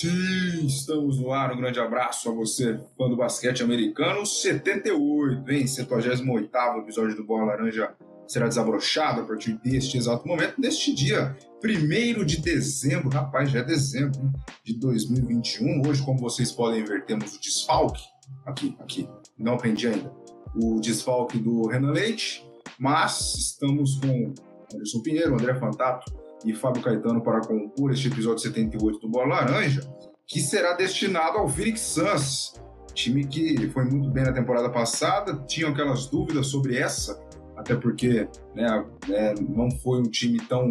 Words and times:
Sim, 0.00 0.64
estamos 0.64 1.18
no 1.18 1.30
ar. 1.30 1.52
Um 1.52 1.58
grande 1.58 1.78
abraço 1.78 2.30
a 2.30 2.32
você, 2.32 2.80
fã 2.96 3.06
do 3.06 3.18
basquete 3.18 3.62
americano. 3.62 4.24
78, 4.24 5.50
hein? 5.50 5.66
78 5.66 6.50
episódio 6.78 7.14
do 7.14 7.22
Bola 7.22 7.44
Laranja 7.44 7.94
será 8.26 8.48
desabrochado 8.48 9.20
a 9.20 9.24
partir 9.24 9.60
deste 9.62 9.98
exato 9.98 10.26
momento, 10.26 10.58
neste 10.58 10.94
dia 10.94 11.36
1 11.62 12.24
de 12.24 12.40
dezembro. 12.40 13.10
Rapaz, 13.10 13.50
já 13.50 13.58
é 13.58 13.62
dezembro 13.62 14.22
de 14.64 14.72
2021. 14.80 15.86
Hoje, 15.86 16.02
como 16.02 16.18
vocês 16.18 16.50
podem 16.50 16.82
ver, 16.82 17.04
temos 17.04 17.36
o 17.36 17.38
desfalque. 17.38 18.02
Aqui, 18.46 18.74
aqui. 18.80 19.06
Não 19.36 19.52
aprendi 19.52 19.86
ainda. 19.86 20.10
O 20.56 20.80
desfalque 20.80 21.36
do 21.38 21.68
Renan 21.68 21.92
Leite, 21.92 22.42
mas 22.78 23.34
estamos 23.34 23.96
com 23.96 24.32
Anderson 24.74 25.02
Pinheiro, 25.02 25.34
André 25.34 25.54
Fantato 25.56 26.19
e 26.44 26.52
Fábio 26.54 26.82
Caetano 26.82 27.22
para 27.22 27.40
compor 27.40 27.92
este 27.92 28.08
episódio 28.08 28.38
78 28.38 28.98
do 29.00 29.08
Bola 29.08 29.36
Laranja, 29.36 29.80
que 30.26 30.40
será 30.40 30.74
destinado 30.74 31.38
ao 31.38 31.48
Phoenix 31.48 31.80
Suns, 31.80 32.54
time 32.94 33.24
que 33.24 33.68
foi 33.68 33.84
muito 33.84 34.10
bem 34.10 34.24
na 34.24 34.32
temporada 34.32 34.70
passada, 34.70 35.42
tinham 35.46 35.70
aquelas 35.70 36.06
dúvidas 36.06 36.46
sobre 36.46 36.76
essa, 36.76 37.20
até 37.56 37.74
porque 37.74 38.28
né, 38.54 38.86
é, 39.10 39.34
não 39.40 39.70
foi 39.70 40.00
um 40.00 40.10
time 40.10 40.38
tão 40.40 40.70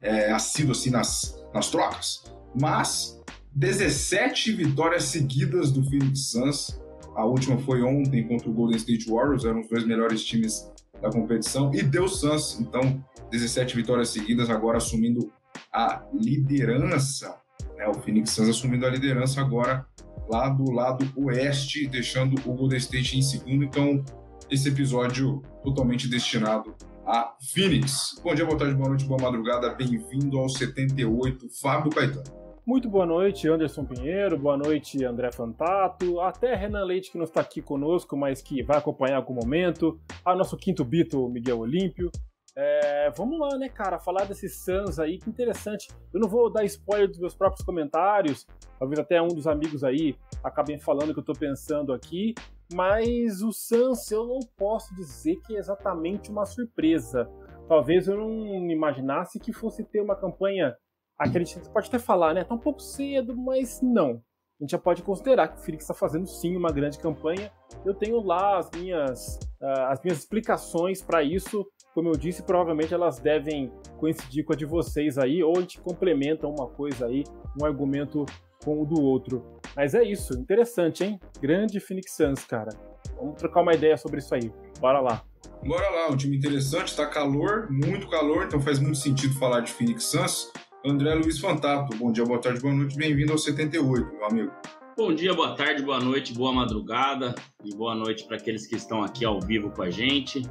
é, 0.00 0.30
assíduo 0.32 0.72
assim 0.72 0.90
nas, 0.90 1.44
nas 1.52 1.70
trocas, 1.70 2.24
mas 2.58 3.20
17 3.52 4.52
vitórias 4.52 5.04
seguidas 5.04 5.70
do 5.70 5.82
Phoenix 5.84 6.30
Suns, 6.30 6.80
a 7.16 7.24
última 7.24 7.58
foi 7.58 7.82
ontem 7.82 8.26
contra 8.26 8.48
o 8.48 8.52
Golden 8.52 8.76
State 8.76 9.10
Warriors, 9.10 9.44
eram 9.44 9.60
os 9.60 9.68
dois 9.68 9.84
melhores 9.84 10.24
times 10.24 10.69
da 11.00 11.10
competição, 11.10 11.70
e 11.74 11.82
deu 11.82 12.08
Suns, 12.08 12.58
então 12.60 13.02
17 13.30 13.76
vitórias 13.76 14.10
seguidas, 14.10 14.50
agora 14.50 14.78
assumindo 14.78 15.32
a 15.72 16.04
liderança. 16.12 17.36
Né? 17.76 17.86
O 17.86 17.94
Phoenix 17.94 18.30
Suns 18.30 18.48
assumindo 18.48 18.86
a 18.86 18.90
liderança 18.90 19.40
agora 19.40 19.86
lá 20.28 20.48
do 20.48 20.70
lado 20.70 21.10
oeste, 21.16 21.86
deixando 21.86 22.40
o 22.48 22.54
Golden 22.54 22.78
State 22.78 23.18
em 23.18 23.22
segundo. 23.22 23.64
Então, 23.64 24.04
esse 24.50 24.68
episódio 24.68 25.42
totalmente 25.62 26.08
destinado 26.08 26.74
a 27.06 27.34
Phoenix. 27.52 28.20
Bom 28.22 28.34
dia, 28.34 28.44
boa 28.44 28.56
tarde, 28.56 28.74
boa 28.74 28.88
noite, 28.88 29.04
boa 29.04 29.20
madrugada. 29.20 29.74
Bem-vindo 29.74 30.38
ao 30.38 30.48
78, 30.48 31.48
Fábio 31.60 31.90
Caetano. 31.90 32.39
Muito 32.66 32.88
boa 32.88 33.06
noite, 33.06 33.48
Anderson 33.48 33.84
Pinheiro, 33.84 34.38
boa 34.38 34.56
noite, 34.56 35.02
André 35.04 35.32
Fantato, 35.32 36.20
até 36.20 36.54
Renan 36.54 36.84
Leite, 36.84 37.10
que 37.10 37.18
não 37.18 37.24
está 37.24 37.40
aqui 37.40 37.62
conosco, 37.62 38.16
mas 38.16 38.42
que 38.42 38.62
vai 38.62 38.76
acompanhar 38.76 39.16
algum 39.16 39.34
momento, 39.34 39.98
a 40.24 40.36
nosso 40.36 40.56
quinto 40.56 40.84
bito, 40.84 41.28
Miguel 41.28 41.58
Olímpio, 41.58 42.10
é, 42.56 43.10
vamos 43.16 43.38
lá, 43.38 43.56
né, 43.56 43.68
cara, 43.68 43.98
falar 43.98 44.24
desses 44.24 44.62
Suns 44.62 44.98
aí, 44.98 45.18
que 45.18 45.30
interessante. 45.30 45.88
Eu 46.12 46.20
não 46.20 46.28
vou 46.28 46.52
dar 46.52 46.64
spoiler 46.64 47.08
dos 47.08 47.18
meus 47.18 47.34
próprios 47.34 47.64
comentários, 47.64 48.46
talvez 48.78 48.98
até 48.98 49.22
um 49.22 49.28
dos 49.28 49.46
amigos 49.46 49.82
aí 49.82 50.14
acabem 50.44 50.78
falando 50.78 51.10
o 51.10 51.14
que 51.14 51.20
eu 51.20 51.24
tô 51.24 51.32
pensando 51.32 51.92
aqui, 51.92 52.34
mas 52.72 53.40
o 53.42 53.52
Suns 53.52 54.10
eu 54.10 54.26
não 54.26 54.40
posso 54.56 54.94
dizer 54.94 55.36
que 55.46 55.56
é 55.56 55.58
exatamente 55.58 56.30
uma 56.30 56.44
surpresa. 56.44 57.30
Talvez 57.66 58.08
eu 58.08 58.16
não 58.16 58.70
imaginasse 58.70 59.38
que 59.40 59.52
fosse 59.52 59.84
ter 59.84 60.02
uma 60.02 60.16
campanha. 60.16 60.76
Aquele 61.20 61.44
gente 61.44 61.68
pode 61.68 61.88
até 61.88 61.98
falar, 61.98 62.34
né? 62.34 62.44
Tá 62.44 62.54
um 62.54 62.58
pouco 62.58 62.80
cedo, 62.80 63.36
mas 63.36 63.80
não. 63.82 64.22
A 64.58 64.64
gente 64.64 64.70
já 64.70 64.78
pode 64.78 65.02
considerar 65.02 65.48
que 65.48 65.60
o 65.60 65.62
Felix 65.62 65.84
está 65.84 65.94
fazendo 65.94 66.26
sim 66.26 66.56
uma 66.56 66.70
grande 66.70 66.98
campanha. 66.98 67.52
Eu 67.84 67.94
tenho 67.94 68.20
lá 68.20 68.58
as 68.58 68.70
minhas, 68.72 69.38
uh, 69.60 69.82
as 69.88 70.02
minhas 70.02 70.18
explicações 70.18 71.02
para 71.02 71.22
isso 71.22 71.66
como 71.94 72.08
eu 72.08 72.16
disse, 72.16 72.42
provavelmente 72.42 72.94
elas 72.94 73.18
devem 73.18 73.72
coincidir 73.98 74.44
com 74.44 74.52
a 74.52 74.56
de 74.56 74.64
vocês 74.64 75.18
aí, 75.18 75.42
ou 75.42 75.56
a 75.56 75.60
gente 75.60 75.80
complementa 75.80 76.46
uma 76.46 76.68
coisa 76.68 77.06
aí, 77.06 77.24
um 77.60 77.64
argumento 77.64 78.24
com 78.64 78.82
o 78.82 78.86
do 78.86 79.00
outro. 79.02 79.44
Mas 79.74 79.94
é 79.94 80.02
isso, 80.02 80.34
interessante, 80.34 81.04
hein? 81.04 81.20
Grande 81.40 81.80
Phoenix 81.80 82.14
Suns, 82.14 82.44
cara. 82.44 82.70
Vamos 83.16 83.36
trocar 83.36 83.62
uma 83.62 83.74
ideia 83.74 83.96
sobre 83.96 84.18
isso 84.18 84.34
aí. 84.34 84.52
Bora 84.78 85.00
lá. 85.00 85.24
Bora 85.64 85.88
lá, 85.90 86.08
um 86.10 86.16
time 86.16 86.36
interessante, 86.36 86.96
tá 86.96 87.06
calor, 87.06 87.70
muito 87.70 88.08
calor, 88.08 88.44
então 88.44 88.60
faz 88.60 88.78
muito 88.78 88.98
sentido 88.98 89.34
falar 89.38 89.60
de 89.60 89.72
Phoenix 89.72 90.04
Suns. 90.04 90.50
André 90.84 91.14
Luiz 91.14 91.38
Fantato, 91.38 91.96
bom 91.96 92.10
dia, 92.10 92.24
boa 92.24 92.40
tarde, 92.40 92.60
boa 92.60 92.74
noite, 92.74 92.96
bem-vindo 92.96 93.32
ao 93.32 93.38
78, 93.38 94.12
meu 94.12 94.24
amigo. 94.24 94.52
Bom 94.96 95.14
dia, 95.14 95.34
boa 95.34 95.54
tarde, 95.54 95.82
boa 95.82 96.00
noite, 96.00 96.32
boa 96.32 96.52
madrugada 96.52 97.34
e 97.64 97.74
boa 97.74 97.94
noite 97.94 98.24
para 98.24 98.36
aqueles 98.36 98.66
que 98.66 98.76
estão 98.76 99.02
aqui 99.02 99.24
ao 99.24 99.40
vivo 99.40 99.70
com 99.70 99.82
a 99.82 99.90
gente 99.90 100.42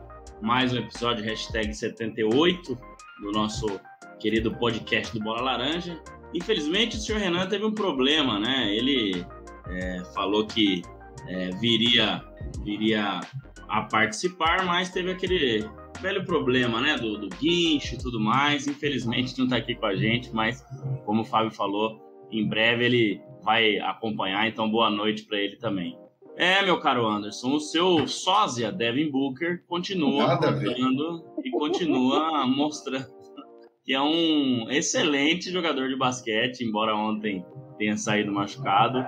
mais 0.41 0.73
um 0.73 0.77
episódio 0.77 1.23
hashtag 1.23 1.73
78 1.73 2.77
do 3.21 3.31
nosso 3.31 3.79
querido 4.19 4.55
podcast 4.55 5.17
do 5.17 5.23
Bola 5.23 5.41
Laranja. 5.41 6.01
Infelizmente 6.33 6.97
o 6.97 6.99
senhor 6.99 7.19
Renan 7.19 7.47
teve 7.47 7.65
um 7.65 7.73
problema, 7.73 8.39
né? 8.39 8.73
Ele 8.73 9.25
é, 9.67 10.03
falou 10.13 10.45
que 10.45 10.81
é, 11.27 11.49
viria, 11.57 12.23
viria 12.63 13.19
a 13.67 13.81
participar, 13.83 14.65
mas 14.65 14.89
teve 14.89 15.11
aquele 15.11 15.69
velho 16.01 16.25
problema, 16.25 16.81
né? 16.81 16.97
Do, 16.97 17.17
do 17.17 17.29
guincho 17.29 17.95
e 17.95 17.97
tudo 17.97 18.19
mais. 18.19 18.67
Infelizmente 18.67 19.37
não 19.37 19.45
está 19.45 19.57
aqui 19.57 19.75
com 19.75 19.85
a 19.85 19.95
gente, 19.95 20.33
mas 20.33 20.65
como 21.05 21.21
o 21.21 21.25
Fábio 21.25 21.51
falou, 21.51 21.99
em 22.31 22.47
breve 22.47 22.85
ele 22.85 23.21
vai 23.43 23.79
acompanhar, 23.79 24.47
então 24.47 24.69
boa 24.69 24.89
noite 24.89 25.25
para 25.25 25.39
ele 25.39 25.55
também. 25.57 25.97
É, 26.35 26.61
meu 26.61 26.79
caro 26.79 27.05
Anderson, 27.05 27.55
o 27.55 27.59
seu 27.59 28.07
sósia, 28.07 28.71
Devin 28.71 29.11
Booker, 29.11 29.61
continua 29.67 30.39
jogando 30.41 31.25
e 31.43 31.51
continua 31.51 32.47
mostrando 32.47 33.19
que 33.83 33.93
é 33.93 34.01
um 34.01 34.69
excelente 34.69 35.51
jogador 35.51 35.89
de 35.89 35.95
basquete, 35.95 36.61
embora 36.61 36.95
ontem 36.95 37.43
tenha 37.77 37.97
saído 37.97 38.31
machucado. 38.31 39.03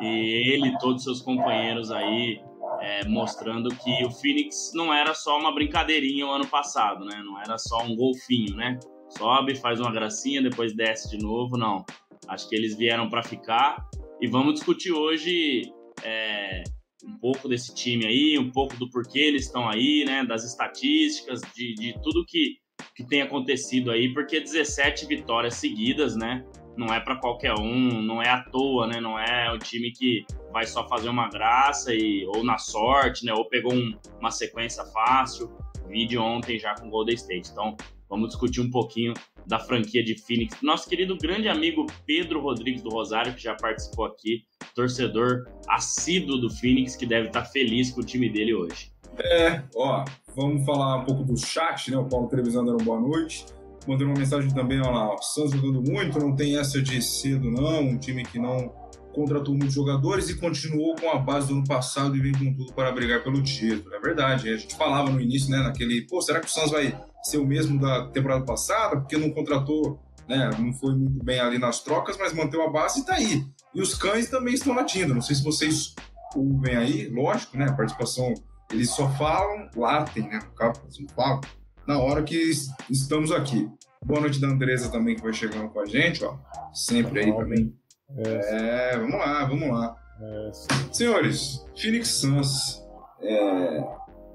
E 0.00 0.54
ele 0.54 0.68
e 0.68 0.78
todos 0.78 1.04
seus 1.04 1.20
companheiros 1.20 1.90
aí 1.90 2.40
é, 2.82 3.06
mostrando 3.06 3.68
que 3.76 4.04
o 4.04 4.10
Phoenix 4.10 4.72
não 4.74 4.92
era 4.92 5.14
só 5.14 5.38
uma 5.38 5.54
brincadeirinha 5.54 6.26
o 6.26 6.30
ano 6.30 6.46
passado, 6.46 7.04
né? 7.04 7.22
Não 7.24 7.40
era 7.40 7.56
só 7.56 7.80
um 7.84 7.94
golfinho, 7.94 8.56
né? 8.56 8.78
Sobe, 9.08 9.54
faz 9.54 9.78
uma 9.78 9.92
gracinha, 9.92 10.42
depois 10.42 10.74
desce 10.74 11.08
de 11.16 11.22
novo, 11.22 11.56
não. 11.56 11.84
Acho 12.26 12.48
que 12.48 12.56
eles 12.56 12.76
vieram 12.76 13.08
para 13.08 13.22
ficar 13.22 13.88
e 14.20 14.26
vamos 14.26 14.54
discutir 14.54 14.90
hoje 14.90 15.72
é, 16.02 16.64
um 17.04 17.16
pouco 17.18 17.48
desse 17.48 17.72
time 17.72 18.04
aí, 18.04 18.36
um 18.36 18.50
pouco 18.50 18.76
do 18.76 18.90
porquê 18.90 19.20
eles 19.20 19.46
estão 19.46 19.68
aí, 19.68 20.04
né? 20.04 20.24
Das 20.24 20.44
estatísticas, 20.44 21.40
de, 21.54 21.74
de 21.74 21.92
tudo 22.02 22.24
que, 22.26 22.56
que 22.96 23.06
tem 23.06 23.22
acontecido 23.22 23.92
aí, 23.92 24.12
porque 24.12 24.40
17 24.40 25.06
vitórias 25.06 25.54
seguidas, 25.54 26.16
né? 26.16 26.44
Não 26.76 26.92
é 26.92 27.00
para 27.00 27.16
qualquer 27.16 27.54
um, 27.54 28.00
não 28.00 28.22
é 28.22 28.28
à 28.28 28.42
toa, 28.42 28.86
né? 28.86 29.00
Não 29.00 29.18
é 29.18 29.52
o 29.52 29.58
time 29.58 29.90
que 29.92 30.24
vai 30.52 30.66
só 30.66 30.88
fazer 30.88 31.08
uma 31.08 31.28
graça 31.28 31.94
e 31.94 32.24
ou 32.26 32.42
na 32.42 32.58
sorte, 32.58 33.24
né? 33.24 33.32
Ou 33.32 33.44
pegou 33.48 33.72
um, 33.72 33.94
uma 34.18 34.30
sequência 34.30 34.84
fácil. 34.86 35.50
Vídeo 35.88 36.22
ontem 36.22 36.58
já 36.58 36.74
com 36.74 36.86
o 36.86 36.90
Golden 36.90 37.14
State. 37.14 37.50
Então, 37.50 37.76
vamos 38.08 38.28
discutir 38.28 38.60
um 38.60 38.70
pouquinho 38.70 39.12
da 39.46 39.58
franquia 39.58 40.02
de 40.02 40.14
Phoenix. 40.14 40.56
Nosso 40.62 40.88
querido 40.88 41.16
grande 41.16 41.48
amigo 41.48 41.86
Pedro 42.06 42.40
Rodrigues 42.40 42.82
do 42.82 42.90
Rosário, 42.90 43.34
que 43.34 43.42
já 43.42 43.54
participou 43.54 44.06
aqui, 44.06 44.44
torcedor 44.74 45.44
assíduo 45.68 46.38
do 46.38 46.48
Phoenix, 46.48 46.96
que 46.96 47.04
deve 47.04 47.26
estar 47.26 47.44
feliz 47.44 47.90
com 47.90 48.00
o 48.00 48.04
time 48.04 48.30
dele 48.30 48.54
hoje. 48.54 48.92
É, 49.18 49.62
ó, 49.74 50.04
vamos 50.34 50.64
falar 50.64 50.98
um 50.98 51.04
pouco 51.04 51.24
do 51.24 51.36
chat, 51.36 51.90
né? 51.90 51.98
O 51.98 52.08
Paulo 52.08 52.28
Trevisan 52.28 52.64
dando 52.64 52.82
boa 52.82 53.00
noite. 53.00 53.44
Mandando 53.86 54.10
uma 54.10 54.18
mensagem 54.18 54.50
também, 54.52 54.80
ó 54.80 54.90
lá, 54.90 55.14
o 55.14 55.22
Santos 55.22 55.52
jogando 55.52 55.82
muito, 55.82 56.18
não 56.18 56.34
tem 56.34 56.56
essa 56.58 56.80
de 56.80 57.02
cedo, 57.02 57.50
não. 57.50 57.80
Um 57.80 57.98
time 57.98 58.24
que 58.24 58.38
não 58.38 58.72
contratou 59.12 59.54
muitos 59.54 59.74
jogadores 59.74 60.28
e 60.30 60.36
continuou 60.36 60.96
com 60.96 61.10
a 61.10 61.18
base 61.18 61.48
do 61.48 61.54
ano 61.54 61.64
passado 61.64 62.16
e 62.16 62.20
vem 62.20 62.32
com 62.32 62.54
tudo 62.54 62.72
para 62.72 62.90
brigar 62.92 63.22
pelo 63.22 63.42
título. 63.42 63.94
É 63.94 64.00
verdade, 64.00 64.48
a 64.48 64.56
gente 64.56 64.74
falava 64.74 65.10
no 65.10 65.20
início, 65.20 65.50
né, 65.50 65.58
naquele, 65.58 66.06
pô, 66.06 66.20
será 66.20 66.40
que 66.40 66.46
o 66.46 66.50
Santos 66.50 66.70
vai 66.70 66.98
ser 67.22 67.38
o 67.38 67.46
mesmo 67.46 67.78
da 67.78 68.06
temporada 68.08 68.44
passada? 68.44 68.96
Porque 68.96 69.16
não 69.16 69.30
contratou, 69.30 70.00
né, 70.28 70.50
não 70.58 70.72
foi 70.72 70.94
muito 70.94 71.22
bem 71.22 71.40
ali 71.40 71.58
nas 71.58 71.80
trocas, 71.80 72.16
mas 72.16 72.32
manteve 72.32 72.62
a 72.62 72.70
base 72.70 73.00
e 73.00 73.04
tá 73.04 73.14
aí. 73.14 73.44
E 73.74 73.80
os 73.80 73.94
cães 73.94 74.28
também 74.28 74.54
estão 74.54 74.74
latindo. 74.74 75.14
Não 75.14 75.22
sei 75.22 75.36
se 75.36 75.44
vocês 75.44 75.94
ouvem 76.34 76.76
aí, 76.76 77.08
lógico, 77.08 77.56
né, 77.56 77.66
a 77.68 77.72
participação, 77.72 78.32
eles 78.70 78.90
só 78.90 79.08
falam, 79.10 79.68
latem, 79.76 80.26
né, 80.28 80.38
no 80.42 80.54
caso, 80.54 80.80
eles 80.84 80.98
não 80.98 81.08
falam, 81.08 81.40
na 81.86 81.98
hora 81.98 82.22
que 82.22 82.50
estamos 82.90 83.32
aqui. 83.32 83.68
Boa 84.04 84.20
noite 84.20 84.40
da 84.40 84.48
Andresa 84.48 84.90
também, 84.90 85.14
que 85.14 85.22
vai 85.22 85.32
chegando 85.32 85.68
com 85.68 85.80
a 85.80 85.86
gente, 85.86 86.24
ó, 86.24 86.36
sempre 86.72 87.20
aí 87.20 87.32
também 87.36 87.72
é, 88.16 88.96
vamos 88.98 89.18
lá, 89.18 89.44
vamos 89.44 89.68
lá. 89.68 89.96
É, 90.20 90.50
Senhores, 90.92 91.64
Phoenix 91.76 92.08
Suns. 92.08 92.82
É... 93.20 93.84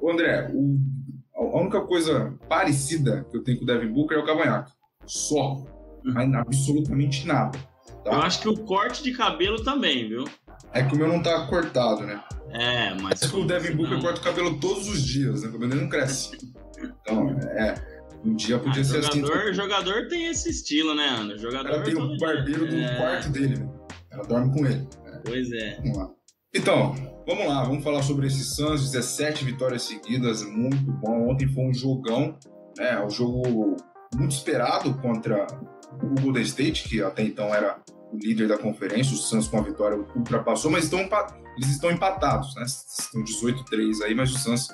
O 0.02 0.12
André, 0.12 0.50
o... 0.54 0.78
a 1.36 1.60
única 1.60 1.82
coisa 1.82 2.34
parecida 2.48 3.26
que 3.30 3.38
eu 3.38 3.44
tenho 3.44 3.58
com 3.58 3.64
o 3.64 3.68
Devin 3.68 3.92
Booker 3.92 4.18
é 4.18 4.22
o 4.22 4.26
cavanhaque. 4.26 4.72
Só. 5.06 5.64
Mas 6.04 6.34
absolutamente 6.34 7.28
nada. 7.28 7.58
Tá? 8.04 8.12
Eu 8.12 8.22
acho 8.22 8.42
que 8.42 8.50
o 8.50 8.58
corte 8.58 9.04
de 9.04 9.12
cabelo 9.14 9.64
também, 9.64 10.08
viu? 10.08 10.26
É 10.78 10.84
que 10.84 10.94
o 10.94 10.98
meu 10.98 11.08
não 11.08 11.24
tá 11.24 11.48
cortado, 11.48 12.06
né? 12.06 12.22
É, 12.52 12.94
mas. 13.02 13.24
É 13.24 13.28
que 13.28 13.36
o 13.36 13.46
Devin 13.46 13.76
Booker 13.76 13.96
não... 13.96 14.02
corta 14.02 14.22
o 14.22 14.24
cabelo 14.24 14.60
todos 14.60 14.88
os 14.88 15.02
dias, 15.02 15.42
né? 15.42 15.50
O 15.50 15.54
cabelo 15.54 15.76
não 15.76 15.90
cresce. 15.90 16.38
Então, 16.80 17.30
é. 17.30 17.76
Um 18.24 18.36
dia 18.36 18.60
podia 18.60 18.82
ah, 18.82 18.86
ser 18.86 19.02
jogador, 19.04 19.38
assim. 19.38 19.54
Jogador 19.54 20.08
tem 20.08 20.28
esse 20.28 20.50
estilo, 20.50 20.94
né, 20.94 21.08
Ana? 21.08 21.38
Jogador. 21.38 21.70
Ela 21.72 21.84
tem 21.84 21.96
o 21.96 22.18
barbeiro 22.18 22.68
do 22.68 22.76
é... 22.76 22.96
quarto 22.96 23.30
dele, 23.30 23.60
né? 23.60 23.70
Ela 24.12 24.24
dorme 24.24 24.54
com 24.54 24.66
ele. 24.66 24.88
Pois 25.26 25.52
é. 25.52 25.78
Vamos 25.78 25.98
lá. 25.98 26.10
Então, 26.54 26.96
vamos 27.26 27.48
lá, 27.48 27.64
vamos 27.64 27.84
falar 27.84 28.04
sobre 28.04 28.28
esse 28.28 28.44
Suns, 28.44 28.92
17 28.92 29.46
vitórias 29.46 29.84
seguidas, 29.84 30.44
muito 30.44 30.92
bom. 30.92 31.30
Ontem 31.30 31.48
foi 31.48 31.66
um 31.66 31.74
jogão, 31.74 32.38
né? 32.78 33.04
Um 33.04 33.10
jogo 33.10 33.78
muito 34.16 34.32
esperado 34.32 34.94
contra 34.96 35.46
o 36.02 36.22
Golden 36.22 36.44
State, 36.44 36.88
que 36.88 37.02
até 37.02 37.24
então 37.24 37.54
era 37.54 37.80
o 38.12 38.18
líder 38.18 38.48
da 38.48 38.58
conferência. 38.58 39.14
O 39.14 39.18
Suns 39.18 39.48
com 39.48 39.58
a 39.58 39.62
vitória 39.62 39.98
ultrapassou, 40.16 40.72
mas 40.72 40.86
estão, 40.86 41.00
eles 41.58 41.70
estão 41.70 41.92
empatados, 41.92 42.56
né? 42.56 42.64
Estão 42.64 43.24
18-3 43.24 44.04
aí, 44.04 44.16
mas 44.16 44.32
o 44.32 44.38
Suns 44.38 44.70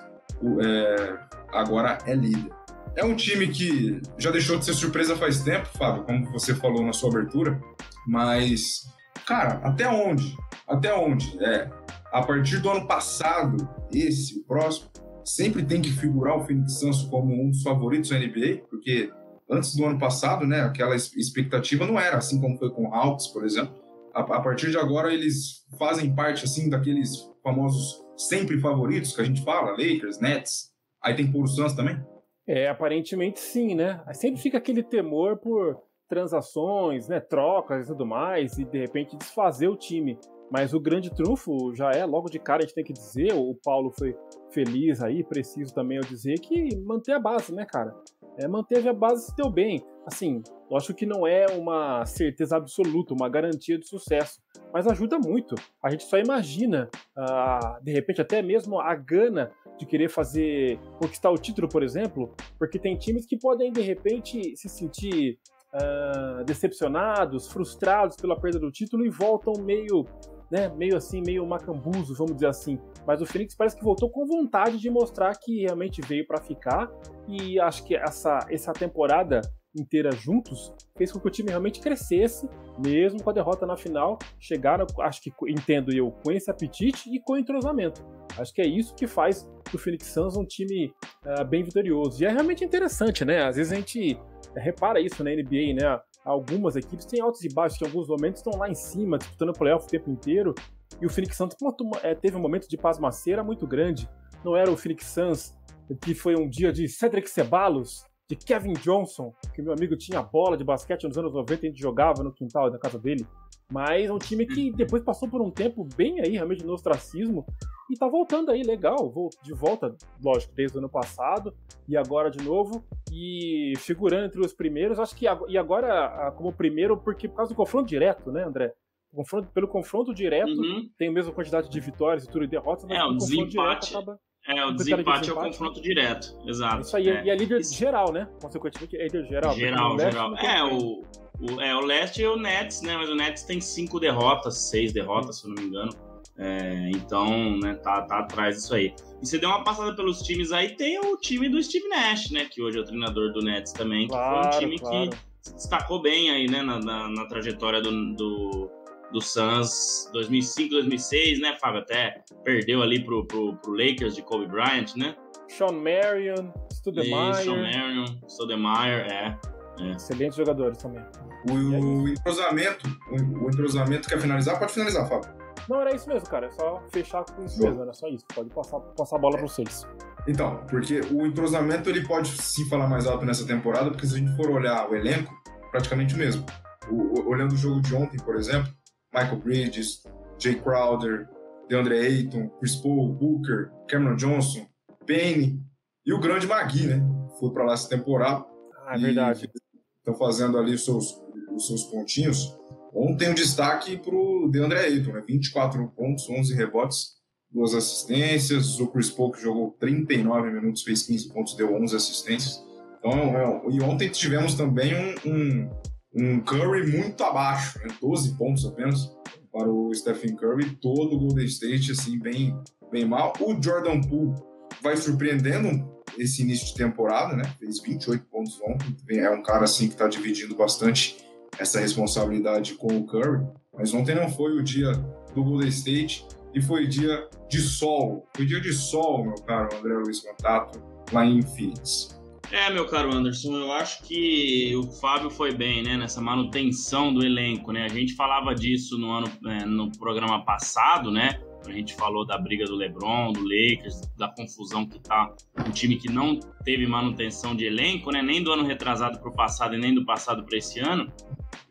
é, 0.62 1.19
agora 1.51 1.97
é 2.06 2.15
líder. 2.15 2.51
É 2.95 3.03
um 3.03 3.15
time 3.15 3.47
que 3.47 4.01
já 4.19 4.30
deixou 4.30 4.57
de 4.57 4.65
ser 4.65 4.74
surpresa 4.74 5.15
faz 5.15 5.41
tempo, 5.41 5.68
Fábio, 5.77 6.03
como 6.03 6.31
você 6.31 6.53
falou 6.53 6.83
na 6.85 6.94
sua 6.94 7.09
abertura, 7.09 7.59
mas, 8.06 8.88
cara, 9.25 9.59
até 9.63 9.88
onde? 9.88 10.38
Até 10.68 10.94
onde? 10.94 11.44
É, 11.44 11.69
a 12.12 12.21
partir 12.21 12.59
do 12.59 12.69
ano 12.69 12.88
passado, 12.88 13.68
esse, 13.91 14.39
o 14.39 14.44
próximo, 14.44 14.91
sempre 15.25 15.63
tem 15.63 15.81
que 15.81 15.91
figurar 15.91 16.38
o 16.38 16.45
Phoenix 16.45 16.80
Suns 16.80 17.03
como 17.03 17.33
um 17.33 17.50
dos 17.50 17.63
favoritos 17.63 18.12
da 18.12 18.19
NBA, 18.19 18.63
porque 18.69 19.12
antes 19.54 19.76
do 19.76 19.86
ano 19.86 20.00
passado, 20.00 20.46
né, 20.46 20.62
aquela 20.62 20.96
expectativa 20.96 21.86
não 21.86 22.00
era 22.00 22.18
assim 22.18 22.40
como 22.42 22.58
foi 22.58 22.70
com 22.72 22.88
o 22.88 22.94
Hawks, 22.94 23.28
por 23.28 23.46
exemplo. 23.46 23.76
A, 24.14 24.22
a 24.22 24.42
partir 24.42 24.72
de 24.72 24.78
agora 24.78 25.14
eles 25.14 25.66
fazem 25.78 26.14
parte 26.14 26.46
assim 26.46 26.70
daqueles 26.70 27.30
famosos 27.44 28.04
sempre 28.18 28.60
favoritos 28.60 29.16
que 29.16 29.22
a 29.22 29.26
gente 29.26 29.44
fala, 29.44 29.72
Lakers, 29.72 30.20
Nets. 30.20 30.72
Aí 31.02 31.16
tem 31.16 31.30
por 31.32 31.48
Suns 31.48 31.74
também? 31.74 32.02
É, 32.48 32.68
aparentemente 32.68 33.40
sim, 33.40 33.76
né? 33.76 34.04
Sempre 34.14 34.42
fica 34.42 34.58
aquele 34.58 34.84
temor 34.84 35.38
por 35.38 35.82
transações, 36.10 37.08
né, 37.08 37.20
trocas 37.20 37.86
e 37.86 37.88
tudo 37.88 38.06
mais, 38.06 38.58
e 38.60 38.66
de 38.66 38.80
repente 38.80 39.18
desfazer 39.18 39.68
o 39.68 39.76
time. 39.76 40.20
Mas 40.52 40.74
o 40.74 40.80
grande 40.80 41.10
trunfo 41.10 41.74
já 41.74 41.90
é, 41.92 42.06
logo 42.06 42.30
de 42.30 42.38
cara 42.38 42.60
a 42.60 42.66
gente 42.66 42.76
tem 42.76 42.84
que 42.84 42.94
dizer, 42.94 43.34
o 43.34 43.56
Paulo 43.64 43.92
foi 43.92 44.16
feliz 44.52 45.02
aí, 45.02 45.24
preciso 45.24 45.74
também 45.74 45.98
eu 45.98 46.04
dizer, 46.04 46.40
que 46.40 46.78
manter 46.78 47.14
a 47.14 47.20
base, 47.20 47.54
né, 47.54 47.66
cara? 47.66 47.96
É, 48.38 48.47
manteve 48.47 48.89
a 48.89 48.94
base 48.94 49.27
se 49.27 49.35
deu 49.35 49.50
bem. 49.50 49.83
Assim, 50.06 50.41
lógico 50.69 50.94
que 50.94 51.06
não 51.06 51.25
é 51.25 51.45
uma 51.57 52.06
certeza 52.06 52.57
absoluta, 52.57 53.13
uma 53.13 53.30
garantia 53.30 53.77
de 53.77 53.88
sucesso, 53.88 54.41
mas 54.74 54.85
ajuda 54.85 55.18
muito. 55.18 55.56
A 55.81 55.89
gente 55.89 56.03
só 56.03 56.18
imagina, 56.18 56.89
uh, 57.18 57.81
de 57.81 57.91
repente, 57.94 58.21
até 58.21 58.41
mesmo 58.41 58.80
a 58.80 58.94
gana 58.95 59.51
de 59.77 59.85
querer 59.85 60.09
fazer 60.09 60.77
conquistar 61.00 61.31
o 61.31 61.38
título, 61.38 61.69
por 61.69 61.83
exemplo, 61.83 62.35
porque 62.59 62.77
tem 62.77 62.97
times 62.97 63.25
que 63.25 63.38
podem 63.38 63.71
de 63.71 63.81
repente 63.81 64.56
se 64.57 64.68
sentir 64.68 65.39
uh, 65.74 66.44
decepcionados, 66.44 67.47
frustrados 67.47 68.15
pela 68.15 68.39
perda 68.39 68.59
do 68.59 68.71
título 68.71 69.06
e 69.06 69.09
voltam 69.09 69.53
meio, 69.63 70.06
né, 70.54 70.70
meio 70.70 70.96
assim, 70.96 71.20
meio 71.26 71.44
macambuzo, 71.48 72.14
vamos 72.14 72.36
dizer 72.36 72.48
assim. 72.48 72.80
Mas 73.08 73.20
o 73.24 73.26
Phoenix 73.26 73.56
parece 73.56 73.76
que 73.76 73.84
voltou 73.84 74.08
com 74.08 74.24
vontade 74.24 74.78
de 74.78 74.88
mostrar 74.88 75.36
que 75.36 75.62
realmente 75.62 76.00
veio 76.02 76.28
para 76.28 76.40
ficar 76.40 76.92
e 77.28 77.60
acho 77.60 77.84
que 77.84 77.96
essa 77.96 78.38
essa 78.48 78.72
temporada 78.72 79.42
inteira 79.76 80.12
juntos 80.12 80.72
fez 80.96 81.12
com 81.12 81.20
que 81.20 81.28
o 81.28 81.32
time 81.32 81.50
realmente 81.50 81.82
crescesse, 81.82 82.48
mesmo 82.86 83.24
com 83.24 83.32
a 83.32 83.34
derrota 83.34 83.66
na 83.66 83.76
final, 83.76 84.20
chegaram, 84.40 84.86
acho 85.00 85.24
que 85.24 85.34
entendo 85.48 85.92
eu, 85.92 86.12
com 86.24 86.32
esse 86.32 86.52
apetite 86.52 87.10
e 87.10 87.20
com 87.20 87.36
entrosamento. 87.36 88.06
Acho 88.38 88.54
que 88.54 88.62
é 88.62 88.68
isso 88.68 88.94
que 88.94 89.08
faz 89.08 89.50
do 89.72 89.80
Phoenix 89.80 90.06
Suns 90.06 90.38
um 90.38 90.46
time 90.46 90.94
uh, 91.26 91.44
bem 91.44 91.64
vitorioso. 91.64 92.22
E 92.22 92.28
é 92.28 92.32
realmente 92.32 92.64
interessante, 92.64 93.26
né? 93.26 93.44
Às 93.44 93.56
vezes 93.56 93.74
a 93.74 93.76
gente 93.76 94.20
repara 94.56 95.00
isso 95.00 95.24
na 95.24 95.32
NBA, 95.32 95.74
né? 95.74 96.00
Algumas 96.25 96.75
equipes 96.75 97.06
têm 97.06 97.22
altos 97.22 97.44
e 97.44 97.50
baixos, 97.54 97.78
que 97.78 97.84
em 97.84 97.88
alguns 97.88 98.08
momentos 98.08 98.40
estão 98.40 98.58
lá 98.58 98.70
em 98.70 98.75
cima, 98.75 99.18
disputando 99.18 99.50
o 99.50 99.54
playoff 99.54 99.86
o 99.86 99.90
tempo 99.90 100.10
inteiro. 100.10 100.56
E 101.02 101.06
o 101.06 101.10
Phoenix 101.10 101.36
Suns 101.36 101.54
é, 102.02 102.16
teve 102.16 102.38
um 102.38 102.40
momento 102.40 102.68
de 102.70 102.78
pasmaceira 102.78 103.44
muito 103.44 103.68
grande. 103.68 104.10
Não 104.44 104.56
era 104.56 104.72
o 104.72 104.78
Phoenix 104.78 105.08
Suns 105.08 105.54
que 106.02 106.16
foi 106.16 106.36
um 106.36 106.48
dia 106.48 106.72
de 106.72 106.88
Cedric 106.88 107.30
Ceballos, 107.30 108.06
de 108.35 108.45
Kevin 108.45 108.74
Johnson, 108.74 109.33
que 109.53 109.62
meu 109.62 109.74
amigo 109.74 109.95
tinha 109.95 110.21
bola 110.21 110.57
de 110.57 110.63
basquete 110.63 111.03
nos 111.03 111.18
anos 111.18 111.33
90 111.33 111.53
e 111.53 111.68
a 111.68 111.71
gente 111.71 111.81
jogava 111.81 112.24
no 112.24 112.31
quintal 112.31 112.69
da 112.69 112.77
casa 112.77 113.00
dele. 113.00 113.25
Mas 113.71 114.06
é 114.06 114.13
um 114.13 114.19
time 114.19 114.45
que 114.45 114.71
depois 114.71 115.03
passou 115.03 115.27
por 115.27 115.41
um 115.41 115.50
tempo 115.50 115.88
bem 115.95 116.21
aí, 116.21 116.33
realmente, 116.33 116.63
no 116.63 116.74
ostracismo. 116.74 117.45
E 117.89 117.97
tá 117.97 118.07
voltando 118.07 118.51
aí, 118.51 118.62
legal. 118.62 119.12
De 119.41 119.53
volta, 119.53 119.95
lógico, 120.24 120.53
desde 120.53 120.77
o 120.77 120.80
ano 120.80 120.89
passado. 120.89 121.53
E 121.88 121.97
agora 121.97 122.30
de 122.30 122.44
novo. 122.44 122.83
E 123.12 123.74
figurando 123.77 124.25
entre 124.25 124.39
os 124.41 124.53
primeiros. 124.53 125.00
Acho 125.00 125.15
que 125.15 125.25
e 125.47 125.57
agora 125.57 126.31
como 126.38 126.53
primeiro, 126.53 126.97
porque 126.97 127.27
por 127.27 127.38
causa 127.38 127.51
do 127.51 127.56
confronto 127.56 127.88
direto, 127.88 128.31
né, 128.31 128.44
André? 128.44 128.74
Confronto, 129.13 129.47
pelo 129.50 129.68
confronto 129.68 130.13
direto, 130.13 130.50
uhum. 130.50 130.89
tem 130.97 131.09
a 131.09 131.12
mesma 131.12 131.31
quantidade 131.31 131.69
de 131.69 131.80
vitórias 131.80 132.25
e 132.25 132.27
tudo 132.27 132.45
e 132.45 132.47
derrotas, 132.47 132.85
mas 132.85 132.97
é, 132.97 133.03
o 133.03 133.15
desempate. 133.15 133.95
Acaba... 133.95 134.19
É, 134.48 134.66
o 134.66 134.72
desempate 134.72 135.30
é 135.30 135.34
o 135.34 135.36
confronto 135.36 135.81
direto, 135.81 136.38
exato. 136.45 136.81
Isso 136.81 136.98
aí, 136.98 137.10
é. 137.10 137.24
e 137.24 137.30
é 137.30 137.36
líder 137.36 137.62
Isso. 137.62 137.75
geral, 137.75 138.12
né? 138.12 138.28
Consequentemente, 138.42 138.98
é 138.98 139.04
líder 139.04 139.25
geral. 139.28 139.56
Geral, 139.56 140.00
geral. 140.00 140.38
É, 140.38 140.63
o, 140.63 141.01
o, 141.40 141.62
é, 141.62 141.75
o 141.75 141.80
Leste 141.80 142.22
e 142.22 142.28
o 142.28 142.36
Nets, 142.36 142.81
né? 142.81 142.98
Mas 142.98 143.10
o 143.10 143.16
Nets 143.16 143.44
tem 143.44 143.62
cinco 143.62 144.00
derrotas, 144.00 144.57
seis 144.69 144.92
derrotas, 144.92 145.40
se 145.40 145.48
eu 145.48 145.54
não 145.54 145.63
me 145.63 145.69
engano. 145.69 145.92
É, 146.38 146.90
então, 146.90 147.57
né, 147.60 147.75
tá, 147.75 148.01
tá 148.01 148.19
atrás 148.19 148.56
disso 148.56 148.75
aí. 148.75 148.94
E 149.22 149.25
você 149.25 149.38
deu 149.38 149.50
uma 149.50 149.63
passada 149.63 149.95
pelos 149.95 150.22
times 150.24 150.51
aí, 150.51 150.75
tem 150.75 151.00
o 151.00 151.16
time 151.16 151.48
do 151.48 151.62
Steve 151.62 151.88
Nash, 151.88 152.31
né? 152.31 152.45
Que 152.45 152.62
hoje 152.62 152.80
é 152.80 152.81
o 152.81 152.84
treinador 152.84 153.31
do 153.31 153.42
Nets 153.42 153.72
também, 153.72 154.07
claro, 154.07 154.50
que 154.50 154.56
foi 154.56 154.57
um 154.57 154.60
time 154.60 154.80
claro. 154.80 155.10
que 155.10 155.18
se 155.42 155.56
destacou 155.56 156.01
bem 156.01 156.31
aí, 156.31 156.48
né, 156.48 156.62
na, 156.62 156.80
na, 156.80 157.10
na 157.10 157.25
trajetória 157.28 157.81
do, 157.81 158.13
do, 158.16 158.72
do 159.13 159.21
Suns 159.21 160.10
2005, 160.12 160.71
2006, 160.71 161.39
né, 161.39 161.56
Fábio? 161.62 161.81
Até 161.81 162.24
perdeu 162.44 162.81
ali 162.81 163.04
pro, 163.04 163.25
pro, 163.25 163.56
pro 163.57 163.71
Lakers 163.71 164.15
de 164.15 164.21
Kobe 164.24 164.48
Bryant, 164.48 164.95
né? 164.98 165.15
Sean 165.48 165.71
Marion, 165.71 166.51
Studemeyer. 166.74 167.36
Sean 167.36 167.62
Marion, 167.62 168.06
Studemeyer, 168.27 169.07
é. 169.12 169.38
é. 169.80 169.92
Excelentes 169.92 170.36
jogadores 170.36 170.77
também. 170.80 171.04
O, 171.50 171.54
o 171.54 172.10
entrosamento, 172.10 172.88
o, 173.12 173.45
o 173.45 173.50
entrosamento 173.50 174.10
quer 174.10 174.19
finalizar? 174.19 174.60
Pode 174.60 174.74
finalizar, 174.74 175.07
Fábio. 175.07 175.31
Não, 175.69 175.80
era 175.80 175.95
isso 175.95 176.09
mesmo, 176.09 176.27
cara. 176.27 176.48
É 176.48 176.51
só 176.51 176.83
fechar 176.92 177.24
com 177.24 177.44
isso 177.45 177.62
mesmo, 177.62 177.81
era 177.83 177.94
só 177.94 178.07
isso. 178.07 178.25
Pode 178.33 178.50
passar, 178.50 178.80
passar 178.80 179.16
a 179.16 179.19
bola 179.19 179.38
para 179.38 179.48
vocês. 179.48 179.88
Então, 180.28 180.66
porque 180.69 181.02
o 181.11 181.26
entrosamento 181.26 181.90
ele 181.90 182.06
pode 182.06 182.30
sim 182.42 182.68
falar 182.69 182.88
mais 182.88 183.06
alto 183.06 183.26
nessa 183.26 183.45
temporada, 183.45 183.92
porque 183.92 184.07
se 184.07 184.16
a 184.16 184.18
gente 184.18 184.35
for 184.35 184.49
olhar 184.49 184.90
o 184.90 184.95
elenco, 184.95 185.33
praticamente 185.71 186.16
o 186.16 186.18
mesmo. 186.18 186.45
O, 186.90 187.30
olhando 187.30 187.54
o 187.54 187.57
jogo 187.57 187.81
de 187.81 187.94
ontem, 187.95 188.18
por 188.18 188.35
exemplo, 188.35 188.71
Michael 189.14 189.38
Bridges, 189.38 190.04
Jay 190.40 190.56
Crowder, 190.56 191.30
DeAndre 191.70 191.98
Ayton, 192.00 192.50
Chris 192.60 192.76
Paul, 192.76 193.14
Booker, 193.14 193.72
Cameron 193.88 194.16
Johnson, 194.16 194.66
Payne 195.06 195.62
e 196.06 196.14
o 196.14 196.20
grande 196.20 196.48
Magui, 196.48 196.88
né? 196.88 197.02
Foi 197.40 197.52
para 197.52 197.64
lá 197.64 197.74
essa 197.74 197.90
temporada. 197.90 198.46
Ah, 198.86 198.96
é 198.96 198.98
verdade. 198.98 199.50
Estão 199.98 200.16
fazendo 200.16 200.58
ali 200.58 200.74
os 200.74 200.84
seus, 200.84 201.22
os 201.56 201.68
seus 201.68 201.84
pontinhos. 201.86 202.58
Ontem 202.94 203.30
o 203.30 203.36
destaque 203.36 203.98
para 203.98 204.16
o 204.16 204.50
DeAndre 204.52 204.80
Ayton, 204.80 205.14
né? 205.14 205.24
24 205.26 205.88
pontos, 205.90 206.30
11 206.30 206.54
rebotes, 206.54 207.14
duas 207.50 207.74
assistências. 207.74 208.80
O 208.80 208.88
Chris 208.88 209.10
Paul 209.10 209.32
que 209.32 209.42
jogou 209.42 209.72
39 209.80 210.52
minutos, 210.52 210.84
fez 210.84 211.04
15 211.04 211.30
pontos, 211.30 211.56
deu 211.56 211.74
11 211.74 211.96
assistências. 211.96 212.64
Então, 213.00 213.14
é, 213.14 213.62
e 213.72 213.82
ontem 213.82 214.10
tivemos 214.10 214.56
também 214.56 214.94
um, 214.96 215.30
um, 215.30 215.70
um 216.16 216.40
Curry 216.40 216.92
muito 216.92 217.24
abaixo, 217.24 217.80
né? 217.80 217.88
12 218.02 218.38
pontos 218.38 218.66
apenas 218.66 219.12
para 219.52 219.70
o 219.70 219.94
Stephen 219.94 220.36
Curry. 220.36 220.76
Todo 220.82 221.16
o 221.16 221.20
Golden 221.20 221.46
State, 221.46 221.92
assim, 221.92 222.20
bem, 222.20 222.58
bem 222.92 223.06
mal. 223.06 223.34
O 223.40 223.62
Jordan 223.62 224.02
Poole 224.02 224.36
vai 224.82 224.96
surpreendendo 224.98 225.92
esse 226.18 226.42
início 226.42 226.68
de 226.68 226.76
temporada, 226.76 227.36
né? 227.36 227.44
Fez 227.60 227.80
28 227.82 228.26
pontos 228.26 228.60
ontem. 228.62 228.96
É 229.20 229.30
um 229.30 229.42
cara, 229.42 229.64
assim, 229.64 229.88
que 229.88 229.94
está 229.94 230.08
dividindo 230.08 230.56
bastante 230.56 231.18
essa 231.58 231.80
responsabilidade 231.80 232.76
com 232.76 232.88
o 232.88 233.06
Curry, 233.06 233.46
mas 233.74 233.94
ontem 233.94 234.16
não 234.16 234.30
foi 234.30 234.58
o 234.58 234.64
dia 234.64 234.92
do 235.34 235.44
Golden 235.44 235.70
State 235.70 236.28
e 236.54 236.62
foi 236.62 236.88
dia 236.88 237.28
de 237.50 237.60
sol. 237.60 238.28
Foi 238.36 238.46
dia 238.46 238.62
de 238.62 238.74
sol, 238.74 239.24
meu 239.24 239.36
caro 239.36 239.76
André 239.78 239.94
Luiz 239.96 240.20
Contato, 240.20 240.82
lá 241.12 241.26
em 241.26 241.42
Phoenix. 241.42 242.20
É, 242.54 242.69
meu 242.69 242.86
caro 242.86 243.12
Anderson, 243.12 243.56
eu 243.56 243.72
acho 243.72 244.04
que 244.04 244.76
o 244.76 244.83
Fábio 244.83 245.31
foi 245.31 245.52
bem, 245.52 245.81
né, 245.81 245.98
nessa 245.98 246.22
manutenção 246.22 247.12
do 247.12 247.26
elenco, 247.26 247.72
né? 247.72 247.86
A 247.86 247.88
gente 247.88 248.14
falava 248.14 248.54
disso 248.54 248.95
no 248.95 249.12
ano, 249.12 249.28
é, 249.48 249.66
no 249.66 249.92
programa 249.98 250.45
passado, 250.45 251.10
né? 251.10 251.42
A 251.66 251.72
gente 251.72 251.95
falou 251.95 252.24
da 252.24 252.38
briga 252.38 252.66
do 252.66 252.76
LeBron, 252.76 253.33
do 253.33 253.42
Lakers, 253.42 254.02
da 254.16 254.28
confusão 254.28 254.86
que 254.86 255.00
tá 255.00 255.33
um 255.66 255.72
time 255.72 255.95
que 255.95 256.12
não 256.12 256.40
teve 256.64 256.86
manutenção 256.86 257.56
de 257.56 257.66
elenco, 257.66 258.12
né? 258.12 258.22
Nem 258.22 258.44
do 258.44 258.52
ano 258.52 258.64
retrasado 258.64 259.18
para 259.18 259.31
o 259.31 259.36
passado 259.36 259.74
e 259.74 259.80
nem 259.80 259.95
do 259.95 260.06
passado 260.06 260.45
para 260.45 260.56
esse 260.56 260.80
ano. 260.80 261.12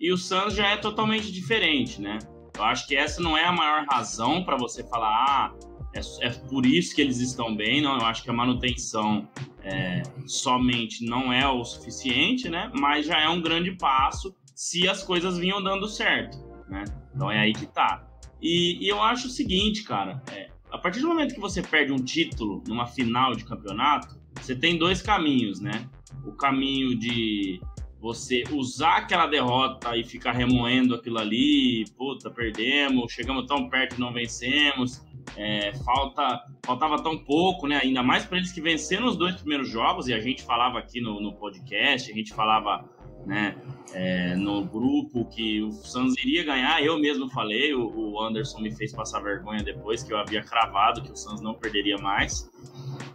E 0.00 0.10
o 0.10 0.16
Suns 0.16 0.52
já 0.52 0.66
é 0.66 0.76
totalmente 0.76 1.30
diferente, 1.30 2.00
né? 2.00 2.18
Eu 2.56 2.64
acho 2.64 2.88
que 2.88 2.96
essa 2.96 3.22
não 3.22 3.38
é 3.38 3.44
a 3.44 3.52
maior 3.52 3.86
razão 3.88 4.42
para 4.42 4.56
você 4.56 4.82
falar, 4.88 5.08
ah, 5.08 5.54
é, 5.94 6.26
é, 6.26 6.30
por 6.30 6.64
isso 6.64 6.94
que 6.94 7.00
eles 7.00 7.18
estão 7.18 7.54
bem. 7.54 7.82
Não, 7.82 7.98
eu 7.98 8.04
acho 8.06 8.22
que 8.22 8.30
a 8.30 8.32
manutenção 8.32 9.28
é, 9.62 10.02
somente 10.26 11.04
não 11.04 11.32
é 11.32 11.46
o 11.48 11.64
suficiente, 11.64 12.48
né? 12.48 12.70
Mas 12.74 13.06
já 13.06 13.20
é 13.20 13.28
um 13.28 13.40
grande 13.40 13.72
passo 13.72 14.34
se 14.54 14.88
as 14.88 15.02
coisas 15.02 15.38
vinham 15.38 15.62
dando 15.62 15.86
certo, 15.88 16.38
né? 16.68 16.84
Então 17.14 17.30
é 17.30 17.40
aí 17.40 17.52
que 17.52 17.66
tá. 17.66 18.06
E, 18.40 18.84
e 18.84 18.88
eu 18.88 19.02
acho 19.02 19.28
o 19.28 19.30
seguinte, 19.30 19.84
cara, 19.84 20.22
é, 20.30 20.50
a 20.70 20.78
partir 20.78 21.00
do 21.00 21.08
momento 21.08 21.34
que 21.34 21.40
você 21.40 21.62
perde 21.62 21.92
um 21.92 22.02
título 22.02 22.62
numa 22.66 22.86
final 22.86 23.34
de 23.34 23.44
campeonato, 23.44 24.18
você 24.40 24.56
tem 24.56 24.78
dois 24.78 25.02
caminhos, 25.02 25.60
né? 25.60 25.88
O 26.24 26.32
caminho 26.32 26.98
de 26.98 27.60
você 28.00 28.42
usar 28.50 28.96
aquela 28.96 29.26
derrota 29.26 29.96
e 29.96 30.02
ficar 30.02 30.32
remoendo 30.32 30.94
aquilo 30.94 31.18
ali, 31.18 31.84
puta, 31.96 32.30
perdemos, 32.30 33.12
chegamos 33.12 33.46
tão 33.46 33.68
perto 33.68 33.96
e 33.96 34.00
não 34.00 34.12
vencemos, 34.12 35.04
é, 35.36 35.72
falta, 35.84 36.42
faltava 36.64 37.02
tão 37.02 37.18
pouco, 37.18 37.66
né? 37.66 37.80
Ainda 37.82 38.02
mais 38.02 38.24
para 38.24 38.38
eles 38.38 38.52
que 38.52 38.60
venceram 38.60 39.06
os 39.06 39.16
dois 39.16 39.36
primeiros 39.36 39.68
jogos, 39.68 40.08
e 40.08 40.14
a 40.14 40.20
gente 40.20 40.42
falava 40.42 40.78
aqui 40.78 41.00
no, 41.00 41.20
no 41.20 41.32
podcast, 41.34 42.10
a 42.10 42.14
gente 42.14 42.32
falava 42.34 42.84
né, 43.26 43.56
é, 43.92 44.34
no 44.34 44.64
grupo 44.64 45.24
que 45.26 45.62
o 45.62 45.72
Suns 45.72 46.14
iria 46.18 46.44
ganhar. 46.44 46.82
Eu 46.82 46.98
mesmo 46.98 47.28
falei, 47.30 47.74
o, 47.74 47.88
o, 47.88 48.22
Anderson 48.22 48.60
me 48.60 48.74
fez 48.74 48.92
passar 48.92 49.20
vergonha 49.20 49.62
depois 49.62 50.02
que 50.02 50.12
eu 50.12 50.18
havia 50.18 50.42
cravado 50.42 51.02
que 51.02 51.12
o 51.12 51.16
Suns 51.16 51.40
não 51.40 51.54
perderia 51.54 51.96
mais. 51.98 52.50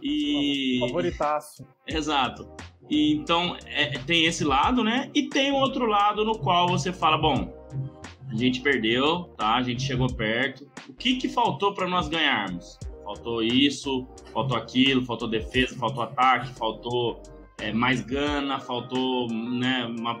E 0.02 0.78
favoritaço. 0.80 1.66
Exato. 1.86 2.48
E, 2.88 3.14
então 3.14 3.56
é, 3.66 3.98
tem 3.98 4.24
esse 4.24 4.44
lado, 4.44 4.82
né? 4.82 5.10
E 5.14 5.28
tem 5.28 5.52
o 5.52 5.56
outro 5.56 5.86
lado 5.86 6.24
no 6.24 6.38
qual 6.38 6.68
você 6.68 6.92
fala, 6.92 7.18
bom, 7.18 7.52
a 8.30 8.36
gente 8.36 8.60
perdeu, 8.60 9.24
tá? 9.36 9.54
A 9.54 9.62
gente 9.62 9.82
chegou 9.82 10.12
perto. 10.12 10.70
O 10.88 10.94
que 10.94 11.16
que 11.16 11.28
faltou 11.28 11.72
para 11.72 11.88
nós 11.88 12.08
ganharmos? 12.08 12.78
Faltou 13.04 13.42
isso, 13.42 14.06
faltou 14.32 14.56
aquilo, 14.56 15.04
faltou 15.04 15.28
defesa, 15.28 15.74
faltou 15.76 16.02
ataque, 16.02 16.52
faltou 16.54 17.22
é, 17.58 17.72
mais 17.72 18.02
gana, 18.02 18.60
faltou 18.60 19.28
né, 19.32 19.86
uma, 19.86 20.20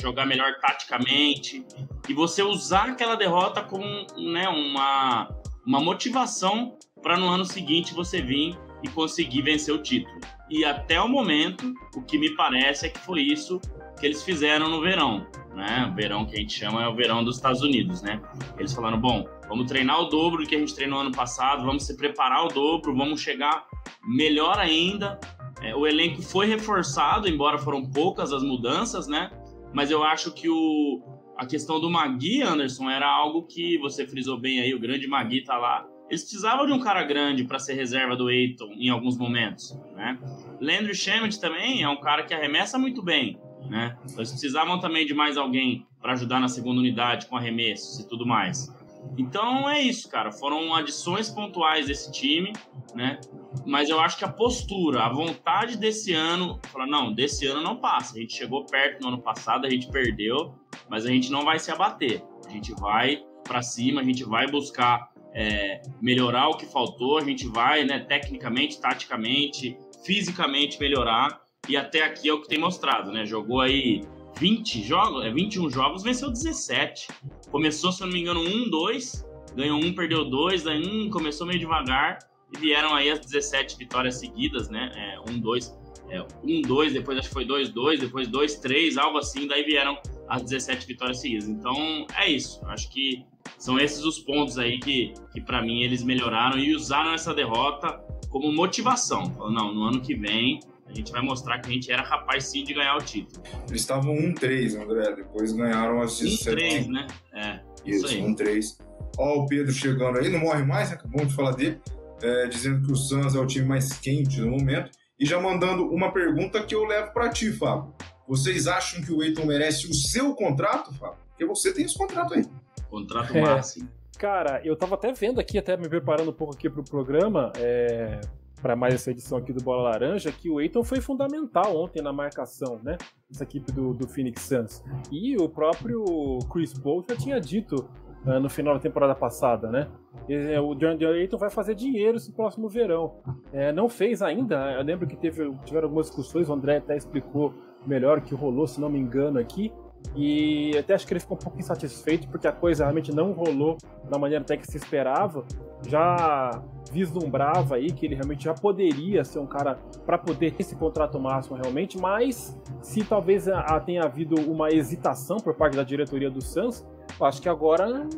jogar 0.00 0.26
melhor 0.26 0.58
taticamente. 0.60 1.64
E 2.08 2.14
você 2.14 2.42
usar 2.42 2.90
aquela 2.90 3.14
derrota 3.14 3.62
como 3.62 3.84
né, 4.16 4.48
uma, 4.48 5.28
uma 5.66 5.80
motivação 5.80 6.78
para 7.02 7.16
no 7.16 7.28
ano 7.28 7.44
seguinte 7.44 7.94
você 7.94 8.22
vir 8.22 8.58
e 8.82 8.88
conseguir 8.88 9.42
vencer 9.42 9.74
o 9.74 9.82
título. 9.82 10.18
E 10.50 10.64
até 10.64 11.00
o 11.00 11.08
momento, 11.08 11.74
o 11.94 12.02
que 12.02 12.18
me 12.18 12.34
parece 12.34 12.86
é 12.86 12.88
que 12.88 12.98
foi 12.98 13.20
isso 13.20 13.60
que 13.98 14.06
eles 14.06 14.22
fizeram 14.22 14.68
no 14.68 14.80
verão. 14.80 15.26
Né? 15.58 15.90
O 15.90 15.94
verão 15.94 16.24
que 16.24 16.36
a 16.36 16.38
gente 16.38 16.52
chama 16.52 16.82
é 16.82 16.88
o 16.88 16.94
verão 16.94 17.22
dos 17.22 17.36
Estados 17.36 17.60
Unidos, 17.62 18.00
né? 18.00 18.20
Eles 18.56 18.72
falaram, 18.72 18.98
bom, 18.98 19.26
vamos 19.48 19.66
treinar 19.66 20.00
o 20.00 20.04
dobro 20.04 20.42
do 20.42 20.48
que 20.48 20.54
a 20.54 20.58
gente 20.58 20.74
treinou 20.74 21.00
ano 21.00 21.12
passado, 21.12 21.64
vamos 21.64 21.84
se 21.84 21.96
preparar 21.96 22.44
o 22.44 22.48
dobro, 22.48 22.96
vamos 22.96 23.20
chegar 23.20 23.66
melhor 24.06 24.58
ainda 24.58 25.18
é, 25.62 25.74
o 25.74 25.86
elenco 25.86 26.22
foi 26.22 26.46
reforçado, 26.46 27.28
embora 27.28 27.58
foram 27.58 27.84
poucas 27.84 28.32
as 28.32 28.42
mudanças, 28.42 29.08
né? 29.08 29.30
Mas 29.72 29.90
eu 29.90 30.02
acho 30.04 30.32
que 30.32 30.48
o, 30.48 31.02
a 31.36 31.44
questão 31.46 31.80
do 31.80 31.90
Magui, 31.90 32.42
Anderson, 32.42 32.88
era 32.88 33.06
algo 33.06 33.42
que 33.42 33.76
você 33.78 34.06
frisou 34.06 34.38
bem 34.38 34.60
aí, 34.60 34.74
o 34.74 34.78
grande 34.78 35.06
Magui 35.06 35.42
tá 35.42 35.56
lá. 35.58 35.86
Eles 36.08 36.22
precisavam 36.22 36.64
de 36.64 36.72
um 36.72 36.78
cara 36.78 37.02
grande 37.02 37.44
para 37.44 37.58
ser 37.58 37.74
reserva 37.74 38.16
do 38.16 38.30
Eiton 38.30 38.72
em 38.72 38.88
alguns 38.88 39.18
momentos, 39.18 39.78
né? 39.94 40.18
Landry 40.60 40.94
Shamet 40.94 41.38
também 41.38 41.82
é 41.82 41.88
um 41.88 42.00
cara 42.00 42.22
que 42.22 42.32
arremessa 42.32 42.78
muito 42.78 43.02
bem, 43.02 43.38
né? 43.68 43.96
Então, 44.04 44.18
eles 44.18 44.30
precisavam 44.30 44.80
também 44.80 45.06
de 45.06 45.14
mais 45.14 45.36
alguém 45.36 45.86
para 46.00 46.12
ajudar 46.12 46.40
na 46.40 46.48
segunda 46.48 46.80
unidade 46.80 47.26
com 47.26 47.36
arremessos 47.36 47.98
e 47.98 48.08
tudo 48.08 48.26
mais. 48.26 48.72
Então 49.16 49.68
é 49.68 49.80
isso, 49.80 50.08
cara. 50.08 50.32
Foram 50.32 50.74
adições 50.74 51.30
pontuais 51.30 51.86
desse 51.86 52.10
time, 52.12 52.52
né? 52.94 53.20
Mas 53.66 53.88
eu 53.88 54.00
acho 54.00 54.18
que 54.18 54.24
a 54.24 54.28
postura, 54.28 55.04
a 55.04 55.08
vontade 55.08 55.76
desse 55.76 56.12
ano, 56.12 56.60
falar, 56.70 56.86
não, 56.86 57.12
desse 57.12 57.46
ano 57.46 57.62
não 57.62 57.76
passa. 57.76 58.16
A 58.16 58.20
gente 58.20 58.34
chegou 58.34 58.64
perto 58.64 59.02
no 59.02 59.08
ano 59.08 59.22
passado, 59.22 59.66
a 59.66 59.70
gente 59.70 59.88
perdeu, 59.88 60.54
mas 60.88 61.06
a 61.06 61.08
gente 61.08 61.30
não 61.30 61.44
vai 61.44 61.58
se 61.58 61.70
abater. 61.70 62.22
A 62.46 62.50
gente 62.50 62.72
vai 62.74 63.22
para 63.44 63.62
cima, 63.62 64.00
a 64.00 64.04
gente 64.04 64.24
vai 64.24 64.46
buscar 64.46 65.10
é, 65.32 65.80
melhorar 66.00 66.48
o 66.48 66.56
que 66.56 66.66
faltou, 66.66 67.18
a 67.18 67.24
gente 67.24 67.46
vai, 67.46 67.84
né, 67.84 68.00
tecnicamente, 68.00 68.80
taticamente, 68.80 69.78
fisicamente 70.04 70.78
melhorar. 70.80 71.40
E 71.68 71.76
até 71.76 72.02
aqui 72.02 72.28
é 72.28 72.32
o 72.32 72.40
que 72.40 72.48
tem 72.48 72.58
mostrado, 72.58 73.12
né? 73.12 73.26
Jogou 73.26 73.60
aí 73.60 74.02
20 74.38 74.82
jogos, 74.82 75.24
é 75.24 75.30
21 75.30 75.70
jogos, 75.70 76.02
venceu 76.02 76.30
17. 76.30 77.08
Começou, 77.50 77.92
se 77.92 78.02
eu 78.02 78.06
não 78.06 78.14
me 78.14 78.20
engano, 78.20 78.40
1, 78.40 78.70
2, 78.70 79.28
ganhou 79.54 79.78
um, 79.78 79.92
perdeu 79.92 80.24
dois, 80.24 80.66
aí 80.66 80.80
um 80.80 81.10
começou 81.10 81.46
meio 81.46 81.58
devagar 81.58 82.18
e 82.54 82.58
vieram 82.58 82.94
aí 82.94 83.10
as 83.10 83.20
17 83.20 83.76
vitórias 83.76 84.16
seguidas, 84.16 84.68
né? 84.68 84.90
É, 84.94 85.30
1, 85.30 85.40
2, 85.40 85.78
é, 86.10 86.24
1, 86.44 86.62
2, 86.62 86.92
depois 86.92 87.18
acho 87.18 87.28
que 87.28 87.34
foi 87.34 87.44
2, 87.44 87.70
2, 87.70 88.00
depois 88.00 88.28
2, 88.28 88.54
3, 88.56 88.96
algo 88.96 89.18
assim, 89.18 89.46
daí 89.46 89.64
vieram 89.64 90.00
as 90.28 90.42
17 90.42 90.86
vitórias 90.86 91.20
seguidas. 91.20 91.48
Então 91.48 92.06
é 92.16 92.30
isso, 92.30 92.64
acho 92.66 92.90
que 92.90 93.24
são 93.58 93.78
esses 93.78 94.04
os 94.04 94.18
pontos 94.18 94.58
aí 94.58 94.78
que, 94.78 95.12
que 95.32 95.40
para 95.40 95.60
mim 95.62 95.82
eles 95.82 96.02
melhoraram 96.02 96.58
e 96.58 96.74
usaram 96.74 97.12
essa 97.12 97.34
derrota 97.34 98.00
como 98.30 98.52
motivação. 98.52 99.26
Falaram, 99.34 99.52
não, 99.52 99.74
no 99.74 99.82
ano 99.84 100.00
que 100.00 100.14
vem 100.14 100.60
a 100.88 100.94
gente 100.94 101.12
vai 101.12 101.22
mostrar 101.22 101.58
que 101.60 101.68
a 101.68 101.72
gente 101.72 101.92
era 101.92 102.02
capaz 102.02 102.44
sim 102.46 102.64
de 102.64 102.74
ganhar 102.74 102.96
o 102.96 103.02
título. 103.02 103.42
Eles 103.68 103.80
estavam 103.80 104.14
1-3, 104.14 104.80
André. 104.82 105.14
Depois 105.16 105.52
ganharam 105.52 106.00
as 106.00 106.18
17. 106.18 106.56
1-3, 106.56 106.88
né? 106.88 107.06
É. 107.34 107.60
Isso, 107.84 108.06
isso 108.06 108.18
1-3. 108.18 108.78
Ó, 109.18 109.40
o 109.40 109.46
Pedro 109.46 109.72
chegando 109.72 110.18
aí, 110.18 110.28
não 110.28 110.40
morre 110.40 110.64
mais, 110.64 110.90
acabamos 110.90 111.28
de 111.28 111.34
falar 111.34 111.52
dele. 111.52 111.80
É, 112.22 112.46
dizendo 112.48 112.84
que 112.84 112.92
o 112.92 112.96
Suns 112.96 113.34
é 113.34 113.38
o 113.38 113.46
time 113.46 113.66
mais 113.66 113.92
quente 113.92 114.40
no 114.40 114.50
momento. 114.50 114.90
E 115.18 115.26
já 115.26 115.40
mandando 115.40 115.84
uma 115.88 116.12
pergunta 116.12 116.62
que 116.62 116.74
eu 116.74 116.84
levo 116.84 117.12
para 117.12 117.28
ti, 117.28 117.52
Fábio. 117.52 117.94
Vocês 118.26 118.66
acham 118.66 119.02
que 119.02 119.12
o 119.12 119.22
Eiton 119.22 119.46
merece 119.46 119.86
o 119.88 119.94
seu 119.94 120.34
contrato, 120.34 120.92
Fábio? 120.94 121.18
Porque 121.30 121.44
você 121.44 121.72
tem 121.72 121.84
esse 121.84 121.96
contrato 121.96 122.34
aí. 122.34 122.44
Contrato 122.88 123.36
é, 123.36 123.40
máximo. 123.40 123.88
Cara, 124.18 124.60
eu 124.64 124.76
tava 124.76 124.96
até 124.96 125.12
vendo 125.12 125.40
aqui, 125.40 125.58
até 125.58 125.76
me 125.76 125.88
preparando 125.88 126.30
um 126.30 126.34
pouco 126.34 126.54
aqui 126.54 126.68
pro 126.68 126.82
programa, 126.82 127.52
é, 127.56 128.20
para 128.60 128.76
mais 128.76 128.94
essa 128.94 129.10
edição 129.10 129.38
aqui 129.38 129.52
do 129.52 129.62
Bola 129.62 129.90
Laranja, 129.90 130.32
que 130.32 130.50
o 130.50 130.60
Eiton 130.60 130.82
foi 130.82 131.00
fundamental 131.00 131.76
ontem 131.76 132.02
na 132.02 132.12
marcação, 132.12 132.78
né? 132.82 132.96
Essa 133.30 133.44
equipe 133.44 133.70
do, 133.72 133.94
do 133.94 134.06
Phoenix 134.06 134.42
Suns. 134.42 134.82
E 135.10 135.36
o 135.36 135.48
próprio 135.48 136.38
Chris 136.50 136.72
Paul 136.72 137.04
já 137.08 137.16
tinha 137.16 137.40
dito 137.40 137.88
uh, 138.26 138.40
no 138.40 138.48
final 138.48 138.74
da 138.74 138.80
temporada 138.80 139.14
passada, 139.14 139.70
né? 139.70 139.88
E, 140.28 140.58
uh, 140.58 140.64
o 140.64 140.74
John 140.74 140.96
Ayton 141.00 141.38
vai 141.38 141.50
fazer 141.50 141.74
dinheiro 141.74 142.16
esse 142.16 142.32
próximo 142.32 142.68
verão. 142.68 143.16
É, 143.52 143.72
não 143.72 143.88
fez 143.88 144.22
ainda, 144.22 144.72
eu 144.72 144.82
lembro 144.82 145.06
que 145.06 145.16
teve, 145.16 145.52
tiveram 145.64 145.86
algumas 145.86 146.06
discussões, 146.06 146.48
o 146.48 146.52
André 146.52 146.78
até 146.78 146.96
explicou 146.96 147.54
melhor 147.86 148.18
o 148.18 148.22
que 148.22 148.34
rolou, 148.34 148.66
se 148.66 148.80
não 148.80 148.88
me 148.88 148.98
engano, 148.98 149.38
aqui. 149.38 149.72
E 150.16 150.76
até 150.76 150.94
acho 150.94 151.06
que 151.06 151.12
ele 151.12 151.20
ficou 151.20 151.36
um 151.36 151.40
pouco 151.40 151.58
insatisfeito 151.58 152.28
porque 152.28 152.48
a 152.48 152.52
coisa 152.52 152.84
realmente 152.84 153.14
não 153.14 153.32
rolou 153.32 153.76
da 154.10 154.18
maneira 154.18 154.42
até 154.42 154.56
que 154.56 154.66
se 154.66 154.76
esperava. 154.76 155.44
Já 155.86 156.62
vislumbrava 156.90 157.76
aí 157.76 157.92
que 157.92 158.06
ele 158.06 158.14
realmente 158.14 158.44
já 158.44 158.54
poderia 158.54 159.24
ser 159.24 159.38
um 159.38 159.46
cara 159.46 159.78
para 160.04 160.18
poder 160.18 160.52
ter 160.52 160.62
esse 160.62 160.74
contrato 160.74 161.20
máximo 161.20 161.56
realmente, 161.56 161.98
mas 161.98 162.58
se 162.82 163.04
talvez 163.04 163.46
tenha 163.84 164.02
havido 164.02 164.40
uma 164.50 164.70
hesitação 164.70 165.36
por 165.36 165.54
parte 165.54 165.76
da 165.76 165.84
diretoria 165.84 166.30
do 166.30 166.42
Suns, 166.42 166.84
acho 167.20 167.42
que 167.42 167.48
agora 167.48 168.08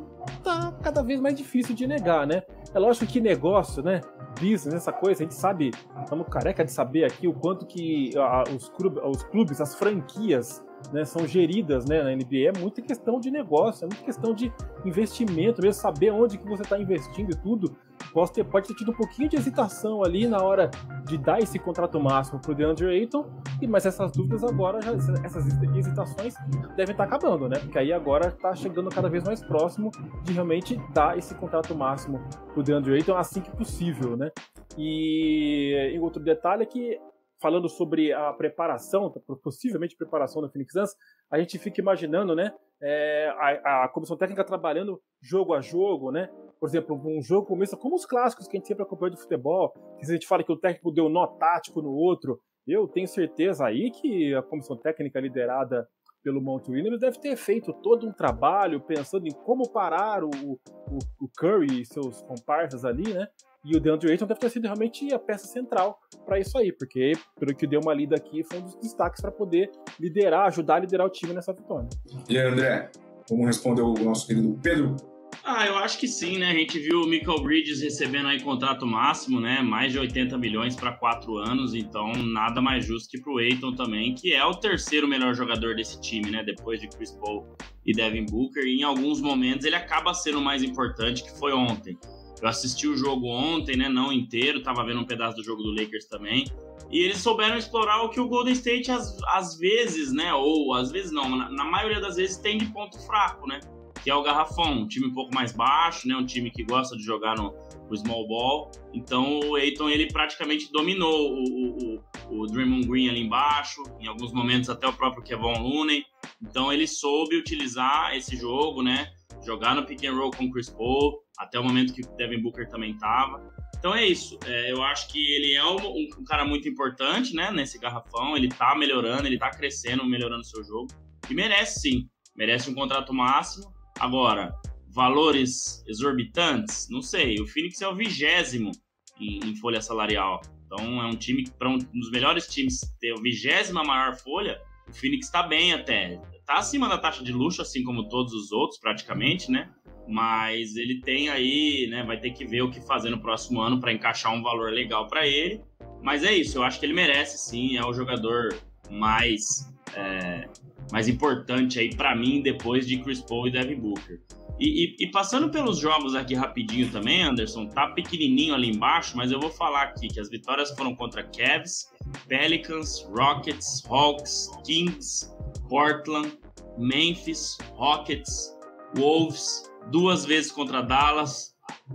tá 0.43 0.73
cada 0.83 1.03
vez 1.03 1.21
mais 1.21 1.35
difícil 1.35 1.75
de 1.75 1.87
negar, 1.87 2.27
né? 2.27 2.43
É 2.73 2.79
lógico 2.79 3.07
que 3.07 3.21
negócio, 3.21 3.83
né? 3.83 4.01
Business, 4.41 4.75
essa 4.75 4.93
coisa, 4.93 5.23
a 5.23 5.25
gente 5.25 5.35
sabe, 5.35 5.73
estamos 6.03 6.27
careca 6.29 6.65
de 6.65 6.73
saber 6.73 7.05
aqui 7.05 7.27
o 7.27 7.33
quanto 7.33 7.67
que 7.67 8.13
os, 8.55 8.69
clubes, 8.69 9.03
os 9.05 9.23
clubes 9.25 9.61
as 9.61 9.75
franquias 9.75 10.65
né, 10.93 11.05
são 11.05 11.27
geridas 11.27 11.85
né, 11.87 12.03
na 12.03 12.11
NBA, 12.11 12.49
é 12.55 12.59
muita 12.59 12.83
questão 12.83 13.21
de 13.21 13.31
negócio, 13.31 13.85
é 13.85 13.89
muita 13.89 14.05
questão 14.05 14.35
de 14.35 14.53
investimento, 14.85 15.63
mesmo 15.63 15.81
saber 15.81 16.11
onde 16.11 16.39
que 16.39 16.49
você 16.49 16.63
está 16.63 16.79
investindo 16.79 17.31
e 17.33 17.37
tudo. 17.37 17.77
Pode 18.13 18.33
ter, 18.33 18.45
pode 18.45 18.67
ter 18.67 18.75
tido 18.75 18.91
um 18.91 18.95
pouquinho 18.95 19.29
de 19.29 19.37
hesitação 19.37 20.03
ali 20.03 20.27
na 20.27 20.43
hora 20.43 20.71
de 21.05 21.17
dar 21.17 21.39
esse 21.39 21.59
contrato 21.59 22.01
máximo 22.01 22.41
para 22.41 22.51
o 22.51 22.55
DeAndre 22.55 22.87
Ayton, 22.87 23.27
mas 23.69 23.87
essas 23.87 24.11
dúvidas 24.11 24.43
agora, 24.43 24.81
já, 24.81 24.93
essas 25.25 25.47
hesitações 25.47 26.35
devem 26.77 26.93
estar 26.93 26.95
tá 26.95 27.05
acabando, 27.05 27.49
né? 27.49 27.59
Porque 27.59 27.79
aí 27.79 27.93
agora 27.93 28.29
está 28.29 28.55
chegando 28.55 28.89
cada 28.91 29.09
vez 29.09 29.23
mais 29.23 29.43
próximo 29.43 29.91
de 30.25 30.33
realmente 30.33 30.81
dar 30.93 31.17
esse 31.17 31.35
contrato 31.35 31.75
máximo 31.75 32.21
para 32.53 32.61
o 32.61 32.63
DeAndre 32.63 32.95
Ayton 32.95 33.17
assim 33.17 33.41
que 33.41 33.51
possível, 33.51 34.17
né? 34.17 34.31
E, 34.77 35.93
e 35.95 35.99
outro 36.01 36.23
detalhe 36.23 36.63
é 36.63 36.67
que 36.67 36.99
falando 37.41 37.69
sobre 37.69 38.13
a 38.13 38.33
preparação, 38.33 39.11
possivelmente 39.43 39.97
preparação 39.97 40.43
do 40.43 40.51
Phoenix 40.51 40.73
Suns, 40.73 40.95
a 41.31 41.39
gente 41.39 41.59
fica 41.59 41.81
imaginando, 41.81 42.35
né, 42.35 42.53
é, 42.83 43.29
a, 43.65 43.85
a, 43.85 43.89
comissão 43.89 44.17
técnica 44.17 44.45
trabalhando 44.45 45.01
jogo 45.21 45.55
a 45.55 45.61
jogo, 45.61 46.11
né? 46.11 46.31
Por 46.59 46.69
exemplo, 46.69 47.01
um 47.05 47.23
jogo 47.23 47.47
começa 47.47 47.77
como 47.77 47.95
os 47.95 48.07
clássicos 48.07 48.47
que 48.47 48.57
a 48.57 48.59
gente 48.59 48.69
sempre 48.69 48.83
acompanha 48.83 49.15
de 49.15 49.21
futebol, 49.21 49.73
que 49.99 50.05
a 50.05 50.13
gente 50.13 50.27
fala 50.27 50.43
que 50.43 50.53
o 50.53 50.59
técnico 50.59 50.91
deu 50.91 51.09
nó 51.09 51.27
tático 51.27 51.83
no 51.83 51.91
outro. 51.91 52.39
Eu 52.67 52.87
tenho 52.89 53.07
certeza 53.07 53.67
aí 53.67 53.91
que 53.91 54.35
a 54.35 54.43
comissão 54.43 54.77
técnica 54.77 55.21
liderada 55.21 55.87
pelo 56.23 56.41
Mount 56.41 56.69
Williams 56.69 57.01
deve 57.01 57.19
ter 57.19 57.37
feito 57.37 57.73
todo 57.73 58.07
um 58.07 58.13
trabalho 58.13 58.81
pensando 58.81 59.27
em 59.27 59.33
como 59.33 59.71
parar 59.71 60.23
o, 60.23 60.29
o, 60.29 60.99
o 61.21 61.29
Curry 61.37 61.83
e 61.83 61.87
seus 61.87 62.23
comparsas 62.23 62.85
ali, 62.85 63.13
né? 63.13 63.27
E 63.65 63.77
o 63.77 63.81
DeAndre 63.81 64.11
Ayton 64.11 64.27
deve 64.27 64.41
ter 64.41 64.51
sido 64.51 64.65
realmente 64.65 65.13
a 65.13 65.19
peça 65.19 65.47
central 65.47 66.01
para 66.25 66.39
isso 66.39 66.57
aí, 66.57 66.73
porque, 66.73 67.13
pelo 67.39 67.55
que 67.55 67.67
deu 67.67 67.81
uma 67.81 67.93
lida 67.93 68.17
aqui, 68.17 68.43
foi 68.43 68.59
um 68.59 68.63
dos 68.63 68.75
destaques 68.77 69.21
para 69.21 69.31
poder 69.31 69.71
liderar, 69.99 70.47
ajudar 70.47 70.77
a 70.77 70.79
liderar 70.81 71.07
o 71.07 71.11
time 71.11 71.33
nessa 71.33 71.53
vitória. 71.53 71.89
E 72.29 72.39
André, 72.39 72.91
Como 73.29 73.45
respondeu 73.45 73.87
o 73.87 74.05
nosso 74.05 74.27
querido 74.27 74.59
Pedro 74.63 74.97
ah, 75.43 75.67
eu 75.67 75.77
acho 75.79 75.99
que 75.99 76.07
sim, 76.07 76.39
né? 76.39 76.51
A 76.51 76.55
gente 76.55 76.79
viu 76.79 77.03
o 77.03 77.07
Michael 77.07 77.43
Bridges 77.43 77.81
recebendo 77.81 78.29
aí 78.29 78.41
contrato 78.41 78.87
máximo, 78.87 79.41
né? 79.41 79.63
Mais 79.63 79.93
de 79.93 79.99
80 79.99 80.37
milhões 80.37 80.77
para 80.77 80.93
quatro 80.93 81.39
anos, 81.39 81.75
então 81.75 82.13
nada 82.13 82.61
mais 82.61 82.85
justo 82.85 83.09
que 83.11 83.21
pro 83.21 83.39
Aiton 83.39 83.75
também, 83.75 84.15
que 84.15 84.35
é 84.35 84.45
o 84.45 84.53
terceiro 84.53 85.09
melhor 85.09 85.35
jogador 85.35 85.75
desse 85.75 86.01
time, 86.01 86.31
né? 86.31 86.43
Depois 86.45 86.81
de 86.81 86.89
Chris 86.89 87.13
Paul 87.13 87.47
e 87.87 87.93
Devin 87.93 88.27
Booker. 88.27 88.65
E 88.65 88.81
em 88.81 88.83
alguns 88.83 89.21
momentos 89.21 89.65
ele 89.65 89.77
acaba 89.77 90.13
sendo 90.13 90.39
o 90.39 90.43
mais 90.43 90.63
importante, 90.63 91.23
que 91.23 91.39
foi 91.39 91.53
ontem. 91.53 91.97
Eu 92.41 92.49
assisti 92.49 92.87
o 92.87 92.97
jogo 92.97 93.27
ontem, 93.27 93.77
né? 93.77 93.89
Não 93.89 94.13
inteiro, 94.13 94.63
tava 94.63 94.85
vendo 94.85 95.01
um 95.01 95.07
pedaço 95.07 95.37
do 95.37 95.45
jogo 95.45 95.63
do 95.63 95.73
Lakers 95.73 96.07
também. 96.07 96.45
E 96.91 97.01
eles 97.01 97.19
souberam 97.19 97.57
explorar 97.57 98.03
o 98.03 98.09
que 98.09 98.21
o 98.21 98.29
Golden 98.29 98.53
State 98.53 98.91
às, 98.91 99.17
às 99.29 99.59
vezes, 99.59 100.13
né? 100.13 100.33
Ou 100.35 100.75
às 100.75 100.91
vezes 100.91 101.13
não, 101.13 101.29
na, 101.29 101.51
na 101.51 101.65
maioria 101.65 102.01
das 102.01 102.17
vezes 102.17 102.39
tem 102.39 102.59
de 102.59 102.67
ponto 102.67 102.99
fraco, 103.07 103.47
né? 103.47 103.61
que 104.03 104.11
é 104.11 104.15
o 104.15 104.23
Garrafão, 104.23 104.73
um 104.73 104.89
time 104.89 105.07
um 105.07 105.13
pouco 105.13 105.35
mais 105.35 105.53
baixo, 105.53 106.09
né? 106.09 106.17
Um 106.17 106.25
time 106.25 106.51
que 106.51 106.65
gosta 106.65 106.97
de 106.97 107.03
jogar 107.03 107.37
no, 107.37 107.55
no 107.89 107.97
small 107.97 108.27
ball. 108.27 108.71
Então 108.93 109.41
o 109.41 109.57
Aiton 109.57 109.89
ele 109.89 110.11
praticamente 110.11 110.71
dominou 110.73 111.35
o, 111.35 112.01
o, 112.31 112.41
o 112.41 112.47
Draymond 112.47 112.87
Green 112.87 113.09
ali 113.09 113.21
embaixo, 113.21 113.83
em 114.01 114.07
alguns 114.07 114.33
momentos 114.33 114.71
até 114.71 114.87
o 114.87 114.93
próprio 114.93 115.23
Kevon 115.23 115.59
Looney. 115.59 116.05
Então 116.43 116.73
ele 116.73 116.87
soube 116.87 117.37
utilizar 117.37 118.17
esse 118.17 118.37
jogo, 118.37 118.83
né? 118.83 119.13
Jogar 119.45 119.75
no 119.75 119.87
pick 119.87 120.05
and 120.05 120.15
roll 120.15 120.31
com 120.31 120.45
o 120.45 120.51
Chris 120.51 120.69
Paul, 120.69 121.23
até 121.39 121.59
o 121.59 121.65
momento 121.65 121.95
que 121.95 122.03
o 122.03 122.17
Devin 122.17 122.43
Booker 122.43 122.69
também 122.69 122.93
estava. 122.93 123.43
Então 123.79 123.95
é 123.95 124.05
isso. 124.05 124.39
É, 124.45 124.71
eu 124.71 124.83
acho 124.83 125.09
que 125.09 125.19
ele 125.19 125.55
é 125.55 125.65
um, 125.65 125.77
um, 126.19 126.25
cara 126.25 126.45
muito 126.45 126.69
importante, 126.69 127.35
né? 127.35 127.51
Nesse 127.51 127.79
garrafão. 127.79 128.37
Ele 128.37 128.49
tá 128.49 128.75
melhorando, 128.77 129.27
ele 129.27 129.39
tá 129.39 129.51
crescendo, 129.51 130.05
melhorando 130.05 130.43
o 130.43 130.45
seu 130.45 130.63
jogo. 130.63 130.89
E 131.29 131.35
merece 131.35 131.81
sim. 131.81 132.09
Merece 132.37 132.71
um 132.71 132.75
contrato 132.75 133.13
máximo. 133.15 133.73
Agora, 133.99 134.55
valores 134.89 135.83
exorbitantes? 135.87 136.89
Não 136.91 137.01
sei. 137.01 137.41
O 137.41 137.47
Phoenix 137.47 137.81
é 137.81 137.89
o 137.89 137.95
vigésimo 137.95 138.71
em, 139.19 139.41
em 139.45 139.57
folha 139.57 139.81
salarial. 139.81 140.43
Então 140.67 141.03
é 141.03 141.07
um 141.07 141.17
time 141.17 141.49
para 141.59 141.69
um 141.69 141.79
dos 141.79 142.11
melhores 142.11 142.47
times 142.47 142.81
ter 143.01 143.13
a 143.13 143.21
vigésima 143.21 143.83
maior 143.83 144.15
folha. 144.17 144.61
O 144.89 144.93
Phoenix 144.93 145.27
está 145.27 145.43
bem 145.43 145.73
até. 145.73 146.21
Está 146.51 146.59
acima 146.59 146.89
da 146.89 146.99
taxa 146.99 147.23
de 147.23 147.33
luxo, 147.33 147.63
assim 147.63 147.85
como 147.85 148.09
todos 148.09 148.33
os 148.33 148.51
outros, 148.51 148.81
praticamente, 148.81 149.53
né? 149.53 149.71
Mas 150.09 150.75
ele 150.75 151.01
tem 151.01 151.29
aí, 151.29 151.87
né? 151.89 152.03
Vai 152.03 152.19
ter 152.19 152.33
que 152.33 152.45
ver 152.45 152.63
o 152.63 152.71
que 152.73 152.81
fazer 152.81 153.09
no 153.09 153.21
próximo 153.21 153.61
ano 153.61 153.79
para 153.79 153.93
encaixar 153.93 154.35
um 154.35 154.43
valor 154.43 154.73
legal 154.73 155.07
para 155.07 155.25
ele. 155.25 155.63
Mas 156.03 156.25
é 156.25 156.33
isso, 156.33 156.59
eu 156.59 156.65
acho 156.65 156.81
que 156.81 156.87
ele 156.87 156.93
merece 156.93 157.39
sim. 157.39 157.77
É 157.77 157.87
o 157.87 157.93
jogador 157.93 158.53
mais 158.91 159.73
é, 159.95 160.49
mais 160.93 161.09
importante 161.09 161.79
aí 161.79 161.95
para 161.95 162.15
mim 162.15 162.43
depois 162.43 162.87
de 162.87 162.99
Chris 162.99 163.21
Paul 163.21 163.49
e 163.49 163.51
Devin 163.51 163.77
Booker. 163.77 164.21
E, 164.59 164.85
e, 164.85 165.07
e, 165.07 165.11
passando 165.11 165.49
pelos 165.49 165.79
jogos 165.79 166.15
aqui 166.15 166.35
rapidinho 166.35 166.91
também, 166.91 167.23
Anderson, 167.23 167.67
tá 167.67 167.89
pequenininho 167.89 168.55
ali 168.55 168.69
embaixo, 168.69 169.17
mas 169.17 169.33
eu 169.33 169.41
vou 169.41 169.51
falar 169.51 169.85
aqui 169.85 170.09
que 170.09 170.21
as 170.21 170.29
vitórias 170.29 170.71
foram 170.73 170.95
contra 170.95 171.23
Cavs, 171.23 171.91
Pelicans, 172.29 173.09
Rockets, 173.11 173.83
Hawks, 173.89 174.51
Kings, 174.67 175.31
Portland, 175.67 176.39
Memphis, 176.77 177.57
Rockets, 177.73 178.55
Wolves, 178.97 179.71
duas 179.91 180.27
vezes 180.27 180.53
contra 180.53 180.83
Dallas, 180.83 181.55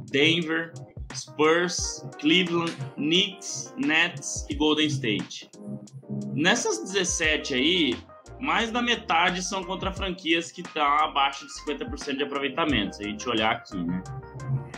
Denver, 0.10 0.74
Spurs, 1.14 2.04
Cleveland, 2.20 2.76
Knicks, 2.96 3.76
Nets 3.78 4.46
e 4.50 4.56
Golden 4.56 4.88
State. 4.88 5.52
Nessas 6.34 6.80
17 6.80 7.54
aí, 7.54 7.96
mais 8.40 8.72
da 8.72 8.82
metade 8.82 9.42
são 9.42 9.64
contra 9.64 9.92
franquias 9.92 10.52
que 10.52 10.62
estão 10.62 10.86
abaixo 10.86 11.46
de 11.46 11.54
50% 11.74 12.18
de 12.18 12.24
aproveitamento, 12.24 12.98
se 12.98 13.04
a 13.04 13.08
gente 13.08 13.28
olhar 13.30 13.52
aqui, 13.52 13.78
né? 13.78 14.04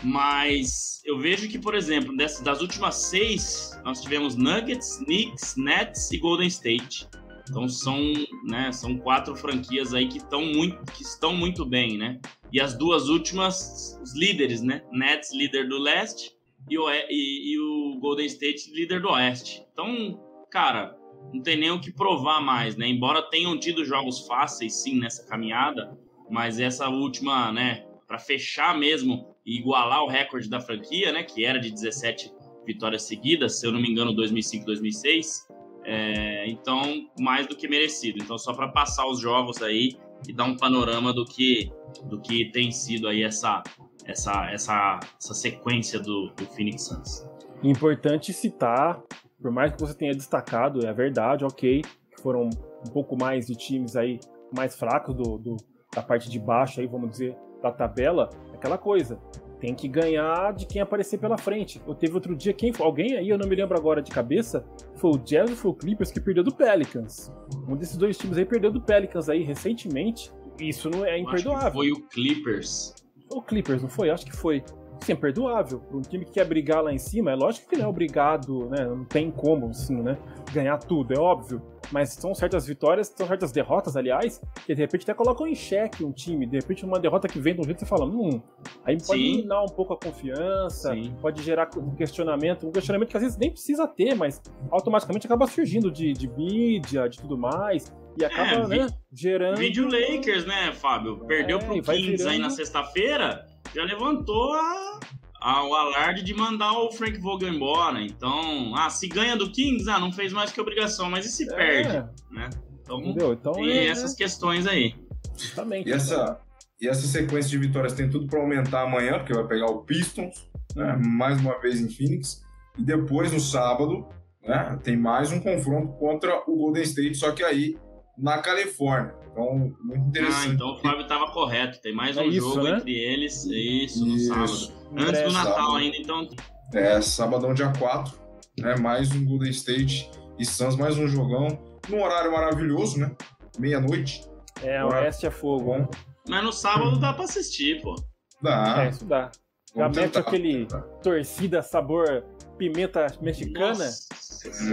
Mas 0.02 1.02
eu 1.04 1.18
vejo 1.18 1.48
que, 1.48 1.58
por 1.58 1.74
exemplo, 1.74 2.16
dessas, 2.16 2.40
das 2.42 2.60
últimas 2.60 2.94
seis, 2.96 3.78
nós 3.84 4.00
tivemos 4.00 4.36
Nuggets, 4.36 4.98
Knicks, 5.04 5.56
Nets 5.56 6.12
e 6.12 6.18
Golden 6.18 6.46
State. 6.46 7.08
Então 7.48 7.68
são, 7.68 7.98
né, 8.44 8.70
são 8.70 8.96
quatro 8.98 9.34
franquias 9.34 9.94
aí 9.94 10.06
que, 10.06 10.18
estão 10.18 10.42
muito, 10.42 10.92
que 10.92 11.02
estão 11.02 11.34
muito 11.34 11.64
bem, 11.64 11.96
né? 11.96 12.20
E 12.52 12.60
as 12.60 12.74
duas 12.74 13.08
últimas, 13.08 13.98
os 14.02 14.14
líderes, 14.14 14.62
né? 14.62 14.82
Nets, 14.92 15.32
líder 15.32 15.68
do 15.68 15.78
leste, 15.78 16.36
e 16.70 16.78
o, 16.78 16.90
e, 16.90 17.54
e 17.54 17.58
o 17.58 17.98
Golden 18.00 18.26
State, 18.26 18.70
líder 18.72 19.00
do 19.00 19.08
oeste. 19.08 19.64
Então, 19.72 20.20
cara, 20.50 20.97
não 21.32 21.42
tem 21.42 21.56
nem 21.56 21.70
o 21.70 21.80
que 21.80 21.92
provar 21.92 22.40
mais, 22.40 22.76
né? 22.76 22.86
Embora 22.86 23.22
tenham 23.22 23.58
tido 23.58 23.84
jogos 23.84 24.26
fáceis, 24.26 24.74
sim, 24.74 24.98
nessa 24.98 25.26
caminhada, 25.26 25.96
mas 26.30 26.58
essa 26.58 26.88
última, 26.88 27.52
né, 27.52 27.84
para 28.06 28.18
fechar 28.18 28.76
mesmo 28.76 29.34
e 29.44 29.58
igualar 29.58 30.02
o 30.02 30.08
recorde 30.08 30.48
da 30.48 30.60
franquia, 30.60 31.12
né, 31.12 31.22
que 31.22 31.44
era 31.44 31.58
de 31.58 31.70
17 31.70 32.32
vitórias 32.66 33.02
seguidas, 33.02 33.60
se 33.60 33.66
eu 33.66 33.72
não 33.72 33.80
me 33.80 33.90
engano, 33.90 34.14
2005, 34.14 34.64
2006. 34.66 35.48
É, 35.84 36.46
então, 36.48 37.08
mais 37.18 37.46
do 37.46 37.56
que 37.56 37.66
merecido. 37.66 38.18
Então, 38.22 38.36
só 38.36 38.52
para 38.52 38.68
passar 38.68 39.06
os 39.06 39.20
jogos 39.20 39.62
aí 39.62 39.96
e 40.28 40.32
dar 40.32 40.44
um 40.44 40.56
panorama 40.56 41.12
do 41.12 41.24
que 41.24 41.70
do 42.04 42.20
que 42.20 42.50
tem 42.50 42.70
sido 42.70 43.08
aí 43.08 43.22
essa 43.22 43.62
essa 44.04 44.50
essa, 44.50 45.00
essa 45.18 45.34
sequência 45.34 45.98
do, 45.98 46.30
do 46.36 46.44
Phoenix 46.46 46.88
Suns. 46.88 47.26
Importante 47.62 48.32
citar 48.32 49.02
por 49.40 49.50
mais 49.50 49.72
que 49.72 49.80
você 49.80 49.94
tenha 49.94 50.12
destacado, 50.12 50.84
é 50.86 50.92
verdade, 50.92 51.44
ok, 51.44 51.82
que 51.82 52.20
foram 52.20 52.48
um 52.86 52.90
pouco 52.90 53.16
mais 53.16 53.46
de 53.46 53.54
times 53.54 53.96
aí 53.96 54.18
mais 54.54 54.76
fracos 54.76 55.14
do, 55.14 55.38
do, 55.38 55.56
da 55.94 56.02
parte 56.02 56.30
de 56.30 56.38
baixo 56.38 56.80
aí, 56.80 56.86
vamos 56.86 57.10
dizer, 57.10 57.36
da 57.62 57.70
tabela, 57.70 58.30
aquela 58.52 58.78
coisa. 58.78 59.18
Tem 59.60 59.74
que 59.74 59.88
ganhar 59.88 60.52
de 60.52 60.66
quem 60.66 60.80
aparecer 60.80 61.18
pela 61.18 61.36
frente. 61.36 61.82
Eu 61.86 61.94
teve 61.94 62.14
outro 62.14 62.36
dia, 62.36 62.52
quem 62.52 62.72
alguém 62.78 63.16
aí, 63.16 63.28
eu 63.28 63.36
não 63.36 63.48
me 63.48 63.56
lembro 63.56 63.76
agora 63.76 64.00
de 64.00 64.10
cabeça, 64.10 64.64
foi 64.94 65.10
o 65.10 65.18
Jazz 65.18 65.50
ou 65.50 65.56
foi 65.56 65.70
o 65.72 65.74
Clippers 65.74 66.12
que 66.12 66.20
perdeu 66.20 66.44
do 66.44 66.54
Pelicans. 66.54 67.32
Um 67.68 67.76
desses 67.76 67.96
dois 67.96 68.16
times 68.16 68.38
aí 68.38 68.44
perdeu 68.44 68.70
do 68.70 68.80
Pelicans 68.80 69.28
aí 69.28 69.42
recentemente. 69.42 70.32
Isso 70.60 70.88
não 70.88 71.04
é 71.04 71.18
imperdoável. 71.18 71.72
foi 71.72 71.90
o 71.90 72.00
Clippers. 72.08 72.94
O 73.30 73.42
Clippers, 73.42 73.82
não 73.82 73.88
foi? 73.88 74.10
Acho 74.10 74.24
que 74.24 74.34
foi. 74.34 74.62
Sim, 75.00 75.12
é 75.12 75.16
perdoável. 75.16 75.82
Um 75.92 76.00
time 76.00 76.24
que 76.24 76.32
quer 76.32 76.44
brigar 76.44 76.82
lá 76.82 76.92
em 76.92 76.98
cima, 76.98 77.30
é 77.30 77.34
lógico 77.34 77.68
que 77.68 77.76
não 77.76 77.86
é 77.86 77.88
obrigado, 77.88 78.68
né? 78.68 78.84
Não 78.84 79.04
tem 79.04 79.30
como, 79.30 79.68
assim, 79.68 79.96
né? 79.96 80.18
Ganhar 80.52 80.78
tudo, 80.78 81.14
é 81.14 81.18
óbvio. 81.18 81.62
Mas 81.90 82.10
são 82.10 82.34
certas 82.34 82.66
vitórias, 82.66 83.08
são 83.16 83.26
certas 83.26 83.50
derrotas, 83.50 83.96
aliás, 83.96 84.42
que 84.66 84.74
de 84.74 84.80
repente 84.80 85.04
até 85.04 85.14
colocam 85.14 85.46
em 85.46 85.54
xeque 85.54 86.04
um 86.04 86.12
time. 86.12 86.44
De 86.46 86.58
repente, 86.58 86.84
uma 86.84 86.98
derrota 86.98 87.26
que 87.26 87.40
vem 87.40 87.54
de 87.54 87.60
um 87.60 87.64
jeito 87.64 87.78
que 87.78 87.84
você 87.84 87.88
fala, 87.88 88.04
hum, 88.04 88.40
aí 88.84 88.98
pode 88.98 89.20
Sim. 89.20 89.36
minar 89.38 89.62
um 89.64 89.68
pouco 89.68 89.94
a 89.94 89.96
confiança, 89.96 90.92
Sim. 90.92 91.14
pode 91.20 91.42
gerar 91.42 91.70
um 91.76 91.94
questionamento, 91.94 92.66
um 92.66 92.72
questionamento 92.72 93.08
que 93.08 93.16
às 93.16 93.22
vezes 93.22 93.38
nem 93.38 93.50
precisa 93.50 93.86
ter, 93.86 94.14
mas 94.14 94.42
automaticamente 94.70 95.26
acaba 95.26 95.46
surgindo 95.46 95.90
de, 95.90 96.12
de 96.12 96.28
mídia, 96.28 97.08
de 97.08 97.18
tudo 97.18 97.38
mais. 97.38 97.90
E 98.18 98.24
acaba, 98.24 98.74
é, 98.74 98.78
né, 98.80 98.86
gerando. 99.12 99.56
Vídeo 99.56 99.88
Lakers, 99.88 100.44
né, 100.44 100.72
Fábio? 100.72 101.18
Perdeu 101.26 101.58
é, 101.58 101.64
pro 101.64 101.74
Kings 101.74 102.16
virando... 102.16 102.28
aí 102.28 102.38
na 102.38 102.50
sexta-feira 102.50 103.46
já 103.74 103.84
levantou 103.84 104.52
a, 104.54 105.00
a, 105.40 105.64
o 105.64 105.74
alarde 105.74 106.22
de 106.22 106.34
mandar 106.34 106.72
o 106.72 106.90
Frank 106.92 107.18
Vogel 107.18 107.52
embora. 107.52 108.00
Então, 108.02 108.74
ah, 108.74 108.90
se 108.90 109.08
ganha 109.08 109.36
do 109.36 109.50
Kings, 109.50 109.88
ah, 109.88 109.98
não 109.98 110.12
fez 110.12 110.32
mais 110.32 110.52
que 110.52 110.60
obrigação, 110.60 111.10
mas 111.10 111.26
e 111.26 111.30
se 111.30 111.50
é. 111.52 111.54
perde, 111.54 112.08
né? 112.30 112.50
Então, 112.82 113.00
Entendeu? 113.00 113.32
então 113.34 113.52
tem 113.52 113.70
é... 113.70 113.88
essas 113.88 114.14
questões 114.14 114.66
aí. 114.66 114.94
Justamente. 115.36 115.88
E 115.88 115.92
essa, 115.92 116.40
e 116.80 116.88
essa 116.88 117.06
sequência 117.06 117.50
de 117.50 117.58
vitórias 117.58 117.92
tem 117.92 118.08
tudo 118.08 118.26
para 118.26 118.40
aumentar 118.40 118.82
amanhã, 118.82 119.18
porque 119.18 119.34
vai 119.34 119.46
pegar 119.46 119.66
o 119.66 119.82
Pistons, 119.82 120.48
né, 120.74 120.96
mais 120.96 121.40
uma 121.40 121.58
vez 121.60 121.80
em 121.80 121.88
Phoenix, 121.88 122.42
e 122.76 122.82
depois 122.82 123.32
no 123.32 123.40
sábado, 123.40 124.06
né, 124.42 124.78
tem 124.82 124.96
mais 124.96 125.30
um 125.30 125.40
confronto 125.40 125.92
contra 125.98 126.42
o 126.46 126.56
Golden 126.56 126.82
State, 126.82 127.16
só 127.16 127.32
que 127.32 127.42
aí 127.42 127.76
na 128.16 128.38
Califórnia. 128.38 129.14
Então, 129.30 129.74
muito 129.80 130.04
ah, 130.04 130.08
interessante. 130.08 130.50
Ah, 130.50 130.54
então 130.54 130.74
o 130.74 130.78
Fábio 130.78 131.02
estava 131.02 131.30
correto. 131.30 131.80
Tem 131.80 131.94
mais 131.94 132.16
é 132.16 132.22
um 132.22 132.28
isso, 132.28 132.54
jogo 132.54 132.62
né? 132.62 132.76
entre 132.78 132.92
eles. 132.92 133.44
Isso, 133.44 134.06
no 134.06 134.16
isso. 134.16 134.28
sábado. 134.28 134.78
Antes 134.96 135.22
do 135.22 135.32
Natal 135.32 135.54
sábado. 135.54 135.76
ainda, 135.76 135.96
então. 135.96 136.28
É, 136.74 137.00
sabadão, 137.00 137.54
dia 137.54 137.72
4. 137.78 138.18
Né? 138.58 138.76
Mais 138.76 139.10
um 139.12 139.24
Golden 139.24 139.50
State 139.50 140.10
e 140.38 140.44
Suns, 140.44 140.76
mais 140.76 140.98
um 140.98 141.06
jogão. 141.06 141.46
Num 141.88 142.02
horário 142.02 142.32
maravilhoso, 142.32 142.98
né? 142.98 143.14
Meia-noite. 143.58 144.22
É, 144.62 144.84
o 144.84 144.88
Oeste 144.88 145.26
é 145.26 145.30
fogo. 145.30 145.64
Bom. 145.64 145.88
Mas 146.28 146.44
no 146.44 146.52
sábado 146.52 146.98
dá 146.98 147.12
pra 147.12 147.24
assistir, 147.24 147.80
pô. 147.80 147.94
Dá. 148.42 148.84
É, 148.84 148.88
isso 148.90 149.04
dá. 149.04 149.30
Já 149.74 149.88
mete 149.88 150.18
aquele 150.18 150.66
torcida 151.02 151.62
sabor 151.62 152.24
pimenta 152.58 153.06
mexicana. 153.20 153.84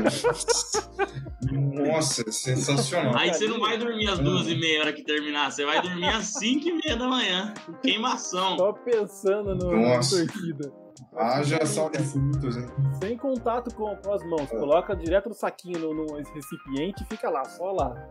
Nossa, 0.04 0.90
Nossa 1.52 2.32
sensacional. 2.32 3.16
Aí 3.18 3.34
você 3.34 3.48
não 3.48 3.60
vai 3.60 3.78
dormir 3.78 4.10
às 4.10 4.20
duas 4.20 4.48
e 4.48 4.56
meia 4.56 4.82
hora 4.82 4.94
que 4.94 5.04
terminar, 5.04 5.52
você 5.52 5.66
vai 5.66 5.82
dormir 5.82 6.08
às 6.08 6.26
cinco 6.28 6.68
e 6.68 6.74
meia 6.74 6.98
da 6.98 7.08
manhã. 7.08 7.54
Queimação. 7.82 8.58
Só 8.58 8.74
pensando 8.74 9.56
no, 9.56 9.72
na 9.72 9.96
torcida. 9.96 10.86
Haja 11.18 11.66
sal 11.66 11.90
de 11.90 12.00
frutas, 12.00 12.58
hein? 12.58 12.68
Sem 13.02 13.18
contato 13.18 13.74
com, 13.74 13.96
com 13.98 14.14
as 14.14 14.24
mãos. 14.24 14.52
É. 14.52 14.58
Coloca 14.58 14.96
direto 14.96 15.30
no 15.30 15.36
saquinho 15.36 15.80
no, 15.80 15.94
no, 15.94 16.14
recipiente 16.16 17.04
e 17.04 17.06
fica 17.06 17.30
lá, 17.30 17.44
só 17.46 17.72
lá, 17.72 18.10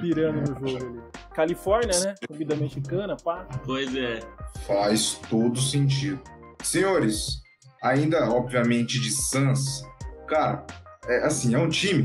pirando 0.00 0.60
no 0.60 0.68
jogo 0.68 0.86
ali. 0.86 1.02
Califórnia, 1.34 1.98
né? 2.00 2.14
Comida 2.26 2.54
mexicana, 2.56 3.16
pá. 3.16 3.46
Pois 3.64 3.94
é. 3.94 4.20
Faz 4.66 5.20
todo 5.28 5.60
sentido. 5.60 6.20
Senhores, 6.62 7.42
ainda 7.82 8.28
obviamente 8.30 9.00
de 9.00 9.10
Suns, 9.10 9.82
cara, 10.26 10.66
é 11.06 11.24
assim, 11.24 11.54
é 11.54 11.58
um 11.58 11.68
time 11.68 12.04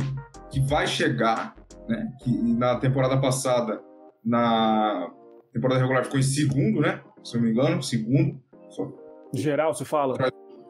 que 0.49 0.59
vai 0.59 0.85
chegar, 0.85 1.55
né? 1.87 2.11
Que 2.23 2.31
na 2.31 2.77
temporada 2.77 3.19
passada, 3.19 3.81
na 4.23 5.09
temporada 5.53 5.81
regular 5.81 6.05
ficou 6.05 6.19
em 6.19 6.23
segundo, 6.23 6.81
né? 6.81 7.01
Se 7.23 7.35
eu 7.35 7.41
não 7.41 7.47
me 7.47 7.53
engano, 7.53 7.81
segundo. 7.81 8.41
Só... 8.69 8.91
Geral, 9.33 9.73
se 9.73 9.85
fala? 9.85 10.17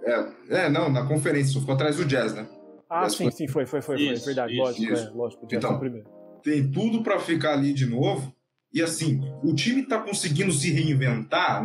É, 0.04 0.66
é, 0.66 0.70
não, 0.70 0.90
na 0.90 1.06
conferência, 1.06 1.54
só 1.54 1.60
ficou 1.60 1.76
atrás 1.76 1.98
do 1.98 2.06
Jazz, 2.06 2.34
né? 2.34 2.48
Ah, 2.90 3.08
sim, 3.10 3.24
foi... 3.24 3.32
sim, 3.32 3.48
foi, 3.48 3.66
foi, 3.66 3.82
foi, 3.82 4.02
isso, 4.02 4.26
foi 4.26 4.34
verdade, 4.34 4.54
isso, 4.54 4.62
lógico, 4.62 4.94
isso. 4.94 5.08
É, 5.08 5.12
lógico, 5.12 5.48
então, 5.52 5.80
primeiro. 5.80 6.08
Tem 6.44 6.72
tudo 6.72 7.04
para 7.04 7.20
ficar 7.20 7.54
ali 7.54 7.74
de 7.74 7.86
novo. 7.86 8.34
E 8.74 8.82
assim, 8.82 9.22
o 9.44 9.54
time 9.54 9.86
tá 9.86 10.00
conseguindo 10.00 10.52
se 10.52 10.72
reinventar, 10.72 11.64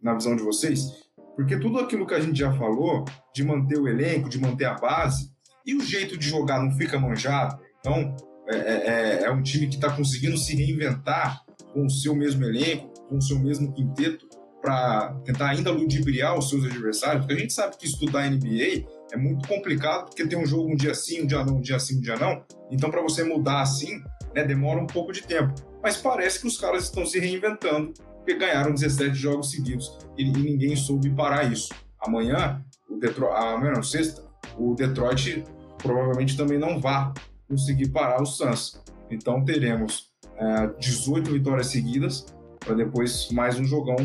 na 0.00 0.14
visão 0.14 0.34
de 0.36 0.42
vocês, 0.42 1.01
porque 1.34 1.58
tudo 1.58 1.78
aquilo 1.78 2.06
que 2.06 2.14
a 2.14 2.20
gente 2.20 2.38
já 2.38 2.52
falou, 2.52 3.04
de 3.34 3.44
manter 3.44 3.78
o 3.78 3.88
elenco, 3.88 4.28
de 4.28 4.40
manter 4.40 4.66
a 4.66 4.74
base, 4.74 5.30
e 5.64 5.74
o 5.74 5.80
jeito 5.80 6.16
de 6.18 6.28
jogar 6.28 6.62
não 6.62 6.72
fica 6.72 6.98
manjado. 6.98 7.58
Então, 7.80 8.14
é, 8.48 8.56
é, 8.56 9.22
é, 9.22 9.24
é 9.24 9.30
um 9.30 9.42
time 9.42 9.68
que 9.68 9.76
está 9.76 9.90
conseguindo 9.90 10.36
se 10.36 10.54
reinventar 10.54 11.42
com 11.72 11.86
o 11.86 11.90
seu 11.90 12.14
mesmo 12.14 12.44
elenco, 12.44 12.92
com 13.08 13.16
o 13.16 13.22
seu 13.22 13.38
mesmo 13.38 13.72
quinteto, 13.72 14.26
para 14.60 15.12
tentar 15.24 15.50
ainda 15.50 15.72
ludibriar 15.72 16.38
os 16.38 16.48
seus 16.48 16.64
adversários, 16.64 17.26
porque 17.26 17.34
a 17.34 17.40
gente 17.40 17.52
sabe 17.52 17.76
que 17.76 17.84
estudar 17.84 18.30
NBA 18.30 18.86
é 19.12 19.16
muito 19.16 19.46
complicado, 19.48 20.06
porque 20.06 20.24
tem 20.26 20.38
um 20.38 20.46
jogo 20.46 20.72
um 20.72 20.76
dia 20.76 20.94
sim, 20.94 21.22
um 21.22 21.26
dia 21.26 21.44
não, 21.44 21.56
um 21.56 21.60
dia 21.60 21.78
sim, 21.80 21.98
um 21.98 22.00
dia 22.00 22.16
não. 22.16 22.44
Então, 22.70 22.90
para 22.90 23.02
você 23.02 23.24
mudar 23.24 23.60
assim, 23.60 24.00
né, 24.34 24.44
demora 24.44 24.80
um 24.80 24.86
pouco 24.86 25.12
de 25.12 25.22
tempo. 25.22 25.52
Mas 25.82 25.96
parece 25.96 26.40
que 26.40 26.46
os 26.46 26.56
caras 26.56 26.84
estão 26.84 27.04
se 27.04 27.18
reinventando, 27.18 27.92
porque 28.22 28.34
ganharam 28.34 28.72
17 28.72 29.14
jogos 29.14 29.50
seguidos 29.50 29.98
e, 30.16 30.22
e 30.22 30.32
ninguém 30.32 30.76
soube 30.76 31.10
parar 31.10 31.52
isso. 31.52 31.74
Amanhã, 32.00 32.64
o 32.88 32.96
Detroit, 32.96 33.34
amanhã 33.34 33.72
não, 33.72 33.82
sexta, 33.82 34.22
o 34.56 34.74
Detroit 34.74 35.44
provavelmente 35.78 36.36
também 36.36 36.58
não 36.58 36.80
vá 36.80 37.12
conseguir 37.48 37.88
parar 37.88 38.22
o 38.22 38.26
Suns. 38.26 38.80
Então 39.10 39.44
teremos 39.44 40.12
é, 40.36 40.68
18 40.78 41.32
vitórias 41.32 41.66
seguidas 41.66 42.26
para 42.60 42.74
depois 42.74 43.30
mais 43.32 43.58
um 43.58 43.64
jogão 43.64 43.96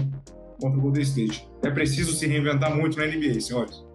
contra 0.60 0.80
o 0.80 0.82
Golden 0.82 1.04
State. 1.04 1.48
É 1.64 1.70
preciso 1.70 2.14
se 2.14 2.26
reinventar 2.26 2.76
muito 2.76 2.98
na 2.98 3.06
NBA, 3.06 3.40
senhores. 3.40 3.87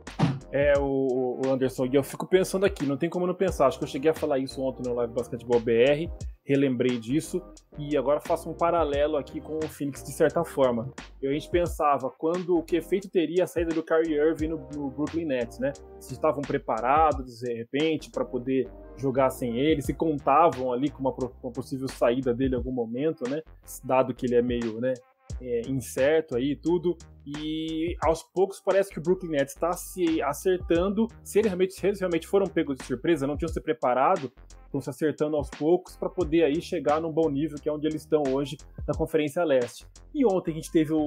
É, 0.53 0.75
o, 0.79 1.41
o 1.43 1.51
Anderson, 1.51 1.87
e 1.87 1.95
eu 1.95 2.05
fico 2.05 2.27
pensando 2.27 2.67
aqui, 2.67 2.85
não 2.85 2.99
tem 2.99 3.09
como 3.09 3.27
não 3.27 3.35
pensar. 3.35 3.67
Acho 3.67 3.79
que 3.79 3.85
eu 3.85 3.89
cheguei 3.89 4.11
a 4.11 4.15
falar 4.15 4.39
isso 4.39 4.61
ontem 4.61 4.87
no 4.87 4.95
Live 4.95 5.15
Basketball 5.15 5.59
BR, 5.59 6.13
relembrei 6.45 6.99
disso, 6.99 7.41
e 7.79 7.97
agora 7.97 8.21
faço 8.21 8.51
um 8.51 8.53
paralelo 8.53 9.17
aqui 9.17 9.41
com 9.41 9.57
o 9.57 9.67
Phoenix 9.67 10.05
de 10.05 10.13
certa 10.13 10.45
forma. 10.45 10.93
A 11.23 11.27
gente 11.27 11.49
pensava 11.49 12.11
quando 12.11 12.59
o 12.59 12.63
que 12.63 12.77
efeito 12.77 13.09
teria 13.09 13.45
a 13.45 13.47
saída 13.47 13.75
do 13.75 13.83
Kyrie 13.83 14.19
Irving 14.19 14.49
no, 14.49 14.69
no 14.75 14.91
Brooklyn 14.91 15.25
Nets, 15.25 15.59
né? 15.59 15.73
Se 15.99 16.13
estavam 16.13 16.43
preparados 16.43 17.41
de 17.41 17.55
repente 17.55 18.11
para 18.11 18.25
poder 18.25 18.69
jogar 18.99 19.31
sem 19.31 19.59
ele, 19.59 19.81
se 19.81 19.95
contavam 19.95 20.71
ali 20.71 20.91
com 20.91 21.01
uma, 21.01 21.15
uma, 21.43 21.53
possível 21.53 21.89
saída 21.89 22.35
dele 22.35 22.55
em 22.55 22.59
algum 22.59 22.73
momento, 22.73 23.27
né? 23.27 23.41
Dado 23.83 24.15
que 24.15 24.27
ele 24.27 24.35
é 24.35 24.43
meio, 24.43 24.81
né? 24.83 24.93
É, 25.41 25.63
incerto 25.69 26.37
aí 26.37 26.57
tudo. 26.57 26.97
E 27.25 27.97
aos 28.03 28.23
poucos 28.23 28.61
parece 28.61 28.91
que 28.91 28.99
o 28.99 29.03
Brooklyn 29.03 29.31
Nets 29.31 29.55
está 29.55 29.73
se 29.73 30.21
acertando. 30.23 31.07
Se 31.23 31.39
eles 31.39 31.51
realmente, 31.51 31.75
se 31.75 31.87
eles 31.87 32.01
realmente 32.01 32.27
foram 32.27 32.47
pegos 32.47 32.77
de 32.77 32.85
surpresa, 32.85 33.27
não 33.27 33.37
tinham 33.37 33.49
se 33.49 33.61
preparado, 33.61 34.33
estão 34.65 34.81
se 34.81 34.91
acertando 34.91 35.37
aos 35.37 35.51
poucos 35.51 35.97
para 35.97 36.09
poder 36.09 36.45
aí 36.45 36.61
chegar 36.61 37.01
num 37.01 37.13
bom 37.13 37.29
nível, 37.31 37.59
que 37.61 37.69
é 37.69 37.73
onde 37.73 37.87
eles 37.87 38.03
estão 38.03 38.23
hoje 38.29 38.57
na 38.87 38.95
Conferência 38.95 39.45
Leste. 39.45 39.87
E 40.15 40.25
ontem 40.27 40.53
a 40.53 40.55
gente 40.55 40.73
teve 40.73 40.93
o, 40.93 41.01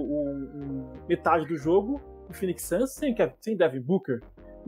metade 1.09 1.45
do 1.47 1.57
jogo, 1.57 1.99
o 2.29 2.33
Phoenix 2.33 2.63
Suns 2.63 2.91
sem, 2.91 3.15
sem 3.41 3.57
Devin 3.57 3.81
Booker, 3.81 4.21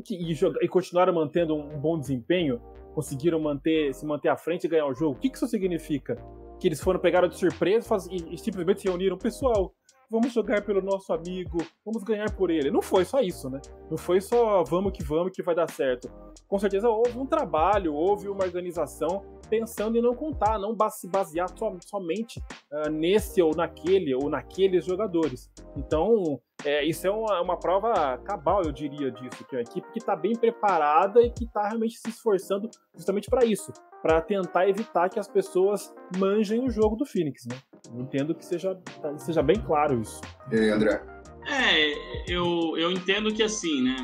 e, 0.10 0.32
e, 0.32 0.34
e 0.34 0.68
continuaram 0.68 1.14
mantendo 1.14 1.56
um 1.56 1.80
bom 1.80 2.00
desempenho, 2.00 2.60
conseguiram 2.94 3.40
manter, 3.40 3.94
se 3.94 4.06
manter 4.06 4.30
à 4.30 4.36
frente 4.36 4.66
e 4.66 4.68
ganhar 4.68 4.88
o 4.88 4.94
jogo. 4.94 5.16
O 5.16 5.20
que, 5.20 5.30
que 5.30 5.38
isso 5.38 5.48
significa? 5.48 6.16
Que 6.60 6.68
eles 6.68 6.82
foram 6.82 7.00
pegaram 7.00 7.28
de 7.28 7.38
surpresa 7.38 7.98
e, 8.10 8.36
e 8.36 8.38
simplesmente 8.38 8.82
se 8.82 8.88
reuniram. 8.88 9.18
Pessoal, 9.18 9.74
vamos 10.10 10.34
jogar 10.34 10.64
pelo 10.64 10.82
nosso 10.82 11.12
amigo, 11.14 11.58
vamos 11.86 12.04
ganhar 12.04 12.32
por 12.32 12.50
ele. 12.50 12.72
Não 12.72 12.82
foi 12.82 13.06
só 13.06 13.20
isso, 13.20 13.50
né? 13.50 13.60
Não 13.90 13.98
foi 13.98 14.22
só 14.22 14.64
vamos 14.64 14.92
que 14.94 15.04
vamos 15.04 15.32
que 15.34 15.44
vai 15.44 15.54
dar 15.54 15.70
certo. 15.70 16.10
Com 16.48 16.58
certeza 16.58 16.90
houve 16.90 17.18
um 17.18 17.26
trabalho, 17.26 17.94
houve 17.94 18.30
uma 18.30 18.44
organização 18.44 19.24
pensando 19.50 19.98
em 19.98 20.02
não 20.02 20.16
contar, 20.16 20.60
não 20.60 20.76
se 20.90 21.08
basear 21.08 21.48
somente 21.86 22.40
uh, 22.72 22.90
nesse 22.90 23.42
ou 23.42 23.56
naquele 23.56 24.14
ou 24.14 24.30
naqueles 24.30 24.86
jogadores. 24.86 25.50
Então, 25.76 26.40
é, 26.66 26.84
isso 26.84 27.06
é 27.06 27.12
uma, 27.12 27.42
uma, 27.42 27.58
prova 27.58 28.18
cabal, 28.20 28.64
eu 28.64 28.72
diria, 28.72 29.12
disso, 29.12 29.46
que 29.46 29.56
é 29.56 29.60
uma 29.60 29.64
equipe 29.64 29.92
que 29.92 30.00
está 30.00 30.16
bem 30.16 30.34
preparada 30.34 31.22
e 31.22 31.30
que 31.30 31.46
está 31.46 31.68
realmente 31.68 31.98
se 31.98 32.10
esforçando 32.10 32.70
justamente 32.96 33.30
para 33.30 33.46
isso, 33.46 33.72
para 34.02 34.22
tentar 34.22 34.70
evitar 34.70 35.10
que 35.10 35.20
as 35.20 35.28
pessoas 35.28 35.94
manjem 36.18 36.64
o 36.66 36.70
jogo 36.70 36.96
do 36.96 37.06
Phoenix, 37.06 37.46
né? 37.46 37.58
entendo 37.96 38.36
que 38.36 38.46
seja, 38.46 38.78
seja 39.18 39.42
bem 39.42 39.60
claro 39.62 40.02
isso. 40.02 40.22
E 40.52 40.56
aí, 40.56 40.70
André? 40.70 41.02
É, 41.48 42.32
eu, 42.32 42.78
eu 42.78 42.92
entendo 42.92 43.34
que 43.34 43.42
assim, 43.42 43.82
né? 43.82 43.96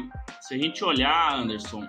Se 0.42 0.56
a 0.56 0.58
gente 0.58 0.84
olhar, 0.84 1.36
Anderson, 1.36 1.84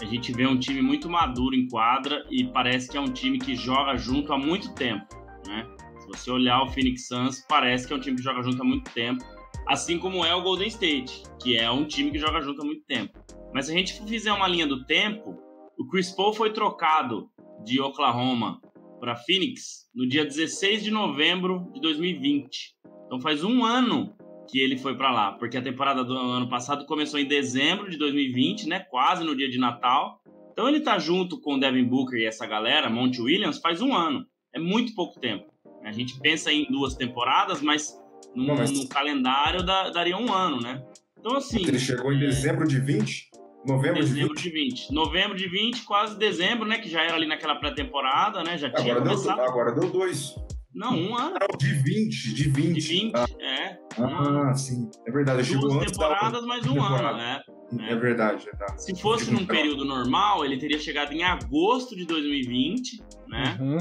a 0.00 0.04
gente 0.04 0.32
vê 0.32 0.46
um 0.46 0.58
time 0.58 0.80
muito 0.80 1.08
maduro 1.08 1.54
em 1.54 1.68
quadra 1.68 2.24
e 2.30 2.44
parece 2.44 2.88
que 2.88 2.96
é 2.96 3.00
um 3.00 3.12
time 3.12 3.38
que 3.38 3.54
joga 3.56 3.96
junto 3.96 4.32
há 4.32 4.38
muito 4.38 4.72
tempo, 4.74 5.06
né? 5.46 5.66
Se 5.98 6.06
você 6.06 6.30
olhar 6.30 6.62
o 6.62 6.68
Phoenix 6.68 7.08
Suns, 7.08 7.44
parece 7.48 7.86
que 7.86 7.92
é 7.92 7.96
um 7.96 8.00
time 8.00 8.16
que 8.16 8.22
joga 8.22 8.42
junto 8.42 8.62
há 8.62 8.64
muito 8.64 8.90
tempo, 8.92 9.24
assim 9.66 9.98
como 9.98 10.24
é 10.24 10.34
o 10.34 10.42
Golden 10.42 10.68
State, 10.68 11.22
que 11.42 11.56
é 11.56 11.70
um 11.70 11.84
time 11.84 12.10
que 12.10 12.18
joga 12.18 12.40
junto 12.40 12.62
há 12.62 12.64
muito 12.64 12.84
tempo. 12.84 13.18
Mas 13.52 13.66
se 13.66 13.72
a 13.72 13.76
gente 13.76 14.00
fizer 14.06 14.32
uma 14.32 14.46
linha 14.46 14.66
do 14.66 14.84
tempo, 14.86 15.36
o 15.80 15.86
Chris 15.86 16.10
Paul 16.10 16.34
foi 16.34 16.52
trocado 16.52 17.30
de 17.64 17.80
Oklahoma 17.80 18.60
para 19.00 19.16
Phoenix 19.16 19.88
no 19.94 20.06
dia 20.06 20.26
16 20.26 20.84
de 20.84 20.90
novembro 20.90 21.70
de 21.72 21.80
2020. 21.80 22.76
Então 23.06 23.18
faz 23.18 23.42
um 23.42 23.64
ano 23.64 24.14
que 24.50 24.60
ele 24.60 24.76
foi 24.76 24.94
para 24.94 25.10
lá, 25.10 25.32
porque 25.32 25.56
a 25.56 25.62
temporada 25.62 26.04
do 26.04 26.14
ano 26.14 26.50
passado 26.50 26.84
começou 26.84 27.18
em 27.18 27.26
dezembro 27.26 27.90
de 27.90 27.96
2020, 27.96 28.68
né, 28.68 28.80
quase 28.80 29.24
no 29.24 29.34
dia 29.34 29.48
de 29.48 29.58
Natal. 29.58 30.20
Então 30.52 30.68
ele 30.68 30.80
tá 30.80 30.98
junto 30.98 31.40
com 31.40 31.54
o 31.54 31.58
Devin 31.58 31.84
Booker 31.84 32.18
e 32.18 32.26
essa 32.26 32.46
galera, 32.46 32.90
Monte 32.90 33.22
Williams, 33.22 33.58
faz 33.58 33.80
um 33.80 33.94
ano. 33.96 34.26
É 34.54 34.58
muito 34.58 34.94
pouco 34.94 35.18
tempo. 35.18 35.46
A 35.82 35.92
gente 35.92 36.20
pensa 36.20 36.52
em 36.52 36.66
duas 36.70 36.94
temporadas, 36.94 37.62
mas 37.62 37.98
no, 38.34 38.54
mas... 38.54 38.70
no 38.70 38.86
calendário 38.86 39.62
da, 39.62 39.88
daria 39.88 40.18
um 40.18 40.30
ano, 40.30 40.60
né? 40.60 40.84
Então 41.18 41.36
assim. 41.36 41.66
Ele 41.66 41.78
chegou 41.78 42.12
em 42.12 42.18
é... 42.18 42.26
dezembro 42.26 42.68
de 42.68 42.78
20? 42.78 43.30
Novembro 43.66 44.00
dezembro 44.00 44.34
de 44.34 44.50
20. 44.50 44.74
de 44.74 44.86
20. 44.86 44.92
Novembro 44.92 45.36
de 45.36 45.48
20, 45.48 45.84
quase 45.84 46.18
dezembro, 46.18 46.66
né? 46.66 46.78
Que 46.78 46.88
já 46.88 47.02
era 47.02 47.14
ali 47.14 47.26
naquela 47.26 47.56
pré-temporada, 47.56 48.42
né? 48.42 48.56
Já 48.56 48.68
agora 48.68 48.82
tinha 48.82 48.94
deu, 48.94 49.02
começado. 49.04 49.40
Agora 49.40 49.72
deu 49.72 49.90
dois. 49.90 50.34
Não, 50.74 50.96
um 50.96 51.16
ano. 51.16 51.36
Ah, 51.40 51.56
de 51.58 51.72
20, 51.72 52.34
de 52.34 52.48
20. 52.48 52.74
De 52.74 52.80
20, 52.80 53.12
ah. 53.14 53.26
é. 53.40 53.78
Ah, 53.98 54.54
sim. 54.54 54.88
É 55.06 55.10
verdade. 55.10 55.54
Duas 55.56 55.92
temporadas, 55.92 56.44
mais 56.44 56.66
um 56.66 56.74
temporada. 56.74 57.08
ano, 57.08 57.18
né? 57.18 57.42
É, 57.78 57.92
é 57.92 57.96
verdade, 57.96 58.46
tá. 58.58 58.78
Se 58.78 58.94
fosse 59.00 59.30
num 59.30 59.46
período 59.46 59.84
normal, 59.84 60.44
ele 60.44 60.58
teria 60.58 60.78
chegado 60.78 61.12
em 61.12 61.22
agosto 61.22 61.94
de 61.94 62.04
2020, 62.04 63.02
né? 63.28 63.58
Uhum. 63.60 63.78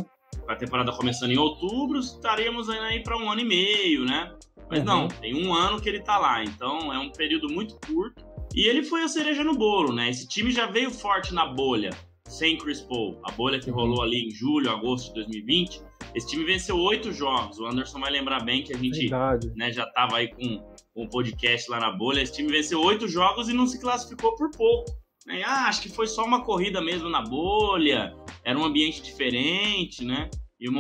A 0.48 0.56
temporada 0.56 0.92
começando 0.92 1.32
em 1.32 1.38
outubro, 1.38 2.00
estaríamos 2.00 2.70
aí 2.70 3.02
para 3.02 3.18
um 3.18 3.32
ano 3.32 3.42
e 3.42 3.46
meio, 3.46 4.06
né? 4.06 4.32
Mas 4.70 4.80
uhum. 4.80 4.86
não, 4.86 5.08
tem 5.08 5.36
um 5.36 5.54
ano 5.54 5.82
que 5.82 5.90
ele 5.90 6.02
tá 6.02 6.18
lá, 6.18 6.44
então 6.44 6.94
é 6.94 7.00
um 7.00 7.12
período 7.12 7.50
muito 7.50 7.76
curto. 7.88 8.24
E 8.56 8.68
ele 8.68 8.84
foi 8.84 9.04
a 9.04 9.08
cereja 9.08 9.44
no 9.44 9.56
bolo, 9.56 9.94
né? 9.94 10.10
Esse 10.10 10.28
time 10.28 10.52
já 10.52 10.66
veio 10.66 10.92
forte 10.92 11.34
na 11.34 11.46
bolha, 11.46 11.92
sem 12.28 12.58
Chris 12.58 12.82
Paul. 12.82 13.20
A 13.24 13.32
bolha 13.32 13.60
que 13.60 13.70
rolou 13.70 14.02
ali 14.02 14.28
em 14.28 14.32
julho, 14.32 14.70
agosto 14.70 15.10
de 15.10 15.16
2020. 15.16 15.82
Esse 16.16 16.28
time 16.28 16.44
venceu 16.44 16.78
oito 16.78 17.12
jogos. 17.12 17.60
O 17.60 17.66
Anderson 17.66 18.00
vai 18.00 18.12
lembrar 18.12 18.44
bem 18.44 18.64
que 18.64 18.74
a 18.74 18.78
gente 18.78 19.10
né, 19.56 19.72
já 19.72 19.84
estava 19.84 20.18
aí 20.18 20.30
com, 20.30 20.60
com 20.94 21.04
um 21.04 21.10
podcast 21.10 21.70
lá 21.70 21.80
na 21.80 21.92
bolha. 21.92 22.22
Esse 22.22 22.34
time 22.34 22.52
venceu 22.52 22.82
oito 22.82 23.08
jogos 23.08 23.50
e 23.50 23.54
não 23.54 23.68
se 23.68 23.80
classificou 23.80 24.36
por 24.36 24.50
pouco. 24.52 24.92
Né? 25.26 25.44
Ah, 25.46 25.68
acho 25.68 25.82
que 25.82 25.90
foi 25.90 26.08
só 26.08 26.24
uma 26.26 26.44
corrida 26.44 26.82
mesmo 26.82 27.10
na 27.10 27.22
bolha. 27.22 28.16
Era 28.44 28.58
um 28.58 28.66
ambiente 28.66 29.02
diferente, 29.02 30.04
né? 30.04 30.30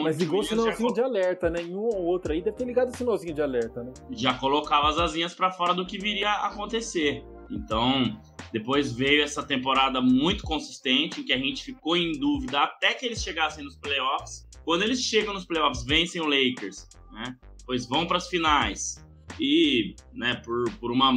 Mas 0.03 0.17
ligou 0.17 0.41
o 0.41 0.43
sinalzinho 0.43 0.89
já... 0.89 0.95
de 0.95 1.01
alerta, 1.01 1.49
né? 1.49 1.62
Em 1.62 1.73
um 1.73 1.84
ou 1.84 2.03
outro 2.03 2.34
aí 2.34 2.41
deve 2.41 2.58
ter 2.58 2.65
ligado 2.65 2.89
o 2.89 2.97
sinalzinho 2.97 3.34
de 3.34 3.41
alerta, 3.41 3.82
né? 3.82 3.93
Já 4.12 4.34
colocava 4.34 4.89
as 4.89 4.97
asinhas 4.97 5.34
para 5.34 5.51
fora 5.51 5.73
do 5.73 5.86
que 5.86 5.97
viria 5.97 6.29
a 6.29 6.47
acontecer. 6.47 7.23
Então, 7.50 8.20
depois 8.52 8.92
veio 8.92 9.24
essa 9.24 9.44
temporada 9.44 10.02
muito 10.02 10.44
consistente, 10.44 11.22
em 11.22 11.24
que 11.24 11.34
a 11.34 11.38
gente 11.38 11.64
ficou 11.64 11.98
em 11.98 12.18
dúvida 12.20 12.60
até 12.60 12.94
que 12.94 13.06
eles 13.06 13.22
chegassem 13.22 13.64
nos 13.64 13.76
playoffs. 13.76 14.48
Quando 14.64 14.84
eles 14.84 15.02
chegam 15.02 15.34
nos 15.34 15.46
playoffs, 15.46 15.84
vencem 15.84 16.22
o 16.22 16.26
Lakers, 16.26 16.88
né? 17.12 17.36
Pois 17.66 17.88
vão 17.88 18.06
para 18.06 18.18
as 18.18 18.28
finais. 18.28 19.04
E, 19.40 19.96
né, 20.14 20.36
por, 20.44 20.70
por 20.80 20.92
uma 20.92 21.12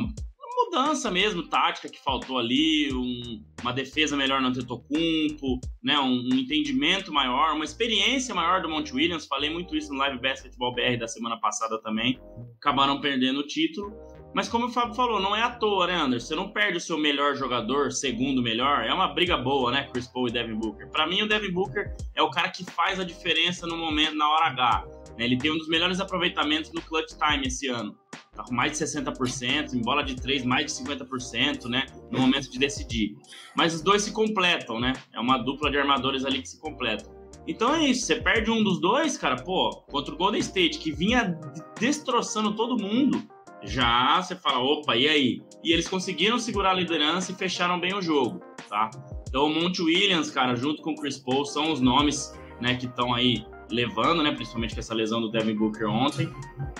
mudança 0.72 1.10
mesmo, 1.10 1.42
tática 1.48 1.88
que 1.88 2.02
faltou 2.02 2.38
ali, 2.38 2.92
um, 2.92 3.44
uma 3.60 3.72
defesa 3.72 4.16
melhor 4.16 4.40
no 4.40 4.48
Antetokounmpo, 4.48 5.60
né, 5.82 5.98
um, 5.98 6.20
um, 6.20 6.34
entendimento 6.34 7.12
maior, 7.12 7.54
uma 7.54 7.64
experiência 7.64 8.34
maior 8.34 8.62
do 8.62 8.68
Monte 8.68 8.94
Williams. 8.94 9.26
Falei 9.26 9.50
muito 9.50 9.76
isso 9.76 9.92
no 9.92 9.98
Live 9.98 10.18
Basketball 10.20 10.74
BR 10.74 10.98
da 10.98 11.08
semana 11.08 11.38
passada 11.38 11.80
também. 11.82 12.18
Acabaram 12.56 13.00
perdendo 13.00 13.40
o 13.40 13.46
título. 13.46 13.92
Mas 14.34 14.48
como 14.48 14.66
o 14.66 14.70
Fábio 14.70 14.94
falou, 14.94 15.20
não 15.20 15.36
é 15.36 15.42
à 15.42 15.50
toa, 15.50 15.86
né, 15.86 15.94
Anderson? 15.94 16.28
Você 16.28 16.34
não 16.34 16.48
perde 16.48 16.78
o 16.78 16.80
seu 16.80 16.96
melhor 16.96 17.36
jogador, 17.36 17.92
segundo 17.92 18.42
melhor. 18.42 18.84
É 18.84 18.92
uma 18.92 19.08
briga 19.08 19.36
boa, 19.36 19.70
né, 19.70 19.88
Chris 19.92 20.06
Paul 20.06 20.28
e 20.28 20.32
Devin 20.32 20.54
Booker. 20.54 20.88
Para 20.88 21.06
mim, 21.06 21.22
o 21.22 21.28
Devin 21.28 21.52
Booker 21.52 21.94
é 22.14 22.22
o 22.22 22.30
cara 22.30 22.48
que 22.48 22.64
faz 22.64 22.98
a 22.98 23.04
diferença 23.04 23.66
no 23.66 23.76
momento, 23.76 24.14
na 24.14 24.28
hora 24.28 24.46
H. 24.46 24.84
Né? 25.18 25.24
Ele 25.24 25.36
tem 25.36 25.50
um 25.50 25.58
dos 25.58 25.68
melhores 25.68 26.00
aproveitamentos 26.00 26.72
no 26.72 26.80
clutch 26.80 27.12
time 27.12 27.46
esse 27.46 27.68
ano. 27.68 27.96
Tá 28.34 28.42
com 28.44 28.54
mais 28.54 28.72
de 28.72 28.78
60%, 28.78 29.74
em 29.74 29.82
bola 29.82 30.02
de 30.02 30.16
3, 30.16 30.44
mais 30.44 30.64
de 30.64 30.72
50%, 30.72 31.66
né? 31.66 31.84
No 32.10 32.18
momento 32.18 32.50
de 32.50 32.58
decidir. 32.58 33.14
Mas 33.54 33.74
os 33.74 33.82
dois 33.82 34.02
se 34.02 34.12
completam, 34.12 34.80
né? 34.80 34.94
É 35.12 35.20
uma 35.20 35.36
dupla 35.36 35.70
de 35.70 35.76
armadores 35.76 36.24
ali 36.24 36.40
que 36.40 36.48
se 36.48 36.58
completam. 36.58 37.12
Então 37.46 37.74
é 37.74 37.84
isso, 37.84 38.06
você 38.06 38.16
perde 38.16 38.50
um 38.50 38.62
dos 38.62 38.80
dois, 38.80 39.18
cara, 39.18 39.36
pô, 39.36 39.82
contra 39.90 40.14
o 40.14 40.16
Golden 40.16 40.40
State, 40.40 40.78
que 40.78 40.92
vinha 40.92 41.38
destroçando 41.78 42.54
todo 42.54 42.80
mundo, 42.80 43.22
já 43.64 44.20
você 44.20 44.34
fala, 44.34 44.58
opa, 44.58 44.96
e 44.96 45.08
aí? 45.08 45.42
E 45.62 45.72
eles 45.72 45.88
conseguiram 45.88 46.38
segurar 46.38 46.70
a 46.70 46.74
liderança 46.74 47.32
e 47.32 47.34
fecharam 47.34 47.78
bem 47.78 47.94
o 47.94 48.02
jogo, 48.02 48.40
tá? 48.68 48.90
Então 49.28 49.46
o 49.46 49.54
Monte 49.54 49.80
Williams, 49.82 50.30
cara, 50.30 50.54
junto 50.56 50.82
com 50.82 50.92
o 50.92 50.96
Chris 50.96 51.18
Paul, 51.18 51.44
são 51.44 51.72
os 51.72 51.80
nomes, 51.80 52.32
né, 52.60 52.74
que 52.74 52.86
estão 52.86 53.14
aí 53.14 53.46
levando, 53.72 54.22
né? 54.22 54.32
Principalmente 54.32 54.74
com 54.74 54.80
essa 54.80 54.94
lesão 54.94 55.20
do 55.20 55.30
Devin 55.30 55.54
Booker 55.56 55.86
ontem. 55.86 56.28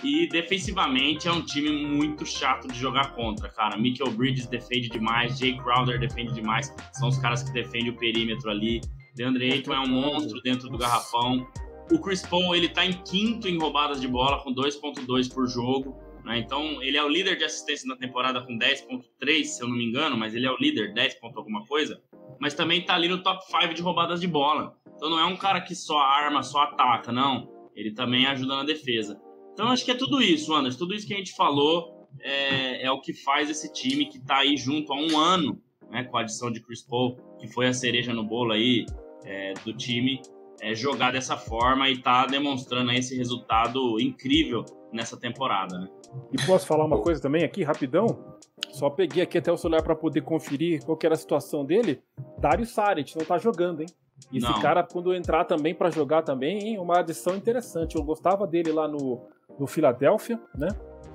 E 0.05 0.29
defensivamente 0.29 1.27
é 1.27 1.33
um 1.33 1.43
time 1.43 1.71
muito 1.71 2.25
chato 2.27 2.69
de 2.69 2.79
jogar 2.79 3.15
contra, 3.15 3.49
cara. 3.49 3.77
Michael 3.77 4.13
Bridges 4.13 4.47
defende 4.47 4.89
demais, 4.89 5.39
Jay 5.39 5.57
Crowder 5.57 5.99
defende 5.99 6.33
demais. 6.35 6.75
São 6.93 7.09
os 7.09 7.19
caras 7.19 7.43
que 7.43 7.53
defendem 7.53 7.91
o 7.91 7.97
perímetro 7.97 8.51
ali. 8.51 8.81
DeAndre 9.15 9.53
Ayton 9.53 9.73
é 9.73 9.81
um 9.81 9.89
monstro 9.89 10.41
dentro 10.43 10.69
do 10.69 10.79
garrafão. 10.79 11.47
O 11.91 11.99
Chris 11.99 12.23
Paul, 12.23 12.55
ele 12.55 12.69
tá 12.69 12.85
em 12.85 12.93
quinto 12.93 13.49
em 13.49 13.59
roubadas 13.59 14.01
de 14.01 14.09
bola, 14.09 14.43
com 14.43 14.55
2.2 14.55 15.33
por 15.33 15.47
jogo. 15.47 15.97
Né? 16.25 16.39
Então, 16.39 16.83
ele 16.83 16.97
é 16.97 17.05
o 17.05 17.09
líder 17.09 17.37
de 17.37 17.45
assistência 17.45 17.89
na 17.89 17.97
temporada 17.97 18.41
com 18.41 18.57
10.3, 18.57 19.45
se 19.45 19.63
eu 19.63 19.69
não 19.69 19.77
me 19.77 19.85
engano, 19.85 20.17
mas 20.17 20.35
ele 20.35 20.47
é 20.47 20.51
o 20.51 20.57
líder, 20.57 20.95
10 20.95 21.15
ponto 21.15 21.39
alguma 21.39 21.65
coisa. 21.67 22.03
Mas 22.41 22.55
também 22.55 22.85
tá 22.85 22.95
ali 22.95 23.09
no 23.09 23.23
top 23.23 23.45
5 23.47 23.75
de 23.75 23.83
roubadas 23.83 24.21
de 24.21 24.27
bola. 24.27 24.77
Então 24.95 25.11
não 25.11 25.19
é 25.19 25.25
um 25.25 25.37
cara 25.37 25.61
que 25.61 25.75
só 25.75 25.99
arma, 25.99 26.43
só 26.43 26.63
ataca, 26.63 27.11
não. 27.11 27.51
Ele 27.75 27.93
também 27.93 28.27
ajuda 28.27 28.57
na 28.57 28.65
defesa. 28.65 29.21
Então 29.53 29.69
acho 29.69 29.85
que 29.85 29.91
é 29.91 29.95
tudo 29.95 30.23
isso, 30.23 30.55
Anderson. 30.55 30.79
Tudo 30.79 30.95
isso 30.95 31.07
que 31.07 31.15
a 31.15 31.17
gente 31.17 31.35
falou 31.35 32.09
é, 32.21 32.85
é 32.85 32.91
o 32.91 33.01
que 33.01 33.13
faz 33.13 33.51
esse 33.51 33.73
time 33.73 34.07
que 34.07 34.19
está 34.19 34.39
aí 34.39 34.57
junto 34.57 34.93
há 34.93 34.97
um 34.97 35.19
ano, 35.19 35.61
né, 35.91 36.05
com 36.05 36.17
a 36.17 36.21
adição 36.21 36.51
de 36.51 36.61
Chris 36.61 36.83
Paul, 36.83 37.17
que 37.39 37.49
foi 37.49 37.67
a 37.67 37.73
cereja 37.73 38.13
no 38.13 38.25
bolo 38.25 38.53
aí 38.53 38.87
é, 39.25 39.55
do 39.65 39.75
time, 39.75 40.21
é, 40.61 40.75
jogar 40.75 41.13
dessa 41.13 41.37
forma 41.37 41.89
e 41.91 41.99
tá 41.99 42.27
demonstrando 42.27 42.93
esse 42.93 43.17
resultado 43.17 44.01
incrível 44.01 44.65
nessa 44.93 45.19
temporada, 45.19 45.79
né? 45.79 45.89
E 46.33 46.47
posso 46.47 46.67
falar 46.67 46.85
uma 46.85 47.01
coisa 47.01 47.21
também 47.21 47.45
aqui, 47.45 47.63
rapidão? 47.63 48.07
Só 48.71 48.89
peguei 48.89 49.23
aqui 49.23 49.39
até 49.39 49.53
o 49.53 49.57
celular 49.57 49.83
para 49.83 49.95
poder 49.95 50.23
conferir 50.23 50.85
qual 50.85 50.99
era 51.03 51.15
a 51.15 51.19
situação 51.19 51.65
dele. 51.65 52.03
Dario 52.39 52.67
Saric 52.67 53.17
não 53.17 53.25
tá 53.25 53.39
jogando, 53.39 53.81
hein? 53.81 53.89
E 54.31 54.39
esse 54.39 54.61
cara, 54.61 54.83
quando 54.83 55.15
entrar 55.15 55.45
também 55.45 55.75
para 55.75 55.91
jogar 55.91 56.23
também, 56.23 56.77
é 56.77 56.81
uma 56.81 57.01
adição 57.01 57.37
interessante. 57.37 57.97
Eu 57.97 58.05
gostava 58.05 58.47
dele 58.47 58.71
lá 58.73 58.87
no, 58.87 59.21
no 59.59 59.67
Philadelphia, 59.67 60.41
né? 60.55 60.69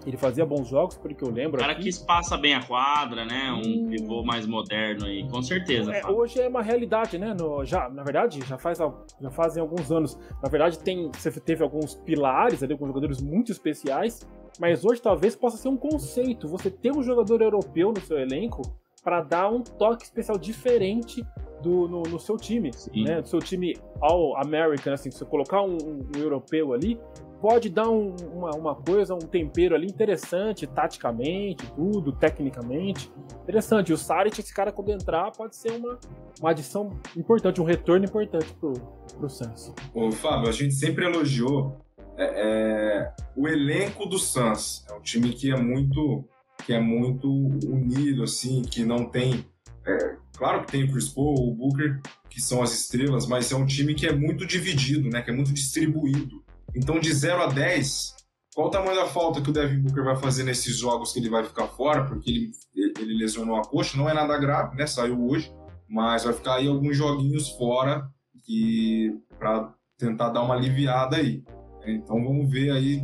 Ele 0.07 0.15
fazia 0.15 0.45
bons 0.45 0.69
jogos, 0.69 0.95
porque 0.97 1.21
eu 1.21 1.29
lembro. 1.29 1.57
O 1.57 1.59
cara 1.59 1.73
aqui. 1.73 1.83
que 1.83 1.89
espaça 1.89 2.37
bem 2.37 2.55
a 2.55 2.65
quadra, 2.65 3.25
né? 3.25 3.51
Um 3.51 3.57
hum... 3.59 3.87
pivô 3.89 4.23
mais 4.23 4.47
moderno 4.47 5.05
aí, 5.05 5.27
com 5.27 5.41
certeza. 5.41 5.91
É, 5.91 6.07
hoje 6.07 6.39
é 6.39 6.47
uma 6.47 6.61
realidade, 6.61 7.17
né? 7.17 7.35
No, 7.37 7.65
já, 7.65 7.89
na 7.89 8.03
verdade, 8.03 8.39
já, 8.45 8.57
faz, 8.57 8.77
já 8.79 9.29
fazem 9.29 9.61
alguns 9.61 9.91
anos. 9.91 10.17
Na 10.41 10.47
verdade, 10.47 10.79
tem, 10.79 11.11
você 11.11 11.29
teve 11.41 11.61
alguns 11.61 11.93
pilares 11.93 12.63
ali, 12.63 12.77
com 12.77 12.87
jogadores 12.87 13.21
muito 13.21 13.51
especiais, 13.51 14.25
mas 14.57 14.85
hoje 14.85 15.01
talvez 15.01 15.35
possa 15.35 15.57
ser 15.57 15.67
um 15.67 15.75
conceito. 15.75 16.47
Você 16.47 16.71
ter 16.71 16.95
um 16.95 17.03
jogador 17.03 17.41
europeu 17.41 17.91
no 17.91 17.99
seu 17.99 18.17
elenco 18.17 18.61
para 19.03 19.21
dar 19.21 19.51
um 19.51 19.61
toque 19.61 20.05
especial 20.05 20.37
diferente 20.37 21.21
do, 21.61 21.87
no, 21.87 22.03
no 22.03 22.17
seu 22.19 22.37
time, 22.37 22.71
Sim. 22.71 23.03
né? 23.03 23.21
Do 23.21 23.27
seu 23.27 23.39
time 23.39 23.75
All-American, 23.99 24.93
assim, 24.93 25.11
se 25.11 25.17
você 25.17 25.25
colocar 25.25 25.61
um, 25.63 25.77
um, 25.77 26.17
europeu 26.17 26.73
ali, 26.73 26.97
pode 27.41 27.69
dar 27.69 27.89
um, 27.89 28.15
uma, 28.33 28.51
uma 28.51 28.75
coisa, 28.75 29.13
um 29.13 29.19
tempero 29.19 29.75
ali 29.75 29.87
interessante, 29.87 30.65
taticamente, 30.67 31.65
tudo, 31.75 32.11
tecnicamente. 32.11 33.11
Interessante. 33.43 33.89
E 33.89 33.93
o 33.93 33.97
Saric, 33.97 34.39
esse 34.39 34.53
cara, 34.53 34.71
quando 34.71 34.89
entrar, 34.89 35.31
pode 35.31 35.55
ser 35.55 35.71
uma, 35.71 35.99
uma 36.39 36.51
adição 36.51 36.91
importante, 37.15 37.61
um 37.61 37.65
retorno 37.65 38.05
importante 38.05 38.53
pro, 38.59 38.73
pro 39.17 39.29
Suns. 39.29 39.73
Ô, 39.93 40.11
Fábio, 40.11 40.49
a 40.49 40.51
gente 40.51 40.73
sempre 40.73 41.05
elogiou 41.05 41.77
é, 42.17 42.25
é, 42.25 43.13
o 43.35 43.47
elenco 43.47 44.05
do 44.05 44.17
Suns. 44.17 44.85
É 44.89 44.93
um 44.93 45.01
time 45.01 45.29
que 45.31 45.51
é 45.51 45.57
muito 45.57 46.25
que 46.65 46.73
é 46.73 46.81
muito 46.81 47.31
unido, 47.31 48.23
assim, 48.23 48.63
que 48.63 48.83
não 48.83 49.05
tem 49.05 49.45
é, 49.85 50.17
claro 50.37 50.65
que 50.65 50.71
tem 50.71 50.83
o 50.83 50.91
Chris 50.91 51.07
Paul, 51.07 51.49
o 51.49 51.55
Booker, 51.55 52.01
que 52.29 52.41
são 52.41 52.61
as 52.61 52.73
estrelas, 52.73 53.25
mas 53.25 53.51
é 53.51 53.55
um 53.55 53.65
time 53.65 53.95
que 53.95 54.05
é 54.05 54.13
muito 54.13 54.45
dividido, 54.45 55.09
né? 55.09 55.21
Que 55.21 55.31
é 55.31 55.33
muito 55.33 55.53
distribuído. 55.53 56.43
Então, 56.75 56.99
de 56.99 57.13
0 57.13 57.43
a 57.43 57.47
10, 57.47 58.15
qual 58.57 58.67
o 58.67 58.71
tamanho 58.71 58.95
da 58.95 59.05
falta 59.05 59.41
que 59.41 59.49
o 59.49 59.53
Devin 59.53 59.81
Booker 59.81 60.03
vai 60.03 60.15
fazer 60.15 60.43
nesses 60.43 60.77
jogos 60.77 61.13
que 61.13 61.19
ele 61.19 61.29
vai 61.29 61.43
ficar 61.43 61.67
fora? 61.67 62.05
Porque 62.05 62.29
ele, 62.29 62.51
ele 62.99 63.17
lesionou 63.17 63.55
a 63.55 63.61
coxa, 63.63 63.97
não 63.97 64.09
é 64.09 64.13
nada 64.13 64.37
grave, 64.37 64.75
né? 64.75 64.87
Saiu 64.87 65.29
hoje, 65.29 65.53
mas 65.87 66.23
vai 66.23 66.33
ficar 66.33 66.55
aí 66.55 66.67
alguns 66.67 66.97
joguinhos 66.97 67.49
fora 67.49 68.09
que 68.45 69.13
para 69.37 69.73
tentar 69.97 70.29
dar 70.29 70.41
uma 70.41 70.55
aliviada 70.55 71.17
aí. 71.17 71.43
Então 71.85 72.23
vamos 72.23 72.49
ver 72.49 72.71
aí, 72.71 73.03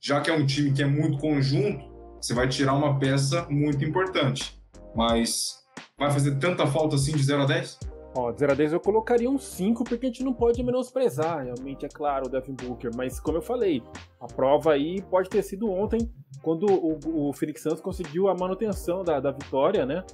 já 0.00 0.20
que 0.20 0.30
é 0.30 0.34
um 0.34 0.46
time 0.46 0.72
que 0.72 0.82
é 0.82 0.86
muito 0.86 1.18
conjunto, 1.18 1.84
você 2.20 2.32
vai 2.32 2.48
tirar 2.48 2.74
uma 2.74 2.98
peça 2.98 3.46
muito 3.50 3.84
importante. 3.84 4.56
Mas 4.94 5.56
vai 5.98 6.10
fazer 6.10 6.38
tanta 6.38 6.66
falta 6.66 6.96
assim 6.96 7.12
de 7.12 7.22
0 7.22 7.42
a 7.42 7.46
10? 7.46 7.78
Ó, 8.14 8.30
de 8.30 8.40
0 8.40 8.52
a 8.52 8.54
10 8.54 8.72
eu 8.74 8.80
colocaria 8.80 9.30
um 9.30 9.38
5, 9.38 9.84
porque 9.84 10.06
a 10.06 10.08
gente 10.08 10.22
não 10.22 10.34
pode 10.34 10.62
menosprezar, 10.62 11.44
realmente, 11.44 11.86
é 11.86 11.88
claro, 11.88 12.26
o 12.26 12.28
Devin 12.28 12.52
Booker. 12.52 12.90
Mas, 12.94 13.18
como 13.18 13.38
eu 13.38 13.42
falei, 13.42 13.82
a 14.20 14.26
prova 14.26 14.72
aí 14.72 15.00
pode 15.02 15.30
ter 15.30 15.42
sido 15.42 15.70
ontem, 15.70 16.10
quando 16.42 16.66
o, 16.66 17.30
o 17.30 17.32
Suns 17.32 17.80
conseguiu 17.80 18.28
a 18.28 18.34
manutenção 18.34 19.02
da, 19.02 19.18
da 19.18 19.30
vitória, 19.30 19.86
né? 19.86 20.04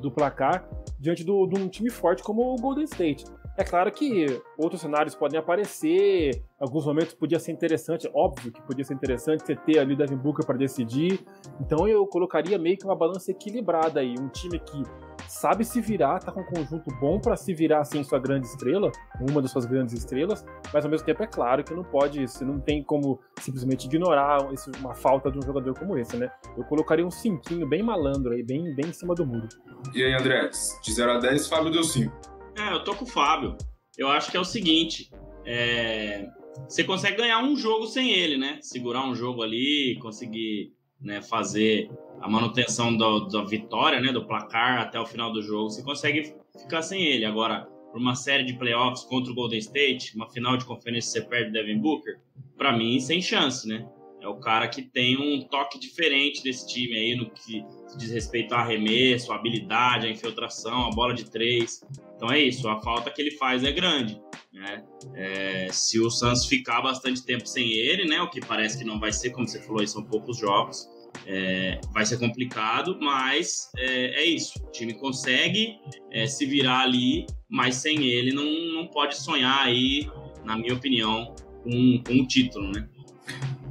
Do 0.00 0.10
placar, 0.10 0.68
diante 0.98 1.22
de 1.22 1.30
um 1.30 1.68
time 1.68 1.90
forte 1.90 2.24
como 2.24 2.42
o 2.42 2.56
Golden 2.56 2.84
State. 2.84 3.24
É 3.56 3.62
claro 3.62 3.90
que 3.92 4.42
outros 4.58 4.80
cenários 4.80 5.14
podem 5.14 5.38
aparecer, 5.38 6.42
alguns 6.58 6.84
momentos 6.84 7.14
podia 7.14 7.38
ser 7.38 7.52
interessante, 7.52 8.10
óbvio 8.12 8.50
que 8.50 8.60
podia 8.62 8.84
ser 8.84 8.94
interessante 8.94 9.44
você 9.44 9.54
ter 9.54 9.78
ali 9.78 9.94
o 9.94 9.96
Devin 9.96 10.16
Booker 10.16 10.44
para 10.44 10.56
decidir. 10.56 11.24
Então 11.60 11.86
eu 11.86 12.04
colocaria 12.06 12.58
meio 12.58 12.76
que 12.76 12.84
uma 12.84 12.96
balança 12.96 13.30
equilibrada 13.30 14.00
aí, 14.00 14.16
um 14.18 14.28
time 14.28 14.58
que 14.58 14.82
sabe 15.28 15.64
se 15.64 15.80
virar, 15.80 16.18
tá 16.18 16.32
com 16.32 16.40
um 16.40 16.44
conjunto 16.44 16.92
bom 17.00 17.20
para 17.20 17.36
se 17.36 17.54
virar 17.54 17.80
assim 17.80 18.02
sua 18.02 18.18
grande 18.18 18.46
estrela, 18.46 18.90
uma 19.20 19.40
das 19.40 19.52
suas 19.52 19.66
grandes 19.66 19.94
estrelas, 19.94 20.44
mas 20.72 20.84
ao 20.84 20.90
mesmo 20.90 21.06
tempo 21.06 21.22
é 21.22 21.26
claro 21.26 21.62
que 21.62 21.72
não 21.72 21.84
pode, 21.84 22.26
você 22.26 22.44
não 22.44 22.58
tem 22.58 22.82
como 22.82 23.20
simplesmente 23.40 23.86
ignorar 23.86 24.38
uma 24.80 24.94
falta 24.94 25.30
de 25.30 25.38
um 25.38 25.42
jogador 25.42 25.78
como 25.78 25.96
esse, 25.96 26.16
né? 26.16 26.28
Eu 26.56 26.64
colocaria 26.64 27.06
um 27.06 27.10
cinquinho 27.10 27.68
bem 27.68 27.84
malandro 27.84 28.32
aí, 28.32 28.42
bem, 28.42 28.74
bem 28.74 28.86
em 28.88 28.92
cima 28.92 29.14
do 29.14 29.24
muro. 29.24 29.48
E 29.94 30.02
aí, 30.02 30.12
André, 30.12 30.50
de 30.82 30.92
0 30.92 31.12
a 31.12 31.18
10, 31.18 31.48
Fábio 31.48 31.70
deu 31.70 31.84
5. 31.84 32.33
É, 32.56 32.72
eu 32.72 32.84
tô 32.84 32.94
com 32.94 33.04
o 33.04 33.08
Fábio. 33.08 33.56
Eu 33.96 34.08
acho 34.08 34.30
que 34.30 34.36
é 34.36 34.40
o 34.40 34.44
seguinte: 34.44 35.10
é... 35.44 36.28
você 36.68 36.84
consegue 36.84 37.16
ganhar 37.16 37.42
um 37.42 37.56
jogo 37.56 37.86
sem 37.86 38.12
ele, 38.12 38.36
né? 38.36 38.58
Segurar 38.60 39.06
um 39.06 39.14
jogo 39.14 39.42
ali, 39.42 39.98
conseguir 40.00 40.72
né, 41.00 41.20
fazer 41.20 41.90
a 42.20 42.28
manutenção 42.28 42.96
do, 42.96 43.26
da 43.26 43.44
vitória, 43.44 44.00
né, 44.00 44.10
do 44.10 44.24
placar 44.24 44.80
até 44.80 44.98
o 44.98 45.06
final 45.06 45.32
do 45.32 45.42
jogo. 45.42 45.70
Você 45.70 45.82
consegue 45.82 46.34
ficar 46.58 46.82
sem 46.82 47.04
ele. 47.04 47.24
Agora, 47.24 47.68
por 47.92 48.00
uma 48.00 48.14
série 48.14 48.44
de 48.44 48.54
playoffs 48.54 49.04
contra 49.04 49.30
o 49.30 49.34
Golden 49.34 49.58
State, 49.58 50.16
uma 50.16 50.28
final 50.30 50.56
de 50.56 50.64
conferência 50.64 51.20
você 51.20 51.28
perde 51.28 51.50
o 51.50 51.52
Devin 51.52 51.78
Booker, 51.78 52.18
para 52.56 52.76
mim, 52.76 52.98
sem 52.98 53.20
chance, 53.20 53.68
né? 53.68 53.86
É 54.24 54.26
o 54.28 54.36
cara 54.36 54.66
que 54.68 54.80
tem 54.80 55.18
um 55.18 55.46
toque 55.46 55.78
diferente 55.78 56.42
desse 56.42 56.66
time 56.66 56.96
aí 56.96 57.14
no 57.14 57.28
que 57.28 57.62
diz 57.98 58.10
respeito 58.10 58.54
ao 58.54 58.60
arremesso, 58.60 59.30
a 59.30 59.36
habilidade, 59.36 60.06
a 60.06 60.10
infiltração, 60.10 60.86
a 60.86 60.90
bola 60.90 61.12
de 61.12 61.30
três. 61.30 61.84
Então 62.16 62.32
é 62.32 62.40
isso, 62.40 62.66
a 62.66 62.80
falta 62.80 63.10
que 63.10 63.20
ele 63.20 63.32
faz 63.32 63.62
é 63.62 63.70
grande. 63.70 64.18
Né? 64.50 64.82
É, 65.14 65.68
se 65.70 66.00
o 66.00 66.08
Santos 66.08 66.46
ficar 66.46 66.80
bastante 66.80 67.22
tempo 67.22 67.46
sem 67.46 67.70
ele, 67.72 68.06
né, 68.06 68.22
o 68.22 68.30
que 68.30 68.40
parece 68.40 68.78
que 68.78 68.84
não 68.84 68.98
vai 68.98 69.12
ser, 69.12 69.28
como 69.28 69.46
você 69.46 69.60
falou, 69.60 69.86
são 69.86 70.02
poucos 70.02 70.38
jogos, 70.38 70.88
é, 71.26 71.78
vai 71.92 72.06
ser 72.06 72.18
complicado, 72.18 72.98
mas 72.98 73.70
é, 73.76 74.22
é, 74.22 74.24
isso. 74.24 74.58
O 74.66 74.70
time 74.70 74.94
consegue 74.94 75.76
é, 76.10 76.26
se 76.26 76.46
virar 76.46 76.80
ali, 76.80 77.26
mas 77.46 77.76
sem 77.76 78.06
ele 78.06 78.32
não, 78.32 78.46
não 78.72 78.86
pode 78.86 79.18
sonhar 79.18 79.66
aí, 79.66 80.08
na 80.46 80.56
minha 80.56 80.72
opinião, 80.72 81.34
com, 81.62 82.02
com 82.02 82.12
um 82.14 82.26
título, 82.26 82.72
né? 82.72 82.88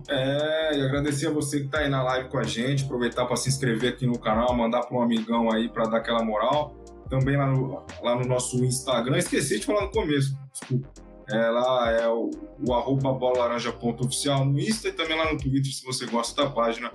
É, 0.07 0.77
e 0.77 0.81
agradecer 0.81 1.27
a 1.27 1.31
você 1.31 1.59
que 1.59 1.65
está 1.65 1.79
aí 1.79 1.89
na 1.89 2.03
live 2.03 2.29
com 2.29 2.37
a 2.37 2.43
gente, 2.43 2.83
aproveitar 2.83 3.25
para 3.25 3.35
se 3.35 3.49
inscrever 3.49 3.93
aqui 3.93 4.05
no 4.05 4.19
canal, 4.19 4.53
mandar 4.55 4.81
para 4.83 4.97
um 4.97 5.01
amigão 5.01 5.51
aí 5.51 5.69
para 5.69 5.85
dar 5.85 5.97
aquela 5.97 6.23
moral. 6.23 6.75
Também 7.09 7.37
lá 7.37 7.47
no, 7.47 7.85
lá 8.01 8.15
no 8.15 8.25
nosso 8.25 8.63
Instagram, 8.63 9.17
esqueci 9.17 9.59
de 9.59 9.65
falar 9.65 9.83
no 9.83 9.91
começo, 9.91 10.35
desculpa. 10.51 10.89
É, 11.29 11.49
lá 11.49 11.91
é 11.91 12.07
o, 12.07 12.31
o 12.67 12.73
arroba 12.73 13.13
bolalaranja.oficial 13.13 14.45
no 14.45 14.59
Insta 14.59 14.89
e 14.89 14.91
também 14.91 15.17
lá 15.17 15.31
no 15.31 15.37
Twitter, 15.37 15.71
se 15.71 15.85
você 15.85 16.05
gosta 16.05 16.43
da 16.43 16.49
página, 16.49 16.91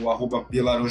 o 0.00 0.10
arroba 0.10 0.44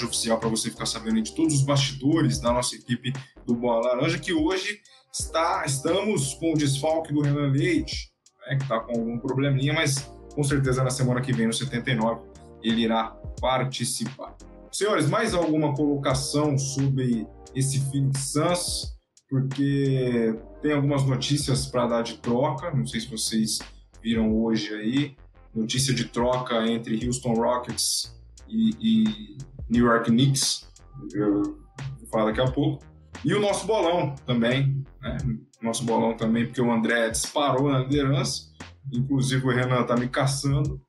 Oficial, 0.03 0.39
para 0.39 0.49
você 0.49 0.69
ficar 0.69 0.85
sabendo 0.85 1.21
de 1.21 1.33
todos 1.33 1.55
os 1.55 1.63
bastidores 1.63 2.39
da 2.39 2.53
nossa 2.53 2.75
equipe 2.75 3.11
do 3.45 3.55
Bola 3.55 3.87
Laranja, 3.87 4.17
que 4.19 4.33
hoje 4.33 4.79
está, 5.11 5.63
estamos 5.65 6.33
com 6.35 6.53
o 6.53 6.57
desfalque 6.57 7.13
do 7.13 7.21
Renan 7.21 7.51
Leite, 7.51 8.11
né, 8.47 8.55
que 8.55 8.63
está 8.63 8.79
com 8.79 8.91
algum 8.91 9.19
probleminha, 9.19 9.73
mas 9.73 10.13
com 10.35 10.43
certeza 10.43 10.83
na 10.83 10.89
semana 10.89 11.21
que 11.21 11.31
vem, 11.31 11.47
no 11.47 11.53
79, 11.53 12.21
ele 12.61 12.81
irá 12.81 13.15
participar. 13.39 14.35
Senhores, 14.71 15.09
mais 15.09 15.33
alguma 15.33 15.73
colocação 15.73 16.57
sobre 16.57 17.25
esse 17.55 17.79
Phoenix 17.89 18.19
Suns? 18.31 18.95
Porque 19.29 20.35
tem 20.61 20.73
algumas 20.73 21.03
notícias 21.03 21.65
para 21.65 21.87
dar 21.87 22.01
de 22.03 22.17
troca, 22.17 22.71
não 22.71 22.85
sei 22.85 22.99
se 22.99 23.07
vocês 23.07 23.59
viram 24.03 24.35
hoje 24.37 24.73
aí, 24.73 25.15
notícia 25.53 25.93
de 25.93 26.05
troca 26.05 26.67
entre 26.67 27.05
Houston 27.05 27.33
Rockets 27.33 28.13
e, 28.47 28.75
e 28.79 29.37
New 29.69 29.85
York 29.85 30.11
Knicks, 30.11 30.67
eu 31.13 31.41
vou 31.43 32.07
falar 32.11 32.25
daqui 32.25 32.41
a 32.41 32.51
pouco. 32.51 32.83
E 33.23 33.33
o 33.33 33.39
nosso 33.39 33.65
bolão 33.65 34.13
também, 34.25 34.83
né? 35.01 35.17
Nosso 35.61 35.83
bolão 35.83 36.15
também, 36.15 36.45
porque 36.45 36.61
o 36.61 36.71
André 36.71 37.09
disparou 37.09 37.71
na 37.71 37.79
liderança, 37.79 38.51
inclusive 38.91 39.45
o 39.45 39.49
Renan 39.49 39.83
tá 39.83 39.95
me 39.95 40.07
caçando. 40.07 40.81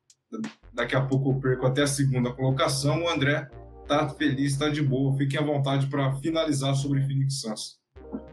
Daqui 0.73 0.97
a 0.97 1.01
pouco 1.01 1.31
eu 1.31 1.41
perco 1.41 1.67
até 1.67 1.83
a 1.83 1.87
segunda 1.87 2.33
colocação. 2.33 3.05
O 3.05 3.09
André 3.09 3.49
tá 3.87 4.09
feliz, 4.09 4.57
tá 4.57 4.69
de 4.69 4.83
boa. 4.83 5.17
Fiquem 5.17 5.39
à 5.39 5.43
vontade 5.43 5.87
para 5.87 6.15
finalizar 6.17 6.75
sobre 6.75 7.01
Phoenix 7.03 7.41
Suns. 7.41 7.79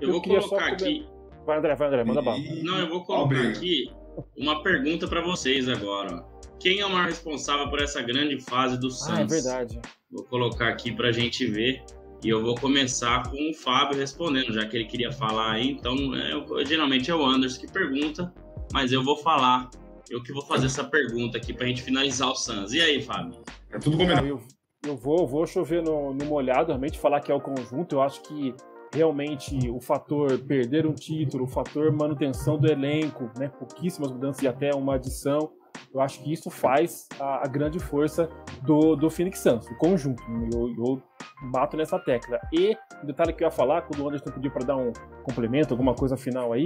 Eu, 0.01 0.09
eu 0.09 0.11
vou 0.11 0.21
colocar 0.21 0.67
aqui. 0.67 1.07
Vai, 1.45 1.57
André, 1.57 1.75
vai, 1.75 1.87
André, 1.87 2.03
manda 2.03 2.21
bala. 2.21 2.39
Não, 2.63 2.79
eu 2.79 2.89
vou 2.89 3.03
colocar 3.03 3.41
aqui 3.41 3.91
uma 4.37 4.61
pergunta 4.63 5.07
para 5.07 5.21
vocês 5.21 5.67
agora. 5.67 6.25
Quem 6.59 6.79
é 6.79 6.85
o 6.85 6.89
maior 6.89 7.07
responsável 7.07 7.69
por 7.69 7.81
essa 7.81 8.01
grande 8.01 8.39
fase 8.39 8.79
do 8.79 8.89
Suns? 8.89 9.09
Ah, 9.09 9.21
é 9.21 9.25
verdade. 9.25 9.81
Vou 10.09 10.23
colocar 10.23 10.69
aqui 10.69 10.91
para 10.91 11.09
a 11.09 11.11
gente 11.11 11.45
ver. 11.45 11.83
E 12.23 12.29
eu 12.29 12.41
vou 12.41 12.55
começar 12.55 13.29
com 13.29 13.51
o 13.51 13.53
Fábio 13.53 13.99
respondendo, 13.99 14.53
já 14.53 14.65
que 14.65 14.77
ele 14.77 14.85
queria 14.85 15.11
falar 15.11 15.51
aí. 15.51 15.71
Então, 15.71 15.95
é, 16.15 16.65
geralmente 16.65 17.11
é 17.11 17.15
o 17.15 17.25
Anderson 17.25 17.59
que 17.59 17.69
pergunta, 17.69 18.33
mas 18.71 18.91
eu 18.91 19.03
vou 19.03 19.17
falar. 19.17 19.69
Eu 20.09 20.21
que 20.21 20.33
vou 20.33 20.43
fazer 20.43 20.67
essa 20.67 20.83
pergunta 20.83 21.37
aqui 21.37 21.53
para 21.53 21.65
a 21.65 21.67
gente 21.67 21.81
finalizar 21.81 22.29
o 22.29 22.35
Suns. 22.35 22.73
E 22.73 22.81
aí, 22.81 23.01
Fábio? 23.01 23.41
É 23.71 23.79
tudo 23.79 23.97
combinado. 23.97 24.27
Eu, 24.27 24.41
eu 24.85 24.97
vou, 24.97 25.25
vou 25.25 25.47
chover 25.47 25.81
no, 25.81 26.13
no 26.13 26.25
molhado, 26.25 26.67
realmente 26.67 26.99
falar 26.99 27.21
que 27.21 27.31
é 27.31 27.35
o 27.35 27.41
conjunto. 27.41 27.95
Eu 27.95 28.01
acho 28.01 28.21
que 28.21 28.53
realmente 28.93 29.69
o 29.69 29.79
fator 29.79 30.37
perder 30.39 30.85
um 30.85 30.93
título, 30.93 31.45
o 31.45 31.47
fator 31.47 31.91
manutenção 31.91 32.57
do 32.57 32.71
elenco, 32.71 33.29
né, 33.37 33.47
pouquíssimas 33.47 34.11
mudanças 34.11 34.43
e 34.43 34.47
até 34.47 34.69
uma 34.75 34.95
adição, 34.95 35.51
eu 35.93 36.01
acho 36.01 36.23
que 36.23 36.31
isso 36.31 36.49
faz 36.49 37.07
a, 37.19 37.43
a 37.43 37.47
grande 37.47 37.79
força 37.79 38.29
do, 38.61 38.95
do 38.95 39.09
Phoenix 39.09 39.39
Suns, 39.39 39.67
o 39.67 39.75
conjunto. 39.77 40.23
Eu, 40.53 40.69
eu 40.69 41.03
bato 41.51 41.77
nessa 41.77 41.99
tecla. 41.99 42.39
E 42.51 42.75
o 43.01 43.05
detalhe 43.05 43.33
que 43.33 43.43
eu 43.43 43.47
ia 43.47 43.51
falar, 43.51 43.83
quando 43.83 44.01
o 44.01 44.07
Anderson 44.07 44.31
pediu 44.31 44.51
para 44.51 44.65
dar 44.65 44.75
um 44.75 44.91
complemento, 45.23 45.73
alguma 45.73 45.93
coisa 45.93 46.17
final 46.17 46.53
aí, 46.53 46.65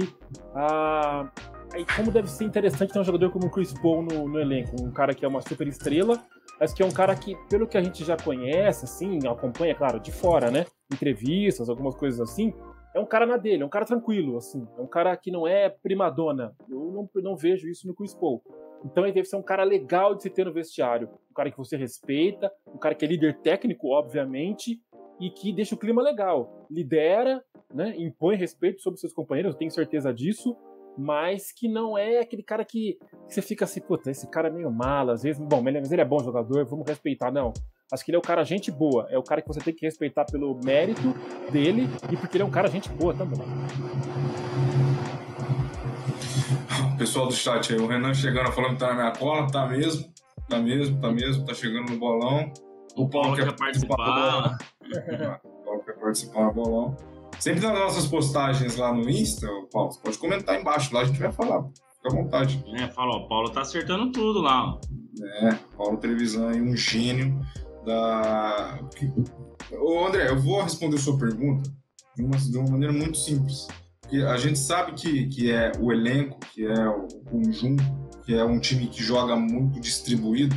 a, 0.54 1.30
aí 1.72 1.84
como 1.96 2.10
deve 2.10 2.28
ser 2.28 2.44
interessante 2.44 2.92
ter 2.92 3.00
um 3.00 3.04
jogador 3.04 3.30
como 3.30 3.46
o 3.46 3.50
Chris 3.50 3.72
Paul 3.72 4.02
no, 4.02 4.28
no 4.28 4.40
elenco, 4.40 4.76
um 4.82 4.92
cara 4.92 5.14
que 5.14 5.24
é 5.24 5.28
uma 5.28 5.40
super 5.40 5.66
estrela, 5.66 6.22
mas 6.58 6.72
que 6.72 6.82
é 6.82 6.86
um 6.86 6.90
cara 6.90 7.14
que, 7.14 7.36
pelo 7.48 7.66
que 7.66 7.76
a 7.76 7.82
gente 7.82 8.04
já 8.04 8.16
conhece, 8.16 8.84
assim, 8.84 9.20
acompanha, 9.26 9.74
claro, 9.74 10.00
de 10.00 10.10
fora, 10.10 10.50
né? 10.50 10.66
Entrevistas, 10.92 11.68
algumas 11.68 11.94
coisas 11.94 12.20
assim, 12.20 12.52
é 12.94 13.00
um 13.00 13.06
cara 13.06 13.26
na 13.26 13.36
dele, 13.36 13.62
é 13.62 13.66
um 13.66 13.70
cara 13.70 13.84
tranquilo, 13.84 14.36
assim, 14.36 14.66
é 14.76 14.80
um 14.80 14.86
cara 14.86 15.16
que 15.16 15.30
não 15.30 15.46
é 15.46 15.68
primadona. 15.68 16.54
Eu 16.68 16.90
não, 17.14 17.22
não 17.22 17.36
vejo 17.36 17.68
isso 17.68 17.86
no 17.86 17.94
Chris 17.94 18.14
Paul. 18.14 18.42
Então 18.84 19.04
ele 19.04 19.12
deve 19.12 19.28
ser 19.28 19.36
um 19.36 19.42
cara 19.42 19.64
legal 19.64 20.14
de 20.14 20.22
se 20.22 20.30
ter 20.30 20.46
no 20.46 20.52
vestiário, 20.52 21.08
um 21.30 21.34
cara 21.34 21.50
que 21.50 21.58
você 21.58 21.76
respeita, 21.76 22.50
um 22.66 22.78
cara 22.78 22.94
que 22.94 23.04
é 23.04 23.08
líder 23.08 23.38
técnico, 23.38 23.88
obviamente, 23.88 24.80
e 25.20 25.30
que 25.30 25.52
deixa 25.52 25.74
o 25.74 25.78
clima 25.78 26.02
legal. 26.02 26.66
Lidera, 26.70 27.42
né, 27.72 27.94
impõe 27.98 28.36
respeito 28.36 28.80
sobre 28.80 29.00
seus 29.00 29.12
companheiros, 29.12 29.52
eu 29.52 29.58
tenho 29.58 29.70
certeza 29.70 30.12
disso, 30.12 30.56
mas 30.98 31.52
que 31.52 31.68
não 31.68 31.96
é 31.96 32.18
aquele 32.18 32.42
cara 32.42 32.64
que, 32.64 32.98
que 33.28 33.34
você 33.34 33.40
fica 33.40 33.64
assim, 33.64 33.80
puta, 33.80 34.10
esse 34.10 34.28
cara 34.28 34.48
é 34.48 34.50
meio 34.50 34.70
mala, 34.70 35.12
às 35.12 35.22
vezes, 35.22 35.40
bom, 35.40 35.62
mas 35.62 35.92
ele 35.92 36.02
é 36.02 36.04
bom 36.04 36.18
jogador, 36.18 36.66
vamos 36.66 36.86
respeitar, 36.86 37.30
não. 37.30 37.52
Acho 37.90 38.04
que 38.04 38.10
ele 38.10 38.16
é 38.16 38.18
o 38.18 38.22
cara 38.22 38.42
gente 38.42 38.70
boa, 38.70 39.06
é 39.08 39.16
o 39.16 39.22
cara 39.22 39.40
que 39.40 39.46
você 39.46 39.60
tem 39.60 39.72
que 39.72 39.86
respeitar 39.86 40.24
pelo 40.24 40.58
mérito 40.62 41.14
dele 41.50 41.88
e 42.10 42.16
porque 42.16 42.36
ele 42.36 42.42
é 42.42 42.46
um 42.46 42.50
cara 42.50 42.68
gente 42.68 42.88
boa 42.90 43.14
também. 43.14 43.38
Pessoal 46.98 47.28
do 47.28 47.32
chat 47.32 47.72
aí, 47.72 47.78
o 47.78 47.86
Renan 47.86 48.12
chegando 48.12 48.50
falando 48.50 48.72
que 48.72 48.80
tá 48.80 48.88
na 48.88 48.94
minha 48.94 49.12
cola, 49.12 49.46
tá 49.46 49.66
mesmo, 49.68 50.12
tá 50.48 50.58
mesmo, 50.58 51.00
tá 51.00 51.10
mesmo, 51.12 51.44
tá 51.44 51.54
chegando 51.54 51.92
no 51.92 51.98
bolão. 51.98 52.52
O 52.96 53.08
Paulo 53.08 53.36
quer 53.36 53.54
participar. 53.54 54.58
o 55.44 55.64
Paulo 55.64 55.82
quer 55.84 55.94
participar 55.94 56.46
no 56.46 56.52
bolão. 56.52 56.96
Sempre 57.38 57.60
nas 57.60 57.78
nossas 57.78 58.06
postagens 58.06 58.76
lá 58.76 58.92
no 58.92 59.08
Insta, 59.08 59.46
Paulo, 59.72 59.92
você 59.92 60.00
pode 60.00 60.18
comentar 60.18 60.60
embaixo, 60.60 60.92
lá 60.92 61.02
a 61.02 61.04
gente 61.04 61.18
vai 61.18 61.32
falar. 61.32 61.62
Fica 61.62 62.08
à 62.08 62.10
vontade. 62.10 62.64
É, 62.74 62.88
fala, 62.88 63.16
o 63.16 63.28
Paulo 63.28 63.50
tá 63.50 63.60
acertando 63.60 64.10
tudo 64.10 64.40
lá. 64.40 64.74
Ó. 64.74 64.80
É, 65.22 65.54
Paulo 65.76 65.98
Trevisan 65.98 66.48
aí, 66.48 66.60
um 66.60 66.76
gênio 66.76 67.40
da. 67.84 68.80
Ô 69.72 70.06
André, 70.06 70.28
eu 70.28 70.38
vou 70.38 70.62
responder 70.62 70.96
a 70.96 71.00
sua 71.00 71.18
pergunta 71.18 71.70
de 72.16 72.22
uma, 72.22 72.36
de 72.36 72.58
uma 72.58 72.70
maneira 72.70 72.92
muito 72.92 73.16
simples. 73.18 73.68
Porque 74.00 74.16
a 74.16 74.36
gente 74.36 74.58
sabe 74.58 74.92
que, 74.92 75.26
que 75.28 75.50
é 75.50 75.72
o 75.80 75.92
elenco, 75.92 76.38
que 76.52 76.66
é 76.66 76.88
o 76.88 77.06
conjunto, 77.30 77.84
que 78.24 78.34
é 78.34 78.44
um 78.44 78.58
time 78.58 78.86
que 78.88 79.02
joga 79.02 79.36
muito 79.36 79.78
distribuído. 79.80 80.56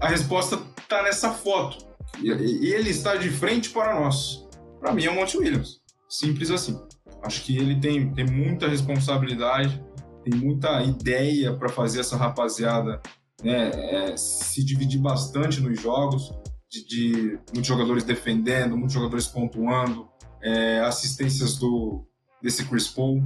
A 0.00 0.08
resposta 0.08 0.60
está 0.80 1.02
nessa 1.02 1.30
foto. 1.30 1.86
Ele 2.22 2.90
está 2.90 3.14
de 3.16 3.30
frente 3.30 3.70
para 3.70 4.00
nós. 4.00 4.46
Para 4.80 4.92
mim 4.92 5.04
é 5.04 5.10
o 5.10 5.14
Monte 5.14 5.36
Williams. 5.36 5.77
Simples 6.08 6.50
assim. 6.50 6.80
Acho 7.22 7.42
que 7.42 7.56
ele 7.56 7.78
tem, 7.80 8.12
tem 8.12 8.26
muita 8.26 8.68
responsabilidade, 8.68 9.82
tem 10.24 10.38
muita 10.38 10.82
ideia 10.82 11.54
para 11.54 11.68
fazer 11.68 12.00
essa 12.00 12.16
rapaziada 12.16 13.00
né, 13.42 13.70
é, 13.74 14.16
se 14.16 14.64
dividir 14.64 15.00
bastante 15.00 15.60
nos 15.60 15.80
jogos, 15.80 16.32
de, 16.70 16.86
de, 16.86 17.38
muitos 17.52 17.66
jogadores 17.66 18.04
defendendo, 18.04 18.76
muitos 18.76 18.94
jogadores 18.94 19.26
pontuando, 19.26 20.08
é, 20.42 20.80
assistências 20.80 21.56
do 21.56 22.04
desse 22.42 22.64
Chris 22.64 22.88
Paul. 22.88 23.22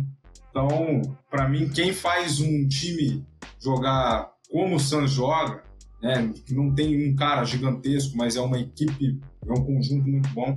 Então, 0.51 1.03
para 1.31 1.49
mim, 1.49 1.69
quem 1.69 1.93
faz 1.93 2.41
um 2.41 2.67
time 2.69 3.27
jogar 3.59 4.31
como 4.51 4.77
o 4.77 4.81
Suns 4.81 5.11
joga, 5.11 5.63
né, 6.03 6.33
que 6.47 6.55
não 6.55 6.75
tem 6.75 7.11
um 7.11 7.15
cara 7.15 7.45
gigantesco, 7.45 8.17
mas 8.17 8.37
é 8.37 8.41
uma 8.41 8.59
equipe, 8.59 9.21
é 9.47 9.53
um 9.53 9.65
conjunto 9.65 10.09
muito 10.09 10.29
bom, 10.31 10.55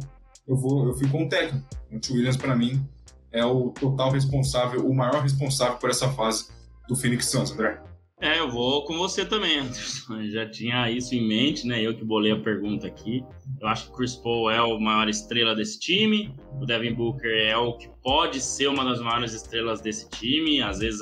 eu 0.48 0.56
vou, 0.56 0.88
eu 0.88 0.94
fico 0.94 1.12
com 1.12 1.26
o 1.26 1.30
técnico. 1.30 1.66
O 1.92 2.00
T. 2.00 2.14
Williams, 2.14 2.38
para 2.38 2.56
mim, 2.56 2.86
é 3.32 3.44
o 3.46 3.70
total 3.72 4.12
responsável, 4.12 4.88
o 4.88 4.94
maior 4.94 5.22
responsável 5.22 5.78
por 5.78 5.90
essa 5.90 6.10
fase 6.10 6.50
do 6.88 6.96
Phoenix 6.96 7.26
Suns, 7.26 7.52
André. 7.52 7.82
É, 8.22 8.40
eu 8.40 8.50
vou 8.50 8.86
com 8.86 8.98
você 8.98 9.26
também, 9.26 9.60
Anderson. 9.60 10.22
Eu 10.22 10.32
já 10.32 10.50
tinha 10.50 10.90
isso 10.90 11.14
em 11.14 11.28
mente, 11.28 11.68
né? 11.68 11.82
Eu 11.82 11.96
que 11.96 12.04
bolei 12.04 12.32
a 12.32 12.40
pergunta 12.40 12.88
aqui. 12.88 13.24
Eu 13.60 13.68
acho 13.68 13.86
que 13.86 13.92
o 13.92 13.96
Chris 13.96 14.16
Paul 14.16 14.50
é 14.50 14.62
o 14.62 14.80
maior 14.80 15.10
estrela 15.10 15.54
desse 15.54 15.80
time. 15.80 16.34
O 16.62 16.66
Devin 16.66 16.94
Booker 16.94 17.30
é 17.30 17.58
o 17.58 17.74
que 17.74 17.90
pode 18.02 18.40
ser 18.40 18.68
uma 18.68 18.86
das 18.86 19.02
maiores 19.02 19.34
estrelas 19.34 19.82
desse 19.82 20.10
time. 20.10 20.62
Às 20.62 20.80
vezes 20.80 21.02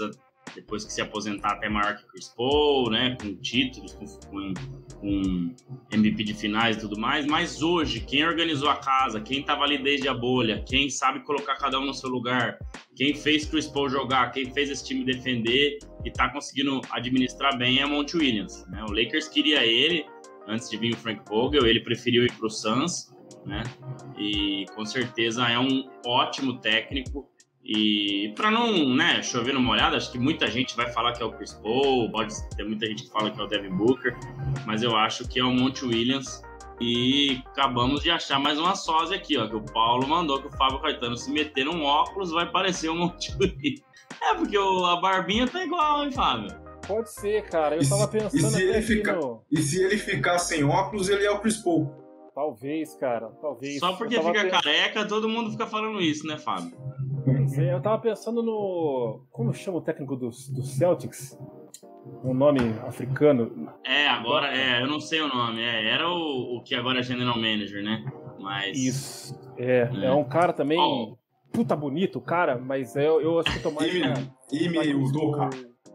depois 0.55 0.85
que 0.85 0.93
se 0.93 1.01
aposentar 1.01 1.53
até 1.53 1.69
maior 1.69 1.95
que 1.97 2.05
Chris 2.07 2.29
Paul, 2.29 2.89
né, 2.89 3.17
com 3.21 3.35
títulos, 3.37 3.93
com, 3.93 4.05
com, 4.05 4.53
com, 4.99 5.55
MVP 5.91 6.23
de 6.23 6.33
finais 6.33 6.77
e 6.77 6.79
tudo 6.79 6.99
mais, 6.99 7.25
mas 7.25 7.61
hoje, 7.61 8.01
quem 8.01 8.25
organizou 8.25 8.69
a 8.69 8.75
casa, 8.77 9.19
quem 9.19 9.41
estava 9.41 9.63
ali 9.63 9.77
desde 9.77 10.07
a 10.07 10.13
bolha, 10.13 10.63
quem 10.67 10.89
sabe 10.89 11.21
colocar 11.21 11.55
cada 11.55 11.79
um 11.79 11.85
no 11.85 11.93
seu 11.93 12.09
lugar, 12.09 12.57
quem 12.95 13.15
fez 13.15 13.45
Chris 13.45 13.67
Paul 13.67 13.89
jogar, 13.89 14.31
quem 14.31 14.51
fez 14.51 14.69
esse 14.69 14.85
time 14.85 15.03
defender 15.03 15.79
e 16.03 16.09
está 16.09 16.29
conseguindo 16.29 16.81
administrar 16.91 17.57
bem 17.57 17.79
é 17.79 17.85
Monte 17.85 18.17
Williams, 18.17 18.65
né, 18.67 18.83
o 18.87 18.91
Lakers 18.91 19.27
queria 19.27 19.65
ele 19.65 20.05
antes 20.47 20.69
de 20.69 20.77
vir 20.77 20.93
o 20.93 20.97
Frank 20.97 21.21
Vogel, 21.27 21.65
ele 21.65 21.79
preferiu 21.79 22.25
ir 22.25 22.31
para 22.33 22.47
o 22.47 22.49
Suns, 22.49 23.13
né, 23.45 23.63
e 24.17 24.65
com 24.75 24.85
certeza 24.85 25.47
é 25.47 25.57
um 25.57 25.89
ótimo 26.05 26.59
técnico, 26.59 27.29
e 27.65 28.33
para 28.35 28.51
não 28.51 28.93
né, 28.93 29.21
chover 29.23 29.53
numa 29.53 29.71
olhada, 29.71 29.95
acho 29.95 30.11
que 30.11 30.19
muita 30.19 30.47
gente 30.51 30.75
vai 30.75 30.91
falar 30.91 31.13
que 31.13 31.23
é 31.23 31.25
o 31.25 31.31
Chris 31.31 31.53
Paul, 31.53 32.11
pode 32.11 32.33
ter 32.55 32.65
muita 32.65 32.85
gente 32.85 33.03
que 33.03 33.09
fala 33.09 33.31
que 33.31 33.39
é 33.39 33.43
o 33.43 33.47
Devin 33.47 33.69
Booker, 33.69 34.17
mas 34.65 34.83
eu 34.83 34.95
acho 34.97 35.27
que 35.27 35.39
é 35.39 35.43
o 35.43 35.51
Monte 35.51 35.85
Williams. 35.85 36.41
E 36.81 37.41
acabamos 37.51 38.01
de 38.01 38.11
achar 38.11 38.39
mais 38.39 38.59
uma 38.59 38.75
sósia 38.75 39.15
aqui, 39.15 39.37
ó, 39.37 39.47
que 39.47 39.55
o 39.55 39.61
Paulo 39.61 40.05
mandou 40.05 40.41
que 40.41 40.47
o 40.47 40.57
Fábio 40.57 40.81
Caetano 40.81 41.15
se 41.15 41.31
meter 41.31 41.65
num 41.65 41.83
óculos 41.83 42.31
vai 42.31 42.51
parecer 42.51 42.89
um 42.89 42.97
Monte 42.97 43.31
Williams. 43.39 43.81
É, 44.21 44.33
porque 44.35 44.57
o, 44.57 44.85
a 44.85 44.99
barbinha 44.99 45.47
tá 45.47 45.63
igual, 45.63 46.03
hein, 46.03 46.11
Fábio? 46.11 46.49
Pode 46.85 47.09
ser, 47.13 47.43
cara. 47.45 47.77
Eu 47.77 47.81
e 47.81 47.89
tava 47.89 48.03
se, 48.03 48.09
pensando 48.09 48.35
e 48.35 48.51
se 48.51 48.63
ele 48.63 48.81
ficar, 48.81 49.15
no... 49.15 49.41
E 49.49 49.61
se 49.61 49.81
ele 49.81 49.97
ficar 49.97 50.37
sem 50.39 50.65
óculos, 50.65 51.07
ele 51.07 51.25
é 51.25 51.31
o 51.31 51.39
Chris 51.39 51.57
Paul. 51.57 51.89
Talvez, 52.35 52.95
cara. 52.95 53.29
Talvez. 53.41 53.79
Só 53.79 53.93
porque 53.93 54.15
fica 54.15 54.31
pensando... 54.31 54.51
careca, 54.51 55.07
todo 55.07 55.29
mundo 55.29 55.51
fica 55.51 55.67
falando 55.67 56.01
isso, 56.01 56.27
né, 56.27 56.37
Fábio? 56.37 56.73
É, 57.57 57.73
eu 57.73 57.81
tava 57.81 58.01
pensando 58.01 58.43
no. 58.43 59.21
Como 59.31 59.53
chama 59.53 59.77
o 59.77 59.81
técnico 59.81 60.15
dos, 60.15 60.49
dos 60.49 60.69
Celtics? 60.71 61.37
Um 62.23 62.33
nome 62.33 62.59
africano. 62.85 63.71
É, 63.85 64.07
agora 64.07 64.55
é, 64.55 64.81
eu 64.81 64.87
não 64.87 64.99
sei 64.99 65.21
o 65.21 65.27
nome. 65.27 65.61
É, 65.61 65.89
era 65.89 66.09
o, 66.09 66.57
o 66.57 66.63
que 66.63 66.75
agora 66.75 66.99
é 66.99 67.03
General 67.03 67.35
Manager, 67.35 67.83
né? 67.83 68.03
Mas. 68.39 68.77
Isso. 68.77 69.39
É, 69.57 69.89
é, 69.93 70.05
é 70.05 70.11
um 70.11 70.23
cara 70.23 70.51
também. 70.51 70.79
Oh. 70.79 71.17
Puta 71.51 71.75
bonito, 71.75 72.19
cara, 72.19 72.57
mas 72.57 72.95
eu, 72.95 73.21
eu 73.21 73.39
acho 73.39 73.53
que 73.53 73.59
tô 73.59 73.71
mais. 73.71 73.93
Ime 74.51 74.93
Udoka. 74.95 75.49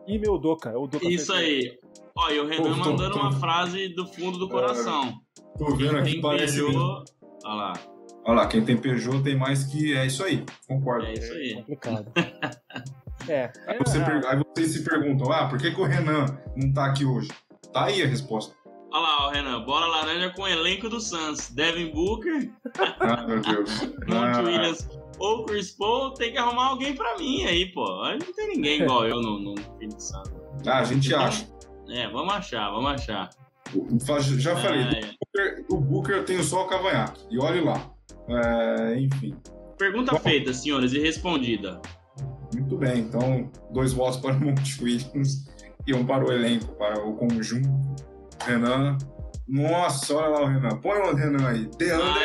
Ime 0.07 0.29
Udoka, 0.29 0.71
é 0.71 0.77
o 0.77 0.85
Udoka. 0.85 1.07
Isso 1.07 1.33
aí. 1.33 1.79
Ó, 2.15 2.31
e 2.31 2.41
o 2.41 2.47
Renan 2.47 2.77
mandando 2.77 3.11
tô, 3.11 3.19
tô. 3.19 3.21
uma 3.21 3.33
frase 3.33 3.89
do 3.89 4.07
fundo 4.07 4.39
do 4.39 4.49
coração. 4.49 5.21
É, 5.39 5.59
tô 5.59 5.75
vendo 5.75 5.97
aqui, 5.99 6.21
parece. 6.21 6.63
Olha 6.63 7.05
lá. 7.45 7.73
Olha 8.29 8.43
lá, 8.43 8.47
quem 8.47 8.63
tem 8.63 8.77
Peugeot 8.77 9.23
tem 9.23 9.35
mais 9.35 9.65
que. 9.65 9.97
É 9.97 10.05
isso 10.05 10.23
aí, 10.23 10.45
concordo. 10.69 11.07
É 11.07 11.15
isso 11.15 11.33
aí. 11.33 11.53
É 11.53 11.55
complicado. 11.57 12.13
é. 13.27 13.51
Aí, 13.67 13.79
você 13.79 13.99
per... 14.01 14.27
aí, 14.27 14.43
vocês 14.55 14.73
se 14.73 14.85
perguntam, 14.85 15.33
ah, 15.33 15.49
por 15.49 15.59
que, 15.59 15.71
que 15.71 15.81
o 15.81 15.85
Renan 15.85 16.27
não 16.55 16.71
tá 16.71 16.85
aqui 16.85 17.07
hoje? 17.07 17.31
Tá 17.73 17.87
aí 17.87 18.03
a 18.03 18.07
resposta. 18.07 18.55
Olha 18.93 19.01
lá, 19.01 19.27
ó, 19.27 19.31
Renan, 19.31 19.65
bola 19.65 19.87
laranja 19.87 20.31
com 20.37 20.43
o 20.43 20.47
elenco 20.47 20.91
do 20.91 21.01
Suns. 21.01 21.49
Devin 21.53 21.91
Booker. 21.91 22.53
Ah, 23.01 23.27
meu 23.27 23.41
Deus. 23.41 23.81
Monte 24.07 24.11
ah. 24.11 24.43
Williams 24.45 24.89
ou 25.19 25.47
Chris 25.47 25.71
Paul, 25.71 26.13
tem 26.13 26.33
que 26.33 26.37
arrumar 26.37 26.67
alguém 26.67 26.95
pra 26.95 27.17
mim 27.17 27.47
aí, 27.47 27.73
pô. 27.73 27.87
Não 28.11 28.19
tem 28.19 28.49
ninguém 28.49 28.83
igual 28.83 29.09
eu 29.09 29.23
no, 29.23 29.39
no 29.39 29.55
fim 29.79 29.89
de 29.89 30.03
Suns. 30.03 30.29
Ah, 30.67 30.81
a 30.81 30.85
gente 30.85 31.09
então, 31.09 31.21
acha. 31.23 31.49
É, 31.89 32.07
vamos 32.09 32.35
achar, 32.35 32.71
vamos 32.73 32.91
achar. 32.91 33.31
Já 34.37 34.55
falei, 34.55 34.83
ah, 34.83 34.91
é. 34.99 35.01
o, 35.01 35.17
Booker, 35.17 35.65
o 35.71 35.81
Booker 35.81 36.17
eu 36.17 36.25
tenho 36.27 36.45
só 36.45 36.67
o 36.67 36.69
cavanhaque. 36.69 37.27
E 37.31 37.39
olhe 37.39 37.63
lá. 37.63 37.98
É, 38.29 39.01
enfim. 39.01 39.35
Pergunta 39.79 40.13
Bom, 40.13 40.19
feita, 40.19 40.53
senhores, 40.53 40.93
e 40.93 40.99
respondida. 40.99 41.81
Muito 42.55 42.77
bem, 42.77 43.01
então, 43.01 43.51
dois 43.71 43.93
votos 43.93 44.19
para 44.19 44.35
o 44.35 44.41
Monte 44.41 44.83
Williams 44.83 45.47
e 45.87 45.95
um 45.95 46.05
para 46.05 46.25
o 46.25 46.33
elenco, 46.33 46.75
para 46.77 47.01
o 47.01 47.15
conjunto. 47.15 47.69
Renan. 48.45 48.99
Nossa, 49.47 50.15
olha 50.15 50.29
lá 50.29 50.43
o 50.43 50.47
Renan. 50.47 50.77
Põe 50.81 50.99
o 50.99 51.15
Renan 51.15 51.49
aí. 51.49 51.71
Deandre. 51.79 52.09
Ah, 52.09 52.23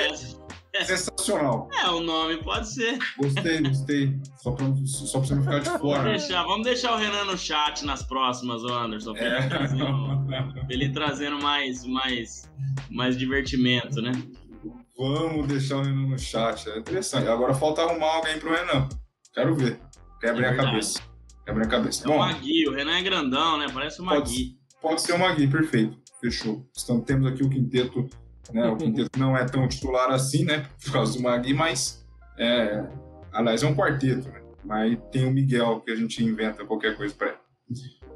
é. 0.74 0.84
Sensacional. 0.84 1.70
É, 1.84 1.90
o 1.90 2.00
nome 2.00 2.38
pode 2.44 2.68
ser. 2.74 2.98
Gostei, 3.18 3.62
gostei. 3.62 4.18
Só 4.38 4.52
pra, 4.52 4.66
só 4.86 5.20
pra 5.20 5.28
você 5.28 5.36
não 5.36 5.44
ficar 5.44 5.60
de 5.60 5.70
fora. 5.70 6.02
Vamos 6.02 6.04
deixar, 6.04 6.44
vamos 6.44 6.66
deixar 6.66 6.94
o 6.94 6.98
Renan 6.98 7.26
no 7.26 7.38
chat 7.38 7.86
nas 7.86 8.04
próximas, 8.04 8.64
Anderson. 8.64 9.14
Pra, 9.14 9.26
é. 9.26 9.38
ele, 9.38 9.50
trazendo, 9.50 10.68
ele 10.70 10.90
trazendo 10.90 11.42
mais, 11.42 11.86
mais, 11.86 12.52
mais 12.90 13.18
divertimento, 13.18 14.02
né? 14.02 14.14
Vamos 14.98 15.48
deixar 15.48 15.78
o 15.78 15.82
Renan 15.82 16.08
no 16.08 16.20
chat. 16.20 16.70
É 16.70 16.78
interessante. 16.78 17.28
Agora 17.28 17.54
falta 17.54 17.82
arrumar 17.82 18.16
alguém 18.16 18.40
pro 18.40 18.54
Renan. 18.54 18.88
Quero 19.34 19.56
ver. 19.56 19.80
Quebre 20.22 20.46
é 20.46 20.50
a 20.50 20.56
cabeça. 20.56 21.02
Quebre 21.46 21.64
a 21.64 21.68
cabeça. 21.68 22.04
É 22.04 22.08
Bom, 22.08 22.16
o 22.16 22.20
Magui. 22.20 22.68
O 22.70 22.74
Renan 22.74 22.98
é 22.98 23.02
grandão, 23.02 23.58
né? 23.58 23.68
Parece 23.74 24.00
o 24.02 24.06
Magui. 24.06 24.22
Pode, 24.22 24.58
pode 24.82 25.02
ser 25.02 25.14
o 25.14 25.20
Magui, 25.20 25.48
perfeito. 25.48 25.98
Fechou. 26.22 26.66
Estamos, 26.76 27.06
temos 27.06 27.28
aqui 27.28 27.44
o 27.44 27.50
quinteto. 27.50 28.08
Né? 28.52 28.68
O 28.70 28.78
quinteto 28.78 29.20
não 29.20 29.36
é 29.36 29.46
tão 29.46 29.68
titular 29.68 30.12
assim, 30.12 30.46
né? 30.46 30.68
Por 30.84 30.94
causa 30.94 31.18
do 31.18 31.24
Magui, 31.24 31.54
mas. 31.54 32.06
É, 32.38 32.86
aliás, 33.32 33.64
é 33.64 33.68
um 33.68 33.76
quarteto, 33.76 34.30
né? 34.30 34.42
Mas 34.64 34.98
tem 35.12 35.26
o 35.26 35.32
Miguel 35.32 35.82
que 35.82 35.92
a 35.92 35.96
gente 35.96 36.24
inventa 36.24 36.66
qualquer 36.66 36.96
coisa 36.96 37.14
para 37.14 37.28
ele. 37.28 37.38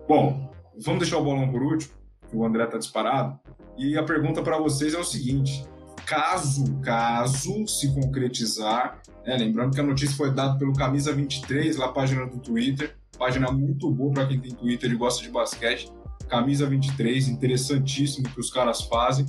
Bom, 0.07 0.53
vamos 0.79 1.01
deixar 1.01 1.17
o 1.17 1.23
bolão 1.23 1.51
por 1.51 1.61
último, 1.61 1.93
que 2.29 2.35
o 2.35 2.45
André 2.45 2.65
tá 2.67 2.77
disparado. 2.77 3.37
E 3.77 3.97
a 3.97 4.03
pergunta 4.03 4.41
para 4.41 4.57
vocês 4.57 4.93
é 4.93 4.99
o 4.99 5.03
seguinte: 5.03 5.65
caso, 6.07 6.79
caso 6.79 7.67
se 7.67 7.93
concretizar, 7.93 9.01
né, 9.25 9.35
lembrando 9.35 9.75
que 9.75 9.81
a 9.81 9.83
notícia 9.83 10.15
foi 10.15 10.33
dada 10.33 10.57
pelo 10.57 10.71
Camisa 10.71 11.13
23, 11.13 11.75
lá 11.75 11.89
página 11.91 12.25
do 12.25 12.39
Twitter, 12.39 12.95
página 13.19 13.51
muito 13.51 13.91
boa 13.91 14.13
para 14.13 14.27
quem 14.27 14.39
tem 14.39 14.55
Twitter 14.55 14.89
e 14.89 14.95
gosta 14.95 15.21
de 15.21 15.29
basquete. 15.29 15.91
Camisa 16.29 16.65
23, 16.65 17.27
interessantíssimo 17.27 18.27
que 18.29 18.39
os 18.39 18.49
caras 18.49 18.81
fazem. 18.83 19.25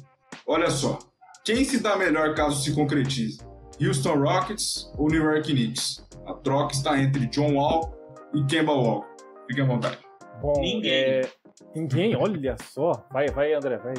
Olha 0.47 0.71
só, 0.71 0.99
quem 1.45 1.65
se 1.65 1.81
dá 1.81 1.97
melhor 1.97 2.35
caso 2.35 2.63
se 2.63 2.73
concretize? 2.73 3.39
Houston 3.81 4.15
Rockets 4.15 4.93
ou 4.97 5.09
New 5.09 5.23
York 5.23 5.53
Knicks? 5.53 6.07
A 6.27 6.35
troca 6.35 6.75
está 6.75 7.01
entre 7.01 7.27
John 7.27 7.55
Wall 7.55 7.93
e 8.35 8.45
Kemba 8.45 8.73
Walker. 8.73 9.09
Fique 9.49 9.61
à 9.61 9.65
vontade. 9.65 9.99
Bom, 10.41 10.61
ninguém. 10.61 10.93
É... 10.93 11.31
Ninguém, 11.75 12.17
olha 12.17 12.57
só. 12.63 13.05
Vai, 13.13 13.29
vai, 13.29 13.55
André, 13.55 13.79
vai. 13.79 13.95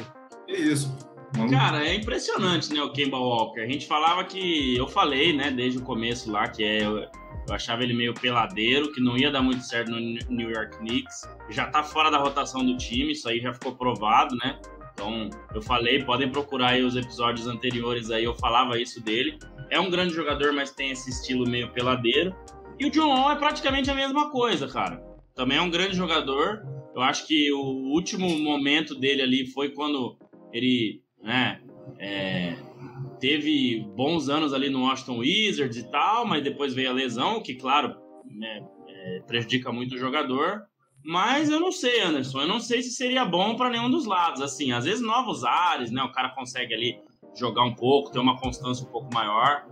Que 0.46 0.52
isso. 0.52 0.94
Cara, 1.50 1.86
é 1.86 1.94
impressionante, 1.94 2.72
né, 2.72 2.82
o 2.82 2.92
Kemba 2.92 3.18
Walker. 3.18 3.60
A 3.60 3.66
gente 3.66 3.86
falava 3.86 4.24
que. 4.24 4.76
Eu 4.76 4.88
falei, 4.88 5.32
né, 5.32 5.50
desde 5.50 5.78
o 5.78 5.82
começo 5.82 6.30
lá, 6.30 6.48
que 6.48 6.64
é. 6.64 6.84
Eu, 6.84 7.08
achava 7.50 7.82
ele 7.82 7.94
meio 7.94 8.14
peladeiro, 8.14 8.92
que 8.92 9.00
não 9.00 9.16
ia 9.16 9.30
dar 9.30 9.42
muito 9.42 9.62
certo 9.64 9.90
no 9.90 9.98
New 9.98 10.50
York 10.50 10.76
Knicks. 10.78 11.28
Já 11.48 11.66
tá 11.66 11.82
fora 11.82 12.10
da 12.10 12.18
rotação 12.18 12.64
do 12.64 12.76
time, 12.76 13.12
isso 13.12 13.28
aí 13.28 13.40
já 13.40 13.52
ficou 13.52 13.74
provado, 13.74 14.36
né? 14.36 14.60
Então, 14.92 15.30
eu 15.54 15.62
falei, 15.62 16.04
podem 16.04 16.30
procurar 16.30 16.70
aí 16.70 16.82
os 16.82 16.94
episódios 16.94 17.46
anteriores 17.46 18.10
aí, 18.10 18.24
eu 18.24 18.34
falava 18.34 18.78
isso 18.78 19.02
dele. 19.02 19.38
É 19.70 19.80
um 19.80 19.90
grande 19.90 20.14
jogador, 20.14 20.52
mas 20.52 20.70
tem 20.72 20.90
esse 20.90 21.10
estilo 21.10 21.48
meio 21.48 21.72
peladeiro. 21.72 22.34
E 22.78 22.86
o 22.86 22.90
John 22.90 23.08
Wall 23.08 23.32
é 23.32 23.36
praticamente 23.36 23.90
a 23.90 23.94
mesma 23.94 24.30
coisa, 24.30 24.68
cara. 24.68 25.02
Também 25.34 25.58
é 25.58 25.62
um 25.62 25.70
grande 25.70 25.96
jogador. 25.96 26.62
Eu 26.94 27.02
acho 27.02 27.26
que 27.26 27.52
o 27.52 27.92
último 27.92 28.28
momento 28.38 28.94
dele 28.94 29.22
ali 29.22 29.46
foi 29.46 29.70
quando 29.70 30.18
ele 30.52 31.02
né? 31.22 31.60
É, 31.98 32.56
teve 33.18 33.84
bons 33.94 34.28
anos 34.28 34.52
ali 34.52 34.70
no 34.70 34.82
Washington 34.82 35.18
Wizards 35.18 35.76
e 35.76 35.90
tal, 35.90 36.26
mas 36.26 36.42
depois 36.42 36.74
veio 36.74 36.90
a 36.90 36.94
lesão, 36.94 37.42
que, 37.42 37.54
claro, 37.54 37.94
né, 38.24 38.66
é, 38.88 39.20
prejudica 39.26 39.72
muito 39.72 39.94
o 39.94 39.98
jogador. 39.98 40.62
Mas 41.04 41.48
eu 41.50 41.58
não 41.58 41.72
sei, 41.72 42.00
Anderson. 42.02 42.42
Eu 42.42 42.48
não 42.48 42.60
sei 42.60 42.82
se 42.82 42.90
seria 42.90 43.24
bom 43.24 43.56
para 43.56 43.70
nenhum 43.70 43.90
dos 43.90 44.04
lados. 44.04 44.42
Assim, 44.42 44.72
às 44.72 44.84
vezes 44.84 45.00
novos 45.00 45.44
ares, 45.44 45.90
né? 45.90 46.02
O 46.02 46.12
cara 46.12 46.30
consegue 46.30 46.74
ali 46.74 47.00
jogar 47.34 47.64
um 47.64 47.74
pouco, 47.74 48.10
ter 48.10 48.18
uma 48.18 48.38
constância 48.38 48.86
um 48.86 48.90
pouco 48.90 49.08
maior. 49.14 49.66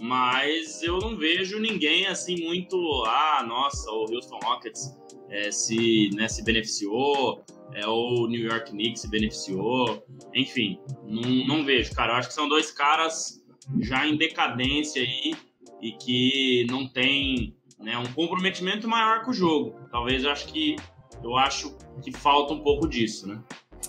Mas 0.00 0.82
eu 0.82 0.98
não 0.98 1.16
vejo 1.16 1.58
ninguém 1.58 2.06
assim 2.06 2.44
muito. 2.44 2.76
Ah, 3.06 3.44
nossa, 3.46 3.90
o 3.90 4.00
Houston 4.12 4.38
Rockets 4.42 4.94
é, 5.30 5.50
se, 5.50 6.10
né, 6.14 6.28
se 6.28 6.44
beneficiou 6.44 7.42
é, 7.72 7.86
ou 7.86 8.24
o 8.24 8.28
New 8.28 8.40
York 8.40 8.70
Knicks 8.70 9.02
se 9.02 9.10
beneficiou. 9.10 10.04
Enfim, 10.34 10.78
não, 11.04 11.22
não 11.46 11.64
vejo, 11.64 11.92
cara. 11.94 12.12
Eu 12.12 12.16
acho 12.16 12.28
que 12.28 12.34
são 12.34 12.48
dois 12.48 12.70
caras 12.70 13.42
já 13.80 14.06
em 14.06 14.16
decadência 14.16 15.02
aí 15.02 15.34
e 15.80 15.92
que 15.92 16.66
não 16.70 16.86
tem 16.86 17.56
né, 17.78 17.96
um 17.98 18.12
comprometimento 18.12 18.88
maior 18.88 19.22
com 19.24 19.30
o 19.30 19.34
jogo. 19.34 19.74
Talvez 19.90 20.24
eu 20.24 20.30
acho 20.30 20.46
que 20.48 20.76
eu 21.22 21.36
acho 21.36 21.74
que 22.02 22.12
falta 22.12 22.52
um 22.52 22.60
pouco 22.60 22.86
disso, 22.86 23.26
né? 23.26 23.42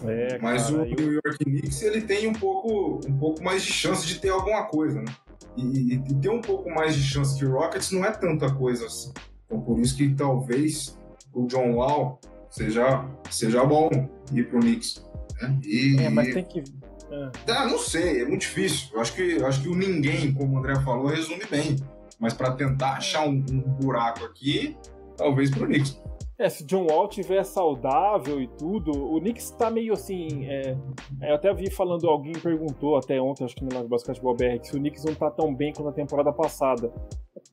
É, 0.04 0.40
Mas 0.40 0.70
o 0.70 0.78
eu... 0.78 0.86
New 0.86 1.14
York 1.14 1.44
Knicks 1.44 1.82
ele 1.82 2.02
tem 2.02 2.28
um 2.28 2.34
pouco, 2.34 3.00
um 3.08 3.18
pouco 3.18 3.44
mais 3.44 3.64
de 3.64 3.72
chance 3.72 4.06
de 4.06 4.20
ter 4.20 4.30
alguma 4.30 4.64
coisa, 4.66 5.02
né? 5.02 5.14
E, 5.56 5.94
e, 5.94 6.16
ter 6.16 6.30
um 6.30 6.42
pouco 6.42 6.70
mais 6.70 6.96
de 6.96 7.04
chance 7.04 7.38
que 7.38 7.46
o 7.46 7.52
Rockets 7.52 7.92
não 7.92 8.04
é 8.04 8.12
tanta 8.12 8.54
coisa 8.54 8.88
assim. 8.88 9.14
Então 9.46 9.62
por 9.62 9.80
isso 9.80 9.96
que 9.96 10.14
talvez 10.14 10.98
o 11.34 11.46
John 11.48 11.76
Wall 11.76 12.20
seja, 12.50 13.06
seja 13.30 13.64
bom 13.64 13.90
ir 14.34 14.50
pro 14.50 14.60
Knicks. 14.60 15.04
Né? 15.42 15.60
E, 15.64 15.98
é, 16.00 16.10
mas 16.10 16.34
tem 16.34 16.44
que. 16.44 16.64
É. 17.12 17.52
Ah, 17.52 17.66
não 17.66 17.78
sei, 17.78 18.22
é 18.22 18.26
muito 18.26 18.42
difícil. 18.42 18.90
Eu 18.94 19.02
acho 19.02 19.14
que, 19.14 19.44
acho 19.44 19.62
que 19.62 19.70
o 19.70 19.76
ninguém, 19.76 20.34
como 20.34 20.56
o 20.56 20.60
André 20.60 20.76
falou, 20.82 21.08
resume 21.08 21.46
bem. 21.50 21.76
Mas 22.20 22.34
para 22.34 22.52
tentar 22.52 22.94
achar 22.94 23.28
um, 23.28 23.44
um, 23.52 23.62
buraco 23.62 24.24
aqui, 24.26 24.76
talvez 25.18 25.50
pro 25.50 25.66
Knicks. 25.66 26.00
É, 26.38 26.50
se 26.50 26.66
John 26.66 26.86
Wall 26.90 27.08
tiver 27.08 27.44
saudável 27.46 28.42
e 28.42 28.48
tudo, 28.48 28.92
o 28.92 29.20
Knicks 29.22 29.52
tá 29.52 29.72
meio 29.72 29.94
assim. 29.94 30.46
É, 30.46 30.78
é 31.22 31.32
eu 31.32 31.36
até 31.36 31.54
vi 31.54 31.72
falando, 31.72 32.10
alguém 32.10 32.34
perguntou 32.34 32.98
até 32.98 33.22
ontem, 33.22 33.46
acho 33.46 33.56
que 33.56 33.64
no 33.64 33.74
Live 33.74 33.88
Basketball 33.88 34.36
BR, 34.36 34.60
que 34.60 34.68
se 34.68 34.76
o 34.76 34.80
Knicks 34.80 35.06
não 35.06 35.16
tá 35.16 35.32
tão 35.32 35.56
bem 35.56 35.72
quanto 35.72 35.90
a 35.90 35.94
temporada 35.94 36.34
passada. 36.34 36.92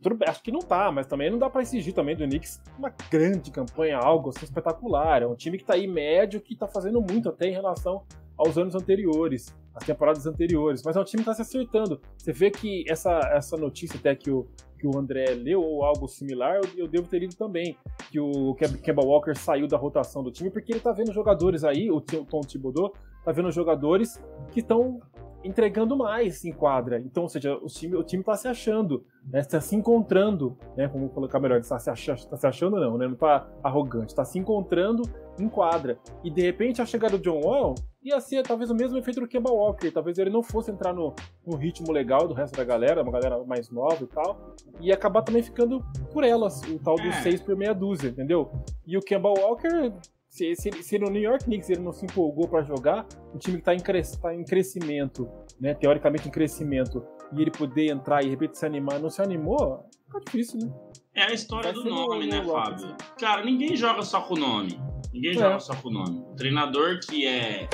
Tudo, 0.02 0.18
acho 0.26 0.42
que 0.42 0.50
não 0.50 0.58
tá, 0.58 0.90
mas 0.90 1.06
também 1.06 1.30
não 1.30 1.38
dá 1.38 1.48
para 1.48 1.62
exigir 1.62 1.94
também 1.94 2.16
do 2.16 2.24
Knicks 2.24 2.60
uma 2.76 2.92
grande 3.08 3.52
campanha, 3.52 3.98
algo 3.98 4.30
assim 4.30 4.44
espetacular. 4.44 5.22
É 5.22 5.26
um 5.28 5.36
time 5.36 5.58
que 5.58 5.64
tá 5.64 5.74
aí 5.74 5.86
médio, 5.86 6.40
que 6.40 6.56
tá 6.56 6.66
fazendo 6.66 7.00
muito 7.00 7.28
até 7.28 7.46
em 7.46 7.52
relação 7.52 8.02
aos 8.36 8.58
anos 8.58 8.74
anteriores, 8.74 9.54
às 9.72 9.84
temporadas 9.84 10.26
anteriores. 10.26 10.82
Mas 10.84 10.96
é 10.96 11.00
um 11.00 11.04
time 11.04 11.22
que 11.22 11.28
tá 11.28 11.34
se 11.34 11.42
acertando. 11.42 12.00
Você 12.18 12.32
vê 12.32 12.50
que 12.50 12.84
essa, 12.88 13.16
essa 13.32 13.56
notícia 13.56 13.96
até 13.96 14.16
que 14.16 14.28
o, 14.28 14.48
que 14.82 14.86
o 14.88 14.98
André 14.98 15.26
leu, 15.34 15.62
ou 15.62 15.84
algo 15.84 16.08
similar, 16.08 16.56
eu, 16.56 16.68
eu 16.76 16.88
devo 16.88 17.06
ter 17.06 17.20
lido 17.20 17.36
também. 17.36 17.76
Que 18.10 18.18
o 18.18 18.52
Kemba 18.82 19.04
Walker 19.04 19.32
saiu 19.36 19.68
da 19.68 19.76
rotação 19.76 20.24
do 20.24 20.32
time, 20.32 20.50
porque 20.50 20.72
ele 20.72 20.80
tá 20.80 20.90
vendo 20.90 21.12
jogadores 21.12 21.62
aí, 21.62 21.88
o 21.88 22.00
Tom 22.00 22.40
Thibodeau 22.40 22.92
tá 23.24 23.30
vendo 23.30 23.52
jogadores 23.52 24.20
que 24.50 24.58
estão 24.58 25.00
entregando 25.44 25.96
mais 25.96 26.44
em 26.44 26.52
quadra. 26.52 27.00
Então, 27.00 27.24
ou 27.24 27.28
seja, 27.28 27.54
o 27.56 27.66
time, 27.66 27.96
o 27.96 28.02
time 28.02 28.22
tá 28.22 28.36
se 28.36 28.48
achando, 28.48 29.04
né? 29.30 29.40
Está 29.40 29.60
se 29.60 29.74
encontrando, 29.74 30.56
né? 30.76 30.88
Como 30.88 31.08
colocar 31.08 31.40
melhor, 31.40 31.58
está 31.58 31.78
se, 31.78 31.90
achando, 31.90 32.24
tá 32.26 32.36
se 32.36 32.46
achando 32.46 32.80
não, 32.80 32.96
né? 32.96 33.06
Não 33.06 33.14
tá 33.14 33.48
arrogante, 33.62 34.12
está 34.12 34.24
se 34.24 34.38
encontrando 34.38 35.02
em 35.38 35.48
quadra. 35.48 35.98
E 36.22 36.30
de 36.30 36.42
repente 36.42 36.80
a 36.80 36.86
chegada 36.86 37.16
do 37.16 37.22
John 37.22 37.40
Wall 37.40 37.74
ia 38.02 38.20
ser 38.20 38.42
talvez 38.42 38.70
o 38.70 38.74
mesmo 38.74 38.98
efeito 38.98 39.20
do 39.20 39.28
Kemba 39.28 39.50
Walker. 39.50 39.90
Talvez 39.90 40.18
ele 40.18 40.30
não 40.30 40.42
fosse 40.42 40.70
entrar 40.70 40.92
no, 40.92 41.14
no 41.46 41.56
ritmo 41.56 41.92
legal 41.92 42.26
do 42.26 42.34
resto 42.34 42.56
da 42.56 42.64
galera, 42.64 43.02
uma 43.02 43.12
galera 43.12 43.42
mais 43.44 43.70
nova 43.70 44.02
e 44.02 44.06
tal, 44.06 44.54
e 44.80 44.92
acabar 44.92 45.22
também 45.22 45.42
ficando 45.42 45.84
por 46.12 46.24
elas, 46.24 46.60
o 46.62 46.78
tal 46.78 46.96
dos 46.96 47.14
6 47.16 47.40
é. 47.40 47.44
por 47.44 47.56
meia 47.56 47.72
dúzia, 47.72 48.08
entendeu? 48.08 48.50
E 48.86 48.96
o 48.96 49.00
Kemba 49.00 49.28
Walker 49.28 49.92
se, 50.32 50.56
se, 50.56 50.70
se 50.82 50.98
no 50.98 51.10
New 51.10 51.20
York 51.20 51.44
Knicks 51.44 51.68
ele 51.68 51.82
não 51.82 51.92
se 51.92 52.06
empolgou 52.06 52.48
para 52.48 52.62
jogar, 52.62 53.06
o 53.34 53.38
time 53.38 53.56
que 53.56 53.60
está 53.60 53.74
em, 53.74 53.80
cres, 53.80 54.16
tá 54.16 54.34
em 54.34 54.42
crescimento, 54.42 55.28
né, 55.60 55.74
teoricamente 55.74 56.26
em 56.26 56.30
crescimento, 56.30 57.04
e 57.36 57.42
ele 57.42 57.50
poder 57.50 57.90
entrar 57.90 58.22
e 58.22 58.24
de 58.24 58.30
repente 58.30 58.56
se 58.56 58.64
animar, 58.64 58.98
não 58.98 59.10
se 59.10 59.20
animou, 59.20 59.86
fica 60.06 60.20
difícil, 60.24 60.60
né? 60.60 60.72
É 61.14 61.24
a 61.24 61.32
história 61.34 61.70
Vai 61.70 61.82
do 61.82 61.90
nome, 61.90 62.26
né, 62.28 62.42
Fábio? 62.42 62.96
Cara, 63.18 63.44
ninguém 63.44 63.76
joga 63.76 64.00
só 64.00 64.22
com 64.22 64.32
o 64.32 64.38
nome. 64.38 64.80
Ninguém 65.12 65.32
é. 65.32 65.34
joga 65.34 65.60
só 65.60 65.74
com 65.74 65.90
o 65.90 65.92
nome. 65.92 66.20
O 66.20 66.34
treinador 66.34 66.98
que 67.06 67.26
é 67.26 67.68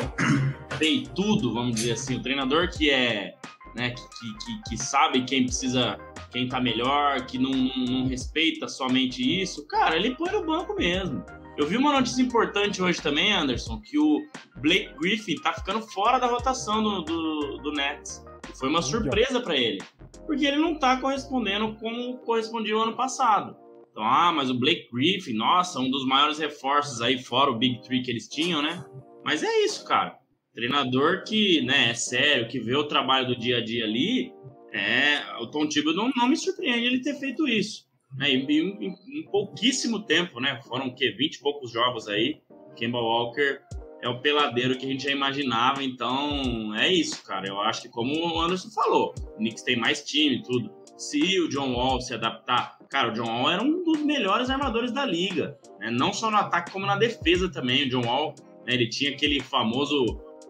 tudo, 1.14 1.54
vamos 1.54 1.76
dizer 1.76 1.92
assim, 1.92 2.16
o 2.16 2.22
treinador 2.22 2.68
que 2.76 2.90
é, 2.90 3.36
né, 3.76 3.90
que, 3.90 4.44
que, 4.44 4.70
que 4.70 4.76
sabe 4.76 5.24
quem 5.24 5.44
precisa, 5.44 5.96
quem 6.32 6.48
tá 6.48 6.60
melhor, 6.60 7.24
que 7.24 7.38
não, 7.38 7.52
não 7.52 8.08
respeita 8.08 8.66
somente 8.66 9.22
isso, 9.22 9.64
cara, 9.68 9.94
ele 9.94 10.16
põe 10.16 10.32
no 10.32 10.44
banco 10.44 10.74
mesmo. 10.74 11.24
Eu 11.58 11.66
vi 11.66 11.76
uma 11.76 11.92
notícia 11.92 12.22
importante 12.22 12.80
hoje 12.80 13.02
também, 13.02 13.32
Anderson, 13.32 13.80
que 13.80 13.98
o 13.98 14.24
Blake 14.58 14.94
Griffin 14.96 15.34
tá 15.42 15.52
ficando 15.52 15.82
fora 15.82 16.20
da 16.20 16.28
rotação 16.28 16.80
do, 16.80 17.02
do, 17.02 17.58
do 17.58 17.72
Nets. 17.72 18.24
Foi 18.54 18.68
uma 18.68 18.80
surpresa 18.80 19.40
para 19.40 19.56
ele, 19.56 19.82
porque 20.24 20.46
ele 20.46 20.58
não 20.58 20.78
tá 20.78 21.00
correspondendo 21.00 21.74
como 21.74 22.18
correspondia 22.18 22.76
o 22.76 22.80
ano 22.80 22.94
passado. 22.94 23.56
Então, 23.90 24.04
ah, 24.04 24.32
mas 24.32 24.50
o 24.50 24.54
Blake 24.54 24.88
Griffin, 24.92 25.32
nossa, 25.32 25.80
um 25.80 25.90
dos 25.90 26.06
maiores 26.06 26.38
reforços 26.38 27.00
aí, 27.00 27.20
fora 27.20 27.50
o 27.50 27.58
Big 27.58 27.82
Three 27.82 28.02
que 28.02 28.10
eles 28.12 28.28
tinham, 28.28 28.62
né? 28.62 28.84
Mas 29.24 29.42
é 29.42 29.64
isso, 29.64 29.84
cara. 29.84 30.16
Treinador 30.54 31.24
que, 31.24 31.60
né, 31.62 31.90
é 31.90 31.94
sério, 31.94 32.46
que 32.46 32.60
vê 32.60 32.76
o 32.76 32.86
trabalho 32.86 33.26
do 33.26 33.36
dia 33.36 33.56
a 33.56 33.64
dia 33.64 33.84
ali, 33.84 34.32
é, 34.72 35.24
o 35.40 35.48
Tom 35.48 35.66
Thibodeau 35.66 36.04
não, 36.04 36.12
não 36.16 36.28
me 36.28 36.36
surpreende 36.36 36.86
ele 36.86 37.02
ter 37.02 37.14
feito 37.18 37.48
isso. 37.48 37.87
Né? 38.16 38.30
E, 38.30 38.36
em, 38.36 39.22
pouquíssimo 39.30 40.00
tempo, 40.00 40.40
né? 40.40 40.60
Foram 40.62 40.88
o 40.88 40.94
quê? 40.94 41.10
20 41.16 41.34
e 41.34 41.40
poucos 41.40 41.72
jogos 41.72 42.08
aí. 42.08 42.40
Kemba 42.76 42.98
Walker 42.98 43.60
é 44.02 44.08
o 44.08 44.20
peladeiro 44.20 44.78
que 44.78 44.86
a 44.86 44.88
gente 44.88 45.04
já 45.04 45.10
imaginava, 45.10 45.82
então 45.82 46.74
é 46.76 46.88
isso, 46.92 47.24
cara. 47.24 47.48
Eu 47.48 47.60
acho 47.60 47.82
que, 47.82 47.88
como 47.88 48.14
o 48.14 48.40
Anderson 48.40 48.70
falou, 48.70 49.14
o 49.34 49.36
Knicks 49.38 49.62
tem 49.62 49.76
mais 49.76 50.04
time 50.04 50.36
e 50.36 50.42
tudo. 50.42 50.70
Se 50.96 51.40
o 51.40 51.48
John 51.48 51.72
Wall 51.74 52.00
se 52.00 52.14
adaptar, 52.14 52.78
cara, 52.88 53.10
o 53.10 53.12
John 53.12 53.26
Wall 53.26 53.50
era 53.50 53.62
um 53.62 53.82
dos 53.84 54.02
melhores 54.02 54.50
armadores 54.50 54.92
da 54.92 55.04
liga, 55.04 55.56
né? 55.78 55.90
não 55.90 56.12
só 56.12 56.30
no 56.30 56.36
ataque 56.36 56.72
como 56.72 56.86
na 56.86 56.96
defesa 56.96 57.50
também. 57.50 57.84
O 57.84 57.90
John 57.90 58.06
Wall, 58.06 58.34
né, 58.66 58.74
ele 58.74 58.88
tinha 58.88 59.12
aquele 59.12 59.40
famoso 59.40 60.04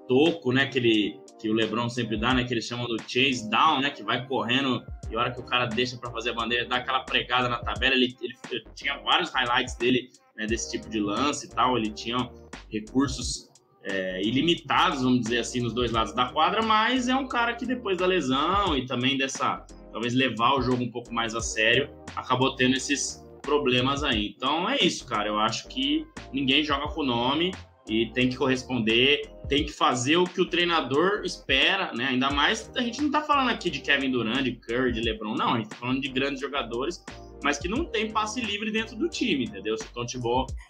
toco, 0.06 0.52
né, 0.52 0.66
que, 0.66 0.78
ele, 0.78 1.20
que 1.38 1.50
o 1.50 1.52
LeBron 1.52 1.88
sempre 1.90 2.16
dá, 2.16 2.32
né, 2.32 2.44
que 2.44 2.54
eles 2.54 2.64
chamam 2.64 2.86
do 2.86 2.96
chase 3.02 3.48
down, 3.50 3.80
né, 3.80 3.90
que 3.90 4.02
vai 4.02 4.26
correndo 4.26 4.82
e 5.10 5.16
a 5.16 5.20
hora 5.20 5.30
que 5.32 5.40
o 5.40 5.44
cara 5.44 5.66
deixa 5.66 5.96
para 5.96 6.10
fazer 6.10 6.30
a 6.30 6.34
bandeira, 6.34 6.66
dá 6.66 6.76
aquela 6.76 7.00
pregada 7.00 7.48
na 7.48 7.58
tabela, 7.58 7.94
ele, 7.94 8.16
ele, 8.20 8.34
ele 8.50 8.64
tinha 8.74 8.98
vários 8.98 9.30
highlights 9.30 9.74
dele, 9.76 10.10
né, 10.36 10.46
desse 10.46 10.70
tipo 10.70 10.88
de 10.88 11.00
lance 11.00 11.46
e 11.46 11.50
tal, 11.50 11.76
ele 11.76 11.90
tinha 11.90 12.30
recursos 12.70 13.48
é, 13.82 14.22
ilimitados, 14.22 15.02
vamos 15.02 15.20
dizer 15.20 15.38
assim, 15.38 15.60
nos 15.60 15.72
dois 15.72 15.90
lados 15.90 16.12
da 16.12 16.26
quadra, 16.26 16.62
mas 16.62 17.08
é 17.08 17.14
um 17.14 17.26
cara 17.26 17.54
que 17.54 17.64
depois 17.64 17.96
da 17.98 18.06
lesão 18.06 18.76
e 18.76 18.86
também 18.86 19.16
dessa, 19.16 19.64
talvez 19.92 20.14
levar 20.14 20.54
o 20.58 20.62
jogo 20.62 20.82
um 20.82 20.90
pouco 20.90 21.12
mais 21.12 21.34
a 21.34 21.40
sério, 21.40 21.90
acabou 22.14 22.54
tendo 22.54 22.76
esses 22.76 23.24
problemas 23.40 24.04
aí. 24.04 24.34
Então 24.36 24.68
é 24.68 24.76
isso, 24.80 25.06
cara, 25.06 25.28
eu 25.28 25.38
acho 25.38 25.68
que 25.68 26.06
ninguém 26.32 26.62
joga 26.62 26.88
com 26.88 27.00
o 27.00 27.06
nome, 27.06 27.52
e 27.88 28.10
tem 28.12 28.28
que 28.28 28.36
corresponder, 28.36 29.30
tem 29.48 29.64
que 29.64 29.72
fazer 29.72 30.16
o 30.16 30.24
que 30.24 30.40
o 30.40 30.46
treinador 30.46 31.22
espera, 31.24 31.92
né? 31.92 32.08
Ainda 32.10 32.30
mais, 32.30 32.70
a 32.76 32.82
gente 32.82 33.00
não 33.00 33.10
tá 33.10 33.22
falando 33.22 33.48
aqui 33.48 33.70
de 33.70 33.80
Kevin 33.80 34.10
Durant, 34.10 34.42
de 34.42 34.52
Curry, 34.52 34.92
de 34.92 35.00
LeBron, 35.00 35.34
não, 35.34 35.54
a 35.54 35.56
gente 35.58 35.70
tá 35.70 35.76
falando 35.76 36.00
de 36.00 36.08
grandes 36.08 36.40
jogadores, 36.40 37.02
mas 37.42 37.58
que 37.58 37.68
não 37.68 37.84
tem 37.84 38.10
passe 38.10 38.40
livre 38.40 38.70
dentro 38.70 38.96
do 38.96 39.08
time, 39.08 39.44
entendeu? 39.44 39.76
Se 39.78 39.84
o 39.84 39.88
Tom 39.92 40.04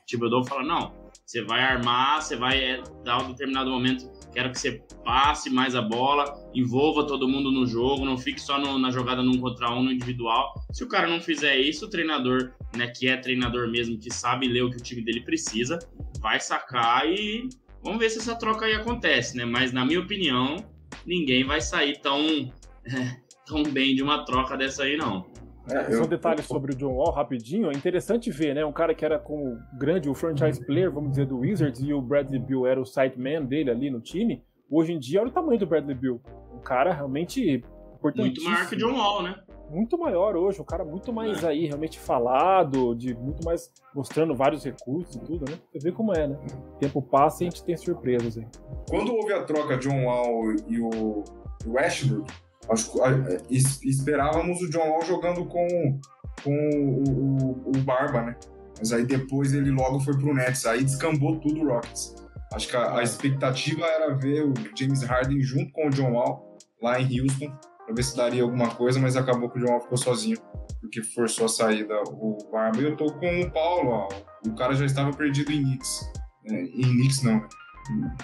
Thibodeau 0.07 0.45
fala, 0.45 0.62
não, 0.62 0.93
você 1.29 1.43
vai 1.43 1.61
armar, 1.61 2.22
você 2.22 2.37
vai 2.37 2.59
é, 2.59 2.83
dar 3.05 3.22
um 3.22 3.33
determinado 3.33 3.68
momento, 3.68 4.11
quero 4.33 4.51
que 4.51 4.59
você 4.59 4.83
passe 5.05 5.51
mais 5.51 5.74
a 5.74 5.83
bola, 5.83 6.24
envolva 6.55 7.07
todo 7.07 7.29
mundo 7.29 7.53
no 7.53 7.66
jogo, 7.66 8.07
não 8.07 8.16
fique 8.16 8.41
só 8.41 8.59
no, 8.59 8.79
na 8.79 8.91
jogada 8.91 9.22
num 9.22 9.39
contra 9.39 9.70
um 9.70 9.83
no 9.83 9.93
individual. 9.93 10.55
Se 10.72 10.83
o 10.83 10.89
cara 10.89 11.07
não 11.07 11.20
fizer 11.20 11.59
isso, 11.59 11.85
o 11.85 11.91
treinador, 11.91 12.55
né, 12.74 12.87
que 12.87 13.09
é 13.09 13.16
treinador 13.18 13.68
mesmo, 13.68 13.99
que 13.99 14.11
sabe 14.11 14.49
ler 14.49 14.62
o 14.62 14.70
que 14.70 14.79
o 14.79 14.83
time 14.83 15.03
dele 15.03 15.20
precisa, 15.20 15.79
vai 16.18 16.41
sacar 16.41 17.07
e 17.07 17.47
vamos 17.85 17.99
ver 17.99 18.09
se 18.09 18.20
essa 18.20 18.35
troca 18.35 18.64
aí 18.64 18.72
acontece, 18.72 19.37
né? 19.37 19.45
Mas 19.45 19.70
na 19.70 19.85
minha 19.85 20.01
opinião, 20.01 20.57
ninguém 21.05 21.45
vai 21.45 21.61
sair 21.61 22.01
tão, 22.01 22.51
é, 22.87 23.16
tão 23.45 23.64
bem 23.64 23.95
de 23.95 24.03
uma 24.03 24.24
troca 24.24 24.57
dessa 24.57 24.85
aí, 24.85 24.97
não. 24.97 25.31
É, 25.71 25.93
Só 25.93 26.05
um 26.05 26.09
detalhe 26.09 26.43
sobre 26.43 26.73
o 26.73 26.77
John 26.77 26.95
Wall, 26.95 27.12
rapidinho. 27.12 27.71
É 27.71 27.75
interessante 27.75 28.31
ver, 28.31 28.55
né? 28.55 28.64
Um 28.64 28.73
cara 28.73 28.95
que 28.95 29.05
era 29.05 29.19
com 29.19 29.53
o 29.53 29.59
grande, 29.79 30.09
o 30.09 30.14
franchise 30.14 30.64
player, 30.64 30.91
vamos 30.91 31.11
dizer, 31.11 31.27
do 31.27 31.39
Wizards, 31.39 31.81
e 31.81 31.93
o 31.93 32.01
Bradley 32.01 32.41
Bill 32.41 32.66
era 32.66 32.81
o 32.81 32.87
site 32.87 33.19
man 33.19 33.45
dele 33.45 33.71
ali 33.71 33.91
no 33.91 34.01
time. 34.01 34.43
Hoje 34.71 34.93
em 34.93 34.99
dia, 34.99 35.21
olha 35.21 35.31
o 35.31 35.33
tamanho 35.33 35.59
do 35.59 35.66
Bradley 35.66 35.95
Bill. 35.95 36.21
Um 36.55 36.61
cara 36.61 36.93
realmente 36.93 37.62
Muito 38.03 38.43
maior 38.45 38.69
que 38.69 38.75
o 38.75 38.79
John 38.79 38.95
Wall, 38.95 39.23
né? 39.23 39.35
muito 39.71 39.99
maior 39.99 40.37
hoje, 40.37 40.61
um 40.61 40.64
cara 40.64 40.85
muito 40.85 41.12
mais 41.12 41.45
aí, 41.45 41.66
realmente 41.66 41.99
falado, 41.99 42.95
de 42.95 43.14
muito 43.14 43.45
mais 43.45 43.71
mostrando 43.95 44.35
vários 44.35 44.64
recursos 44.64 45.16
e 45.16 45.21
tudo, 45.21 45.51
né? 45.51 45.59
Você 45.71 45.79
vê 45.79 45.93
como 45.93 46.12
é, 46.12 46.27
né? 46.27 46.39
O 46.75 46.79
tempo 46.79 47.03
passa 47.03 47.45
e 47.45 47.47
a 47.47 47.51
gente 47.51 47.64
tem 47.64 47.77
surpresas 47.77 48.39
aí. 48.39 48.47
Quando 48.89 49.14
houve 49.14 49.33
a 49.33 49.43
troca 49.45 49.77
de 49.77 49.89
John 49.89 50.05
Wall 50.05 50.53
e 50.66 50.81
o 50.81 51.25
Westbrook, 51.66 52.33
acho, 52.71 52.93
esperávamos 53.51 54.61
o 54.61 54.71
John 54.71 54.89
Wall 54.89 55.05
jogando 55.05 55.45
com, 55.47 56.01
com 56.43 56.51
o, 56.51 57.03
o, 57.09 57.73
o, 57.77 57.79
Barba, 57.83 58.23
né? 58.23 58.37
Mas 58.79 58.93
aí 58.93 59.05
depois 59.05 59.53
ele 59.53 59.71
logo 59.71 60.01
foi 60.01 60.16
pro 60.16 60.35
Nets, 60.35 60.66
aí 60.66 60.85
descambou 60.85 61.41
tudo 61.41 61.62
o 61.62 61.69
Rockets. 61.69 62.14
Acho 62.53 62.69
que 62.69 62.77
a, 62.77 62.99
a 62.99 63.03
expectativa 63.03 63.85
era 63.85 64.14
ver 64.14 64.45
o 64.45 64.55
James 64.77 65.03
Harden 65.03 65.41
junto 65.41 65.73
com 65.73 65.89
o 65.89 65.91
John 65.91 66.12
Wall 66.12 66.59
lá 66.81 67.01
em 67.01 67.21
Houston 67.21 67.53
pra 67.89 67.95
ver 67.95 68.03
se 68.03 68.16
daria 68.16 68.43
alguma 68.43 68.69
coisa, 68.69 69.01
mas 69.01 69.16
acabou 69.16 69.49
que 69.49 69.59
o 69.59 69.66
João 69.66 69.81
ficou 69.81 69.97
sozinho, 69.97 70.37
porque 70.81 71.03
forçou 71.03 71.47
a 71.47 71.49
saída 71.49 71.95
o 72.07 72.37
Barba. 72.53 72.81
E 72.81 72.85
eu 72.85 72.97
tô 72.97 73.07
com 73.12 73.41
o 73.41 73.51
Paulo, 73.51 73.91
ó, 73.91 74.09
o 74.47 74.55
cara 74.55 74.75
já 74.75 74.85
estava 74.85 75.11
perdido 75.11 75.51
em 75.51 75.62
Knicks. 75.62 76.12
É, 76.47 76.62
em 76.62 76.83
Knicks 76.83 77.23
não, 77.23 77.37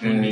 é, 0.01 0.31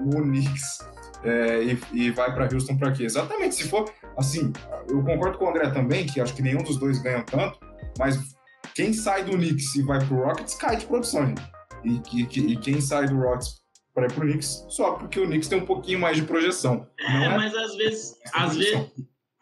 no 0.00 0.22
Knicks. 0.22 0.78
É, 1.24 1.64
e, 1.64 1.78
e, 1.92 2.10
vai 2.10 2.32
para 2.32 2.48
Houston 2.52 2.76
para 2.76 2.92
quê? 2.92 3.04
Exatamente, 3.04 3.56
se 3.56 3.68
for 3.68 3.92
assim, 4.16 4.52
eu 4.88 5.02
concordo 5.02 5.36
com 5.36 5.46
o 5.46 5.48
André 5.48 5.68
também, 5.70 6.06
que 6.06 6.20
acho 6.20 6.34
que 6.34 6.42
nenhum 6.42 6.62
dos 6.62 6.78
dois 6.78 7.02
ganha 7.02 7.22
tanto, 7.24 7.58
mas 7.98 8.36
quem 8.74 8.92
sai 8.92 9.24
do 9.24 9.32
Knicks 9.32 9.74
e 9.74 9.82
vai 9.82 10.04
pro 10.06 10.22
Rockets 10.22 10.54
cai 10.54 10.76
de 10.76 10.86
produção, 10.86 11.26
gente. 11.26 11.42
E, 11.84 12.00
e, 12.16 12.52
e 12.52 12.56
quem 12.56 12.80
sai 12.80 13.08
do 13.08 13.16
Rockets 13.16 13.60
para 13.92 14.06
ir 14.06 14.12
pro 14.12 14.26
Knicks, 14.26 14.64
só 14.68 14.92
porque 14.92 15.18
o 15.18 15.26
Knicks 15.26 15.48
tem 15.48 15.58
um 15.58 15.66
pouquinho 15.66 15.98
mais 15.98 16.16
de 16.16 16.22
projeção. 16.22 16.86
É, 17.00 17.24
é, 17.24 17.36
mas 17.36 17.54
às 17.54 17.74
vezes, 17.74 18.14
às 18.32 18.56
vezes, 18.56 18.92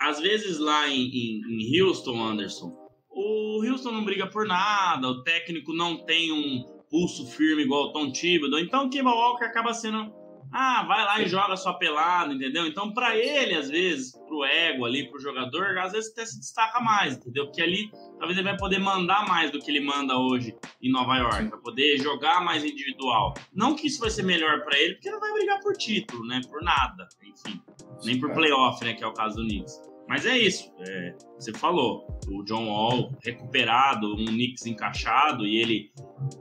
às 0.00 0.20
vezes 0.20 0.58
lá 0.58 0.88
em, 0.88 1.08
em, 1.08 1.42
em, 1.46 1.82
Houston, 1.82 2.22
Anderson, 2.22 2.74
o 3.10 3.62
Houston 3.62 3.92
não 3.92 4.04
briga 4.04 4.26
por 4.26 4.46
nada, 4.46 5.06
o 5.08 5.22
técnico 5.22 5.74
não 5.74 6.04
tem 6.06 6.32
um 6.32 6.64
pulso 6.90 7.26
firme 7.26 7.64
igual 7.64 7.88
o 7.88 7.92
Tom 7.92 8.10
Thibodeau, 8.10 8.60
então 8.60 8.86
o 8.86 8.90
Kemba 8.90 9.10
Walker 9.10 9.44
acaba 9.44 9.74
sendo 9.74 10.10
ah, 10.58 10.82
vai 10.84 11.04
lá 11.04 11.20
e 11.20 11.28
joga 11.28 11.54
só 11.54 11.74
pelado, 11.74 12.32
entendeu? 12.32 12.66
Então, 12.66 12.94
para 12.94 13.14
ele, 13.14 13.54
às 13.54 13.68
vezes, 13.68 14.12
pro 14.26 14.42
ego 14.42 14.86
ali, 14.86 15.06
pro 15.10 15.20
jogador, 15.20 15.76
às 15.76 15.92
vezes 15.92 16.10
até 16.10 16.24
se 16.24 16.40
destaca 16.40 16.80
mais, 16.80 17.14
entendeu? 17.14 17.44
Porque 17.44 17.60
ali, 17.60 17.90
talvez 18.18 18.38
ele 18.38 18.48
vai 18.48 18.56
poder 18.56 18.78
mandar 18.78 19.28
mais 19.28 19.50
do 19.50 19.58
que 19.58 19.70
ele 19.70 19.80
manda 19.80 20.16
hoje 20.16 20.56
em 20.82 20.90
Nova 20.90 21.14
York, 21.18 21.48
vai 21.48 21.60
poder 21.60 21.98
jogar 21.98 22.42
mais 22.42 22.64
individual. 22.64 23.34
Não 23.52 23.76
que 23.76 23.86
isso 23.86 24.00
vai 24.00 24.08
ser 24.08 24.22
melhor 24.22 24.64
para 24.64 24.78
ele, 24.80 24.94
porque 24.94 25.10
não 25.10 25.20
vai 25.20 25.30
brigar 25.34 25.60
por 25.60 25.76
título, 25.76 26.26
né? 26.26 26.40
Por 26.48 26.62
nada, 26.62 27.06
enfim. 27.22 27.60
Nem 28.02 28.18
por 28.18 28.32
playoff, 28.32 28.82
né? 28.82 28.94
Que 28.94 29.04
é 29.04 29.06
o 29.06 29.12
caso 29.12 29.36
do 29.36 29.42
Knicks. 29.42 29.78
Mas 30.08 30.24
é 30.24 30.38
isso, 30.38 30.72
é, 30.88 31.16
você 31.36 31.52
falou, 31.52 32.06
o 32.28 32.44
John 32.44 32.68
Wall 32.68 33.10
recuperado, 33.24 34.14
um 34.14 34.24
Knicks 34.24 34.64
encaixado 34.64 35.44
e 35.44 35.56
ele 35.56 35.90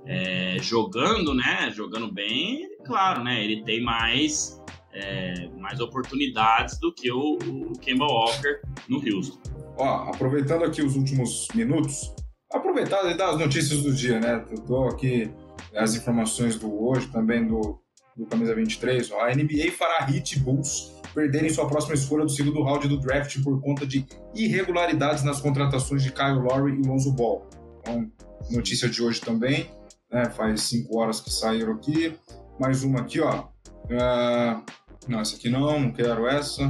é, 0.05 0.57
jogando, 0.61 1.33
né, 1.33 1.71
jogando 1.71 2.11
bem, 2.11 2.69
claro, 2.85 3.23
né, 3.23 3.43
ele 3.43 3.63
tem 3.63 3.83
mais, 3.83 4.61
é, 4.93 5.47
mais 5.57 5.79
oportunidades 5.79 6.79
do 6.79 6.93
que 6.93 7.11
o, 7.11 7.37
o 7.37 7.73
Kemba 7.79 8.05
Walker 8.05 8.61
no 8.87 8.97
Houston. 8.97 9.39
Ó, 9.77 10.09
aproveitando 10.09 10.63
aqui 10.63 10.81
os 10.81 10.95
últimos 10.95 11.47
minutos, 11.53 12.13
aproveitar 12.51 13.09
e 13.09 13.17
dar 13.17 13.31
as 13.31 13.39
notícias 13.39 13.81
do 13.81 13.93
dia, 13.93 14.19
né, 14.19 14.45
eu 14.49 14.61
tô 14.61 14.87
aqui 14.87 15.29
as 15.75 15.95
informações 15.95 16.57
do 16.57 16.87
hoje, 16.87 17.07
também 17.07 17.45
do, 17.45 17.79
do 18.15 18.25
Camisa 18.25 18.55
23, 18.55 19.11
ó, 19.11 19.21
a 19.21 19.35
NBA 19.35 19.71
fará 19.77 20.05
hit 20.05 20.39
Bulls 20.39 20.95
perderem 21.15 21.49
sua 21.49 21.65
próxima 21.67 21.95
escolha 21.95 22.25
do 22.25 22.31
segundo 22.31 22.61
round 22.61 22.87
do 22.89 22.99
draft 22.99 23.41
por 23.41 23.59
conta 23.61 23.87
de 23.87 24.05
irregularidades 24.35 25.23
nas 25.23 25.39
contratações 25.39 26.03
de 26.03 26.11
Kyle 26.11 26.39
Lowry 26.39 26.73
e 26.73 26.85
Lonzo 26.85 27.11
Ball. 27.13 27.49
Então, 27.79 28.11
notícia 28.51 28.89
de 28.89 29.01
hoje 29.01 29.21
também, 29.21 29.71
né? 30.11 30.29
Faz 30.31 30.61
cinco 30.63 30.99
horas 30.99 31.21
que 31.21 31.31
saíram 31.31 31.73
aqui. 31.73 32.13
Mais 32.59 32.83
uma 32.83 33.01
aqui, 33.01 33.19
ó. 33.19 33.43
Uh, 33.85 34.63
não, 35.07 35.19
essa 35.19 35.35
aqui 35.35 35.49
não, 35.49 35.79
não 35.79 35.91
quero 35.91 36.27
essa. 36.27 36.69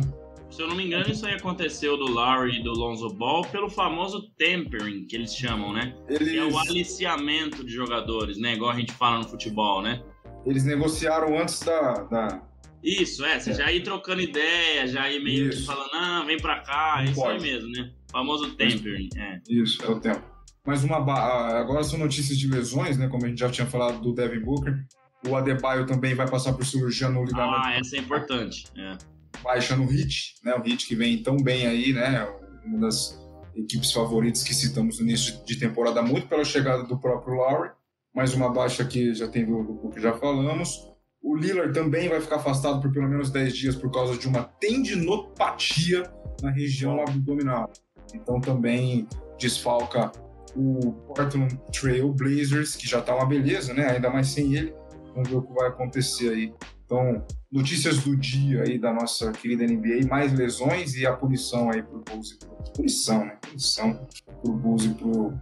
Se 0.49 0.61
eu 0.61 0.67
não 0.67 0.75
me 0.75 0.85
engano, 0.85 1.09
isso 1.09 1.25
aí 1.25 1.33
aconteceu 1.33 1.97
do 1.97 2.05
Lowry 2.05 2.59
e 2.59 2.63
do 2.63 2.71
Lonzo 2.71 3.09
Ball 3.09 3.43
pelo 3.45 3.69
famoso 3.69 4.29
tempering, 4.37 5.05
que 5.05 5.15
eles 5.15 5.35
chamam, 5.35 5.73
né? 5.73 5.95
Eles... 6.07 6.29
Que 6.29 6.37
é 6.37 6.45
o 6.45 6.57
aliciamento 6.57 7.63
de 7.63 7.73
jogadores, 7.73 8.37
né? 8.37 8.53
Igual 8.53 8.71
a 8.71 8.79
gente 8.79 8.93
fala 8.93 9.19
no 9.19 9.27
futebol, 9.27 9.81
né? 9.81 10.01
Eles 10.45 10.63
negociaram 10.63 11.37
antes 11.37 11.59
da. 11.59 11.93
da... 12.03 12.41
Isso, 12.81 13.25
é. 13.25 13.39
Você 13.39 13.51
é. 13.51 13.53
já 13.53 13.71
ir 13.71 13.83
trocando 13.83 14.21
ideia, 14.21 14.87
já 14.87 15.11
ir 15.11 15.23
meio 15.23 15.49
isso. 15.49 15.61
que 15.61 15.65
falando, 15.65 15.89
ah, 15.93 16.23
vem 16.25 16.37
pra 16.37 16.61
cá, 16.61 16.95
não 16.97 17.11
isso 17.11 17.15
pode. 17.15 17.43
aí 17.45 17.51
mesmo, 17.51 17.69
né? 17.71 17.91
O 18.07 18.11
famoso 18.11 18.55
tempering, 18.55 19.09
é. 19.17 19.41
Isso, 19.49 19.83
é 19.83 19.89
o 19.89 19.99
tempo. 19.99 20.23
Mas 20.65 20.83
uma 20.83 20.97
agora 20.97 21.83
são 21.83 21.99
notícias 21.99 22.37
de 22.37 22.47
lesões, 22.47 22.97
né? 22.97 23.07
Como 23.07 23.25
a 23.25 23.27
gente 23.29 23.39
já 23.39 23.49
tinha 23.49 23.67
falado 23.67 23.99
do 24.01 24.13
Devin 24.13 24.39
Booker. 24.39 24.85
O 25.27 25.35
Adebayo 25.35 25.85
também 25.85 26.13
vai 26.13 26.29
passar 26.29 26.53
por 26.53 26.65
cirurgia 26.65 27.09
no 27.09 27.23
ligamento. 27.23 27.55
Ah, 27.63 27.73
essa 27.77 27.95
é 27.95 27.99
importante. 27.99 28.65
É. 28.77 28.97
Baixa 29.43 29.75
no 29.75 29.85
Hit, 29.85 30.35
né? 30.43 30.53
O 30.55 30.61
Hit 30.61 30.87
que 30.87 30.95
vem 30.95 31.21
tão 31.21 31.37
bem 31.37 31.67
aí, 31.67 31.93
né? 31.93 32.27
Uma 32.65 32.79
das 32.79 33.19
equipes 33.55 33.91
favoritas 33.91 34.43
que 34.43 34.53
citamos 34.53 34.99
no 34.99 35.05
início 35.05 35.43
de 35.45 35.57
temporada, 35.57 36.01
muito 36.01 36.27
pela 36.27 36.43
chegada 36.43 36.83
do 36.83 36.97
próprio 36.97 37.35
Lowry. 37.35 37.71
Mais 38.13 38.33
uma 38.33 38.49
baixa 38.49 38.85
que 38.85 39.13
já 39.13 39.27
tem 39.27 39.45
do, 39.45 39.63
do 39.63 39.89
que 39.89 39.99
já 39.99 40.13
falamos. 40.13 40.93
O 41.21 41.35
Lillard 41.35 41.73
também 41.73 42.07
vai 42.07 42.21
ficar 42.21 42.35
afastado 42.35 42.79
por 42.79 42.91
pelo 42.91 43.09
menos 43.09 43.31
10 43.31 43.55
dias 43.55 43.75
por 43.75 43.91
causa 43.91 44.17
de 44.17 44.27
uma 44.27 44.43
tendinopatia 44.43 46.03
na 46.41 46.51
região 46.51 47.01
abdominal. 47.01 47.71
Então 48.13 48.39
também 48.39 49.07
desfalca 49.39 50.11
o 50.55 50.93
Portland 51.07 51.59
Trail 51.71 52.13
Blazers, 52.13 52.75
que 52.75 52.87
já 52.87 53.01
tá 53.01 53.15
uma 53.15 53.25
beleza, 53.25 53.73
né? 53.73 53.87
Ainda 53.91 54.09
mais 54.09 54.27
sem 54.27 54.55
ele. 54.55 54.73
Vamos 55.15 55.29
ver 55.29 55.37
o 55.37 55.41
que 55.41 55.53
vai 55.53 55.69
acontecer 55.69 56.29
aí. 56.29 56.53
Então, 56.85 57.25
notícias 57.51 58.03
do 58.03 58.15
dia 58.15 58.63
aí 58.63 58.77
da 58.77 58.93
nossa 58.93 59.31
querida 59.31 59.65
NBA, 59.65 60.07
mais 60.07 60.33
lesões 60.33 60.95
e 60.95 61.07
a 61.07 61.13
punição 61.13 61.71
aí 61.71 61.81
pro 61.81 62.03
Bulls 62.03 62.31
e 62.31 62.39
pro... 62.39 62.55
Punição, 62.75 63.25
né? 63.25 63.37
Punição 63.41 64.07
pro 64.41 64.51
Bulls 64.53 64.85
e 64.85 64.89
pro... 64.89 65.33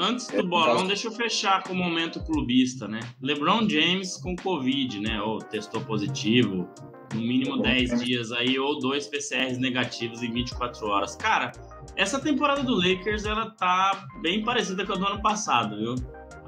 Antes 0.00 0.28
do 0.28 0.38
é, 0.38 0.42
bolão, 0.42 0.86
deixa 0.86 1.08
eu 1.08 1.12
fechar 1.12 1.62
com 1.64 1.72
o 1.72 1.76
momento 1.76 2.24
clubista, 2.24 2.88
né? 2.88 3.00
LeBron 3.20 3.68
James 3.68 4.16
com 4.16 4.34
Covid, 4.36 5.00
né? 5.00 5.20
Ou 5.20 5.38
testou 5.38 5.80
positivo, 5.82 6.68
no 7.12 7.20
mínimo 7.20 7.60
10 7.60 7.90
tá 7.90 7.96
dias 7.96 8.32
aí, 8.32 8.58
ou 8.58 8.78
dois 8.78 9.06
PCRs 9.06 9.58
negativos 9.58 10.22
em 10.22 10.32
24 10.32 10.86
horas. 10.86 11.16
Cara, 11.16 11.52
essa 11.96 12.20
temporada 12.20 12.62
do 12.62 12.74
Lakers, 12.74 13.24
ela 13.24 13.50
tá 13.50 14.08
bem 14.22 14.44
parecida 14.44 14.86
com 14.86 14.92
a 14.92 14.96
do 14.96 15.06
ano 15.06 15.22
passado, 15.22 15.76
viu? 15.76 15.94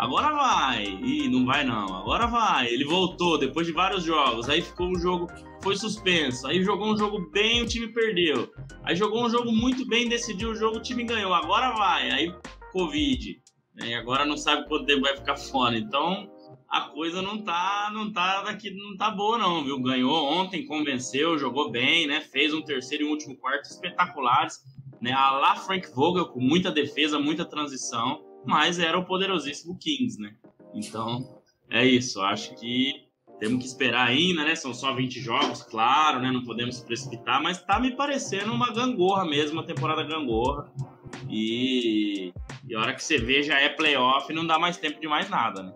Agora 0.01 0.33
vai. 0.33 0.85
Ih, 0.85 1.29
não 1.29 1.45
vai 1.45 1.63
não, 1.63 1.95
agora 1.95 2.27
vai. 2.27 2.73
Ele 2.73 2.85
voltou 2.85 3.37
depois 3.37 3.67
de 3.67 3.73
vários 3.73 4.03
jogos, 4.03 4.49
aí 4.49 4.63
ficou 4.63 4.89
um 4.89 4.99
jogo, 4.99 5.29
foi 5.63 5.77
suspenso, 5.77 6.47
aí 6.47 6.65
jogou 6.65 6.93
um 6.93 6.97
jogo 6.97 7.31
bem, 7.31 7.63
o 7.63 7.67
time 7.67 7.89
perdeu. 7.89 8.51
Aí 8.83 8.97
jogou 8.97 9.27
um 9.27 9.29
jogo 9.29 9.53
muito 9.53 9.87
bem, 9.87 10.09
decidiu 10.09 10.51
o 10.51 10.55
jogo, 10.55 10.79
o 10.79 10.83
time 10.83 11.05
ganhou, 11.05 11.35
agora 11.35 11.73
vai. 11.73 12.11
Aí 12.11 12.35
Covid, 12.73 13.43
né? 13.75 13.95
agora 13.95 14.25
não 14.25 14.39
sabe 14.39 14.67
quanto 14.67 14.87
tempo 14.87 15.03
vai 15.03 15.15
ficar 15.17 15.37
fora. 15.37 15.77
Então, 15.77 16.31
a 16.71 16.81
coisa 16.83 17.21
não 17.21 17.43
tá, 17.45 17.91
não 17.93 18.11
tá 18.11 18.43
daqui, 18.43 18.71
não 18.71 18.97
tá 18.97 19.11
boa 19.11 19.37
não, 19.37 19.63
viu? 19.63 19.79
Ganhou 19.83 20.25
ontem, 20.33 20.65
convenceu, 20.65 21.39
jogou 21.39 21.71
bem, 21.71 22.07
né? 22.07 22.23
Fez 22.23 22.55
um 22.55 22.63
terceiro 22.63 23.05
e 23.05 23.07
um 23.07 23.11
último 23.11 23.37
quarto 23.37 23.67
espetaculares, 23.67 24.61
né? 24.99 25.13
A 25.13 25.31
lá 25.33 25.57
Frank 25.57 25.91
Vogel 25.95 26.27
com 26.29 26.41
muita 26.41 26.71
defesa, 26.71 27.19
muita 27.19 27.45
transição 27.45 28.30
mas 28.45 28.79
era 28.79 28.99
o 28.99 29.05
poderosíssimo 29.05 29.79
Kings, 29.79 30.21
né? 30.21 30.35
Então, 30.75 31.41
é 31.71 31.85
isso. 31.85 32.21
Acho 32.21 32.55
que 32.55 33.09
temos 33.39 33.61
que 33.61 33.67
esperar 33.67 34.07
ainda, 34.09 34.45
né? 34.45 34.55
São 34.55 34.75
só 34.75 34.95
20 34.95 35.21
jogos, 35.21 35.63
claro, 35.63 36.21
né? 36.21 36.31
Não 36.31 36.45
podemos 36.45 36.77
se 36.77 36.85
precipitar, 36.85 37.43
mas 37.43 37.63
tá 37.63 37.81
me 37.81 37.97
parecendo 37.97 38.53
uma 38.53 38.73
gangorra 38.73 39.25
mesmo, 39.25 39.59
uma 39.59 39.67
temporada 39.67 40.03
gangorra. 40.03 40.71
E, 41.29 42.33
e 42.69 42.75
a 42.75 42.81
hora 42.81 42.95
que 42.95 43.03
você 43.03 43.19
vê 43.19 43.43
já 43.43 43.59
é 43.59 43.69
playoff, 43.69 44.33
não 44.33 44.47
dá 44.47 44.59
mais 44.59 44.77
tempo 44.77 45.01
de 45.01 45.09
mais 45.09 45.29
nada, 45.29 45.63
né? 45.63 45.73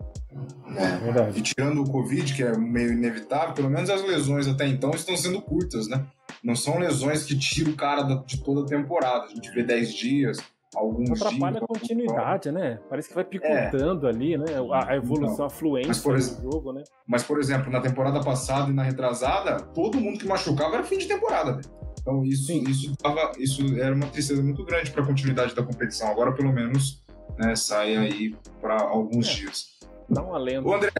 É, 0.77 0.97
verdade. 0.97 1.39
E 1.39 1.41
tirando 1.41 1.81
o 1.81 1.89
Covid, 1.89 2.33
que 2.33 2.43
é 2.43 2.57
meio 2.57 2.91
inevitável, 2.91 3.53
pelo 3.53 3.69
menos 3.69 3.89
as 3.89 4.03
lesões 4.03 4.47
até 4.47 4.67
então 4.67 4.91
estão 4.91 5.15
sendo 5.15 5.41
curtas, 5.41 5.87
né? 5.87 6.05
Não 6.43 6.55
são 6.55 6.77
lesões 6.77 7.23
que 7.23 7.37
tiram 7.37 7.71
o 7.71 7.75
cara 7.75 8.03
de 8.25 8.43
toda 8.43 8.61
a 8.61 8.65
temporada. 8.65 9.25
A 9.25 9.29
gente 9.29 9.49
vê 9.51 9.63
10 9.63 9.93
dias, 9.93 10.37
alguns 10.75 11.21
Atrapalha 11.21 11.59
a 11.59 11.67
continuidade, 11.67 12.51
né? 12.51 12.79
Parece 12.89 13.09
que 13.09 13.15
vai 13.15 13.23
picotando 13.23 14.07
é. 14.07 14.09
ali, 14.09 14.37
né? 14.37 14.45
A, 14.71 14.91
a 14.91 14.95
evolução, 14.95 15.33
então, 15.33 15.45
a 15.45 15.49
fluência 15.49 16.11
do 16.11 16.51
jogo, 16.51 16.73
né? 16.73 16.83
Mas, 17.07 17.23
por 17.23 17.39
exemplo, 17.39 17.71
na 17.71 17.81
temporada 17.81 18.21
passada 18.21 18.69
e 18.69 18.73
na 18.73 18.83
retrasada, 18.83 19.61
todo 19.73 19.99
mundo 19.99 20.19
que 20.19 20.27
machucava 20.27 20.75
era 20.75 20.83
fim 20.83 20.97
de 20.97 21.07
temporada, 21.07 21.55
né? 21.55 21.61
Então 22.05 22.23
isso, 22.23 22.51
isso, 22.51 22.95
tava, 22.97 23.31
isso 23.39 23.63
era 23.79 23.95
uma 23.95 24.05
tristeza 24.05 24.41
muito 24.43 24.63
grande 24.63 24.91
para 24.91 25.01
a 25.01 25.05
continuidade 25.07 25.55
da 25.55 25.63
competição. 25.63 26.07
Agora, 26.07 26.31
pelo 26.33 26.53
menos, 26.53 27.03
né, 27.35 27.55
sai 27.55 27.95
aí 27.95 28.35
para 28.61 28.79
alguns 28.79 29.27
é. 29.27 29.33
dias. 29.33 29.79
Dá 30.07 30.23
um 30.23 30.35
alento. 30.35 30.67
Ô, 30.67 30.75
André, 30.75 30.91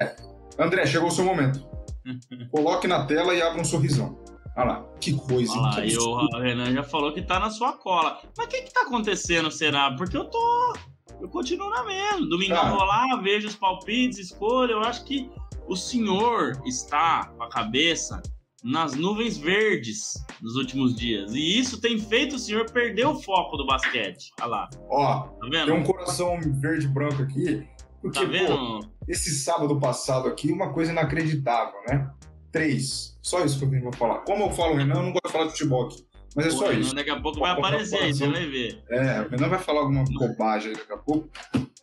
André, 0.58 0.86
chegou 0.88 1.10
o 1.10 1.12
seu 1.12 1.24
momento. 1.24 1.64
Coloque 2.50 2.88
na 2.88 3.06
tela 3.06 3.36
e 3.36 3.42
abra 3.42 3.62
um 3.62 3.66
sorrisão. 3.66 4.18
Olha 4.56 4.66
lá, 4.66 4.86
que 5.02 5.14
coisa. 5.14 5.52
Olha 5.52 5.62
lá, 5.62 5.86
e 5.86 5.98
o 5.98 6.40
Renan 6.40 6.72
já 6.74 6.84
falou 6.84 7.14
que 7.14 7.22
tá 7.22 7.40
na 7.40 7.50
sua 7.50 7.74
cola. 7.74 8.22
Mas 8.38 8.46
o 8.46 8.50
que 8.50 8.62
que 8.62 8.74
tá 8.74 8.82
acontecendo, 8.82 9.52
será? 9.52 9.92
Porque 9.96 10.16
eu 10.16 10.26
tô. 10.26 10.74
Eu 11.20 11.30
continuo 11.30 11.70
na 11.70 11.84
mesma. 11.84 12.28
Domingo 12.28 12.54
eu 12.54 12.70
vou 12.70 12.84
lá, 12.84 13.20
vejo 13.22 13.48
os 13.48 13.56
palpites, 13.56 14.18
escolho. 14.18 14.74
Eu 14.74 14.80
acho 14.82 15.04
que 15.06 15.30
o 15.68 15.76
senhor 15.76 16.62
está 16.66 17.26
com 17.36 17.44
a 17.44 17.50
cabeça 17.50 18.22
nas 18.64 18.96
nuvens 18.96 19.38
verdes 19.38 20.14
nos 20.42 20.56
últimos 20.56 20.96
dias. 20.96 21.34
E 21.34 21.60
isso 21.60 21.80
tem 21.80 22.00
feito 22.00 22.36
o 22.36 22.40
senhor 22.40 22.70
perder 22.72 23.06
o 23.06 23.22
foco 23.22 23.58
do 23.58 23.66
basquete. 23.66 24.32
Olha 24.40 24.50
lá. 24.50 24.70
Ó, 24.90 25.22
tá 25.22 25.48
vendo? 25.52 25.66
tem 25.68 25.76
um 25.76 25.84
coração 25.84 26.40
verde 26.42 26.88
branco 26.88 27.22
aqui. 27.22 27.68
Porque, 28.02 28.20
tá 28.20 28.26
vendo? 28.26 28.56
Pô, 28.56 28.80
esse 29.08 29.32
sábado 29.36 29.80
passado 29.80 30.28
aqui, 30.28 30.52
uma 30.52 30.74
coisa 30.74 30.92
inacreditável, 30.92 31.80
né? 31.88 32.10
Três. 32.56 33.18
Só 33.22 33.44
isso 33.44 33.60
que 33.60 33.66
eu 33.66 33.70
tenho 33.70 33.82
pra 33.82 33.94
falar. 33.94 34.20
Como 34.20 34.46
eu 34.46 34.52
falo 34.52 34.76
Renan, 34.76 34.96
eu 34.96 35.04
não 35.04 35.12
gosto 35.12 35.26
de 35.26 35.32
falar 35.34 35.46
de 35.46 35.52
futebol 35.52 35.88
aqui. 35.88 36.06
Mas 36.36 36.46
é 36.46 36.50
Pô, 36.50 36.56
só 36.56 36.68
Renan, 36.68 36.80
isso. 36.80 36.96
Daqui 36.96 37.10
a 37.10 37.20
pouco 37.20 37.40
vai 37.40 37.52
aparecer 37.52 37.98
aí, 37.98 38.14
você 38.14 38.28
vai 38.28 38.46
ver. 38.46 38.84
É, 38.90 39.22
o 39.22 39.30
Renan 39.30 39.50
vai 39.50 39.60
falar 39.60 39.82
alguma 39.82 40.06
bobagem 40.06 40.72
daqui 40.72 40.94
a 40.94 40.98
pouco. 40.98 41.30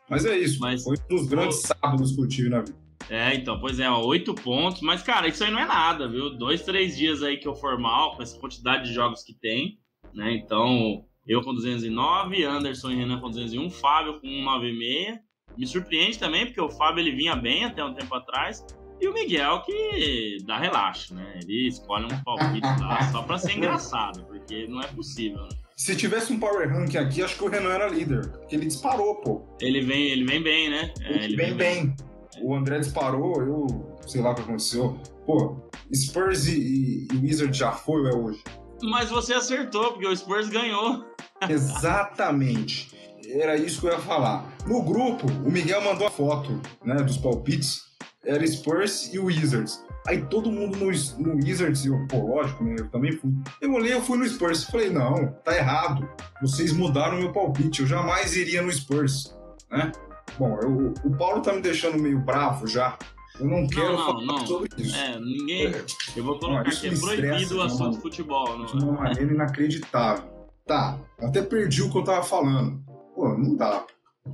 Mas 0.09 0.25
é 0.25 0.39
isso. 0.39 0.59
Mas, 0.61 0.83
foi 0.83 0.97
um 0.97 1.17
dos 1.17 1.29
grandes 1.29 1.61
sábados 1.61 2.13
que 2.13 2.23
eu 2.23 2.29
tive 2.29 2.49
na 2.49 2.61
vida. 2.61 2.81
É, 3.11 3.35
então, 3.35 3.61
pois 3.61 3.79
é, 3.79 3.91
oito 3.91 4.35
pontos. 4.35 4.81
Mas, 4.81 5.03
cara, 5.03 5.29
isso 5.29 5.45
aí 5.45 5.51
não 5.51 5.59
é 5.59 5.67
nada, 5.67 6.09
viu? 6.09 6.31
Dois, 6.31 6.63
três 6.63 6.97
dias 6.97 7.23
aí 7.23 7.37
que 7.37 7.47
eu 7.47 7.55
for 7.55 7.79
mal, 7.79 8.17
com 8.17 8.23
essa 8.23 8.39
quantidade 8.39 8.85
de 8.85 8.95
jogos 8.95 9.23
que 9.23 9.35
tem, 9.35 9.79
né? 10.15 10.33
Então, 10.33 11.05
eu 11.27 11.43
com 11.43 11.53
209, 11.53 12.45
Anderson 12.45 12.93
e 12.93 12.97
Renan 12.97 13.21
com 13.21 13.29
201, 13.29 13.69
Fábio 13.69 14.21
com 14.21 14.27
196. 14.27 15.19
Me 15.59 15.67
surpreende 15.67 16.19
também, 16.19 16.47
porque 16.47 16.61
o 16.61 16.71
Fábio 16.71 17.03
ele 17.03 17.15
vinha 17.15 17.37
bem 17.37 17.65
até 17.65 17.85
um 17.85 17.93
tempo 17.93 18.15
atrás. 18.15 18.65
E 19.03 19.09
o 19.09 19.13
Miguel 19.13 19.63
que 19.63 20.39
dá 20.47 20.61
relaxo, 20.61 21.13
né? 21.13 21.41
Ele 21.43 21.67
escolhe 21.67 22.05
uns 22.05 22.23
palpites 22.23 22.81
lá 22.81 23.11
só 23.11 23.23
pra 23.23 23.37
ser 23.37 23.57
engraçado, 23.57 24.25
porque 24.27 24.69
não 24.69 24.81
é 24.81 24.87
possível, 24.87 25.43
né? 25.43 25.49
Se 25.75 25.97
tivesse 25.97 26.33
um 26.33 26.39
power 26.39 26.73
rank 26.73 26.95
aqui, 26.95 27.21
acho 27.21 27.37
que 27.37 27.43
o 27.43 27.49
Renan 27.49 27.71
era 27.71 27.89
líder. 27.89 28.29
Porque 28.29 28.55
ele 28.55 28.67
disparou, 28.67 29.17
pô. 29.17 29.43
Ele 29.61 29.81
vem, 29.81 30.11
ele 30.11 30.25
vem 30.25 30.41
bem, 30.41 30.71
né? 30.71 30.95
É, 31.01 31.25
ele 31.25 31.35
vem, 31.35 31.57
bem, 31.57 31.87
bem. 31.87 31.97
O 32.41 32.55
André 32.55 32.79
disparou, 32.79 33.43
eu 33.43 33.99
sei 34.07 34.21
lá 34.21 34.31
o 34.31 34.35
que 34.37 34.43
aconteceu. 34.43 34.97
Pô, 35.27 35.57
Spurs 35.93 36.47
e, 36.47 37.09
e 37.13 37.17
Wizard 37.17 37.59
já 37.59 37.73
foi 37.73 38.03
ou 38.03 38.07
é 38.07 38.15
hoje? 38.15 38.45
Mas 38.85 39.11
você 39.11 39.35
acertou, 39.35 39.95
porque 39.95 40.07
o 40.07 40.17
Spurs 40.17 40.49
ganhou. 40.49 41.05
Exatamente. 41.51 42.93
Era 43.27 43.57
isso 43.57 43.81
que 43.81 43.89
eu 43.89 43.93
ia 43.93 43.99
falar. 43.99 44.57
No 44.65 44.81
grupo, 44.85 45.27
o 45.45 45.51
Miguel 45.51 45.83
mandou 45.83 46.07
a 46.07 46.11
foto 46.11 46.61
né, 46.85 46.95
dos 47.03 47.17
palpites 47.17 47.92
era 48.25 48.47
Spurs 48.47 49.13
e 49.13 49.19
Wizards. 49.19 49.85
Aí 50.07 50.25
todo 50.27 50.51
mundo 50.51 50.77
no, 50.77 50.91
no 51.19 51.35
Wizards, 51.37 51.85
eu, 51.85 52.07
pô, 52.09 52.19
lógico, 52.19 52.65
né? 52.65 52.77
Eu 52.79 52.89
também 52.89 53.13
fui. 53.13 53.31
Eu 53.61 53.73
olhei, 53.73 53.93
eu 53.93 54.03
fui 54.03 54.19
no 54.19 54.29
Spurs. 54.29 54.65
Falei, 54.65 54.91
não, 54.91 55.29
tá 55.45 55.57
errado. 55.57 56.09
Vocês 56.41 56.73
mudaram 56.73 57.19
meu 57.19 57.33
palpite. 57.33 57.83
Eu 57.83 57.87
jamais 57.87 58.35
iria 58.37 58.63
no 58.63 58.73
Spurs, 58.73 59.37
né? 59.71 59.93
Bom, 60.39 60.59
eu, 60.61 60.95
o 61.05 61.17
Paulo 61.17 61.43
tá 61.43 61.53
me 61.53 61.61
deixando 61.61 61.99
meio 61.99 62.19
bravo 62.19 62.67
já. 62.67 62.99
Eu 63.39 63.47
não 63.47 63.67
quero 63.67 63.93
não, 63.93 63.97
não, 63.97 64.07
falar 64.07 64.25
não. 64.25 64.47
sobre 64.47 64.69
isso. 64.77 64.97
É, 64.97 65.19
ninguém. 65.19 65.67
É. 65.69 65.85
Eu 66.17 66.25
vou 66.25 66.39
colocar 66.39 66.71
que 66.71 66.89
é 66.89 66.97
proibido 66.97 67.59
o 67.59 67.63
assunto 67.63 67.97
de 67.97 68.03
futebol. 68.03 68.59
Não, 68.59 68.67
de 68.67 68.85
uma 68.85 68.99
é? 68.99 69.03
maneira 69.05 69.33
inacreditável. 69.33 70.31
Tá, 70.67 70.99
até 71.21 71.43
perdi 71.43 71.83
o 71.83 71.91
que 71.91 71.99
eu 71.99 72.05
tava 72.05 72.23
falando. 72.23 72.83
Pô, 73.15 73.29
não 73.37 73.57
dá. 73.57 73.85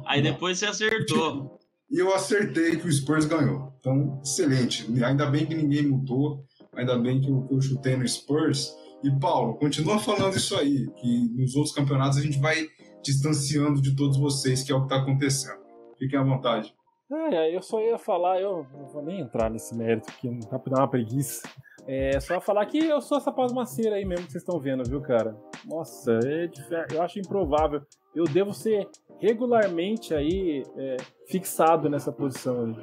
Aí 0.07 0.21
depois 0.21 0.59
você 0.59 0.67
acertou. 0.67 1.57
E 1.91 1.99
eu 1.99 2.15
acertei 2.15 2.77
que 2.77 2.87
o 2.87 2.93
Spurs 2.93 3.25
ganhou. 3.25 3.73
Então, 3.81 4.21
excelente. 4.23 4.87
Ainda 5.03 5.27
bem 5.27 5.47
que 5.47 5.55
ninguém 5.55 5.87
mudou. 5.87 6.45
Ainda 6.75 6.99
bem 6.99 7.21
que 7.21 7.31
eu, 7.31 7.43
que 7.47 7.55
eu 7.55 7.61
chutei 7.61 7.97
no 7.97 8.07
Spurs. 8.07 8.75
E 9.03 9.11
Paulo, 9.19 9.57
continua 9.57 9.99
falando 9.99 10.37
isso 10.37 10.57
aí, 10.57 10.87
que 10.97 11.29
nos 11.37 11.55
outros 11.55 11.75
campeonatos 11.75 12.19
a 12.19 12.21
gente 12.21 12.39
vai 12.39 12.67
distanciando 13.03 13.81
de 13.81 13.95
todos 13.95 14.19
vocês, 14.19 14.63
que 14.63 14.73
é 14.73 14.75
o 14.75 14.81
que 14.81 14.87
está 14.87 14.97
acontecendo. 14.97 15.61
Fiquem 15.99 16.19
à 16.19 16.23
vontade. 16.23 16.75
É, 17.11 17.57
eu 17.57 17.63
só 17.63 17.81
ia 17.81 17.97
falar, 17.97 18.41
eu 18.41 18.67
não 18.73 18.87
vou 18.87 19.03
nem 19.03 19.21
entrar 19.21 19.51
nesse 19.51 19.75
mérito, 19.75 20.13
porque 20.13 20.29
dá 20.51 20.59
pra 20.59 20.75
dar 20.75 20.81
uma 20.83 20.91
preguiça. 20.91 21.49
É 21.91 22.21
só 22.21 22.39
falar 22.39 22.67
que 22.67 22.77
eu 22.77 23.01
sou 23.01 23.17
essa 23.17 23.33
pasmaceira 23.33 23.97
aí 23.97 24.05
mesmo 24.05 24.27
que 24.27 24.33
vocês 24.33 24.43
estão 24.43 24.61
vendo, 24.61 24.85
viu, 24.87 25.01
cara? 25.01 25.35
Nossa, 25.65 26.21
é, 26.23 26.51
eu 26.93 27.01
acho 27.01 27.19
improvável. 27.19 27.81
Eu 28.15 28.25
devo 28.25 28.53
ser 28.53 28.87
regularmente 29.19 30.15
aí 30.15 30.65
é, 30.77 30.99
fixado 31.27 31.89
nessa 31.89 32.13
posição 32.13 32.67
aí. 32.67 32.77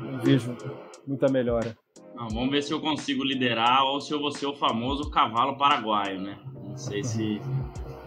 Não 0.00 0.18
vejo 0.18 0.56
muita 1.06 1.30
melhora. 1.30 1.78
Não, 2.16 2.28
vamos 2.30 2.50
ver 2.50 2.64
se 2.64 2.72
eu 2.72 2.80
consigo 2.80 3.22
liderar 3.22 3.84
ou 3.84 4.00
se 4.00 4.12
eu 4.12 4.20
vou 4.20 4.32
ser 4.32 4.46
o 4.46 4.56
famoso 4.56 5.08
cavalo 5.08 5.56
paraguaio, 5.56 6.20
né? 6.20 6.36
Não 6.52 6.76
sei 6.76 7.04
se. 7.04 7.40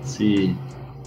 se 0.01 0.53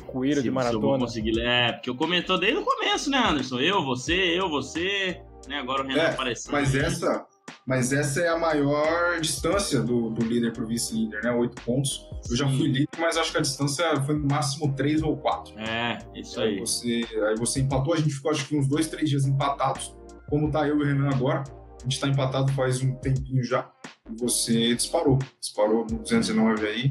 Coelho 0.06 0.42
de 0.42 0.50
maratona. 0.50 0.80
Se 0.80 0.86
eu 0.86 0.90
vou 0.90 0.98
conseguir. 0.98 1.40
É, 1.40 1.72
porque 1.72 1.90
eu 1.90 1.94
comentou 1.94 2.38
desde 2.38 2.58
o 2.58 2.64
começo, 2.64 3.10
né, 3.10 3.18
Anderson? 3.18 3.60
Eu, 3.60 3.84
você, 3.84 4.14
eu, 4.14 4.48
você. 4.48 5.20
Né? 5.46 5.58
Agora 5.58 5.82
o 5.82 5.86
Renan 5.86 6.00
é, 6.00 6.10
apareceu. 6.12 6.50
Mas 6.50 6.74
essa, 6.74 7.26
mas 7.68 7.92
essa 7.92 8.22
é 8.22 8.28
a 8.28 8.38
maior 8.38 9.20
distância 9.20 9.82
do, 9.82 10.08
do 10.08 10.24
líder 10.24 10.54
para 10.54 10.64
o 10.64 10.66
vice-líder, 10.66 11.22
né? 11.22 11.30
Oito 11.32 11.60
pontos. 11.62 12.08
Eu 12.30 12.34
já 12.34 12.48
fui 12.48 12.66
líder, 12.66 12.88
mas 12.98 13.18
acho 13.18 13.30
que 13.30 13.36
a 13.36 13.42
distância 13.42 13.84
foi 14.06 14.16
no 14.16 14.26
máximo 14.26 14.74
três 14.74 15.02
ou 15.02 15.14
quatro. 15.18 15.52
É, 15.58 15.98
isso 16.14 16.40
aí. 16.40 16.54
Aí 16.54 16.60
você, 16.60 17.06
aí 17.28 17.36
você 17.36 17.60
empatou, 17.60 17.92
a 17.92 17.98
gente 17.98 18.14
ficou 18.14 18.30
acho 18.30 18.48
que 18.48 18.56
uns 18.56 18.66
dois, 18.66 18.88
três 18.88 19.10
dias 19.10 19.26
empatados. 19.26 19.94
Como 20.30 20.50
tá 20.50 20.66
eu 20.66 20.78
e 20.78 20.82
o 20.82 20.86
Renan 20.86 21.10
agora, 21.10 21.44
a 21.78 21.82
gente 21.82 22.00
tá 22.00 22.08
empatado 22.08 22.50
faz 22.52 22.82
um 22.82 22.94
tempinho 22.94 23.44
já. 23.44 23.70
E 24.10 24.16
você 24.18 24.74
disparou. 24.74 25.18
Disparou 25.38 25.86
no 25.90 25.98
209 25.98 26.66
aí. 26.66 26.90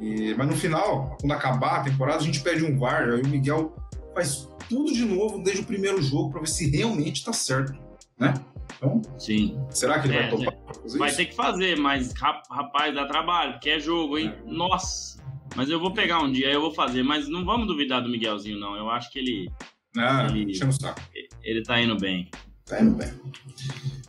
E, 0.00 0.34
mas 0.34 0.48
no 0.48 0.56
final, 0.56 1.16
quando 1.20 1.30
acabar 1.30 1.76
a 1.76 1.84
temporada, 1.84 2.18
a 2.18 2.24
gente 2.24 2.40
pede 2.40 2.64
um 2.64 2.76
VAR, 2.76 3.10
aí 3.10 3.22
o 3.22 3.28
Miguel 3.28 3.76
faz 4.12 4.48
tudo 4.68 4.92
de 4.92 5.04
novo 5.04 5.40
desde 5.40 5.62
o 5.62 5.66
primeiro 5.66 6.02
jogo 6.02 6.32
para 6.32 6.40
ver 6.40 6.48
se 6.48 6.68
realmente 6.68 7.24
tá 7.24 7.32
certo, 7.32 7.78
né? 8.18 8.34
Então, 8.76 9.00
Sim. 9.18 9.58
será 9.70 9.98
que 10.00 10.08
ele 10.08 10.16
é, 10.16 10.22
vai 10.22 10.30
topar 10.30 10.74
fazer 10.74 10.98
Vai 10.98 11.12
ter 11.12 11.24
que 11.26 11.34
fazer, 11.34 11.78
mas 11.78 12.12
rapaz, 12.12 12.94
dá 12.94 13.06
trabalho, 13.06 13.52
porque 13.52 13.70
é 13.70 13.80
jogo, 13.80 14.18
hein? 14.18 14.32
É. 14.36 14.50
Nossa! 14.50 15.24
Mas 15.54 15.70
eu 15.70 15.80
vou 15.80 15.92
pegar 15.92 16.20
um 16.22 16.30
dia, 16.30 16.50
eu 16.50 16.60
vou 16.60 16.74
fazer, 16.74 17.02
mas 17.02 17.28
não 17.28 17.44
vamos 17.44 17.66
duvidar 17.66 18.02
do 18.02 18.08
Miguelzinho, 18.08 18.58
não. 18.58 18.76
Eu 18.76 18.90
acho 18.90 19.10
que 19.10 19.18
ele. 19.18 19.50
Ah, 19.96 20.26
ele, 20.30 20.52
o 20.52 20.72
saco. 20.72 21.00
Ele 21.42 21.62
tá 21.62 21.80
indo 21.80 21.96
bem. 21.96 22.28
Tá 22.66 22.82
indo 22.82 22.94
bem. 22.96 23.08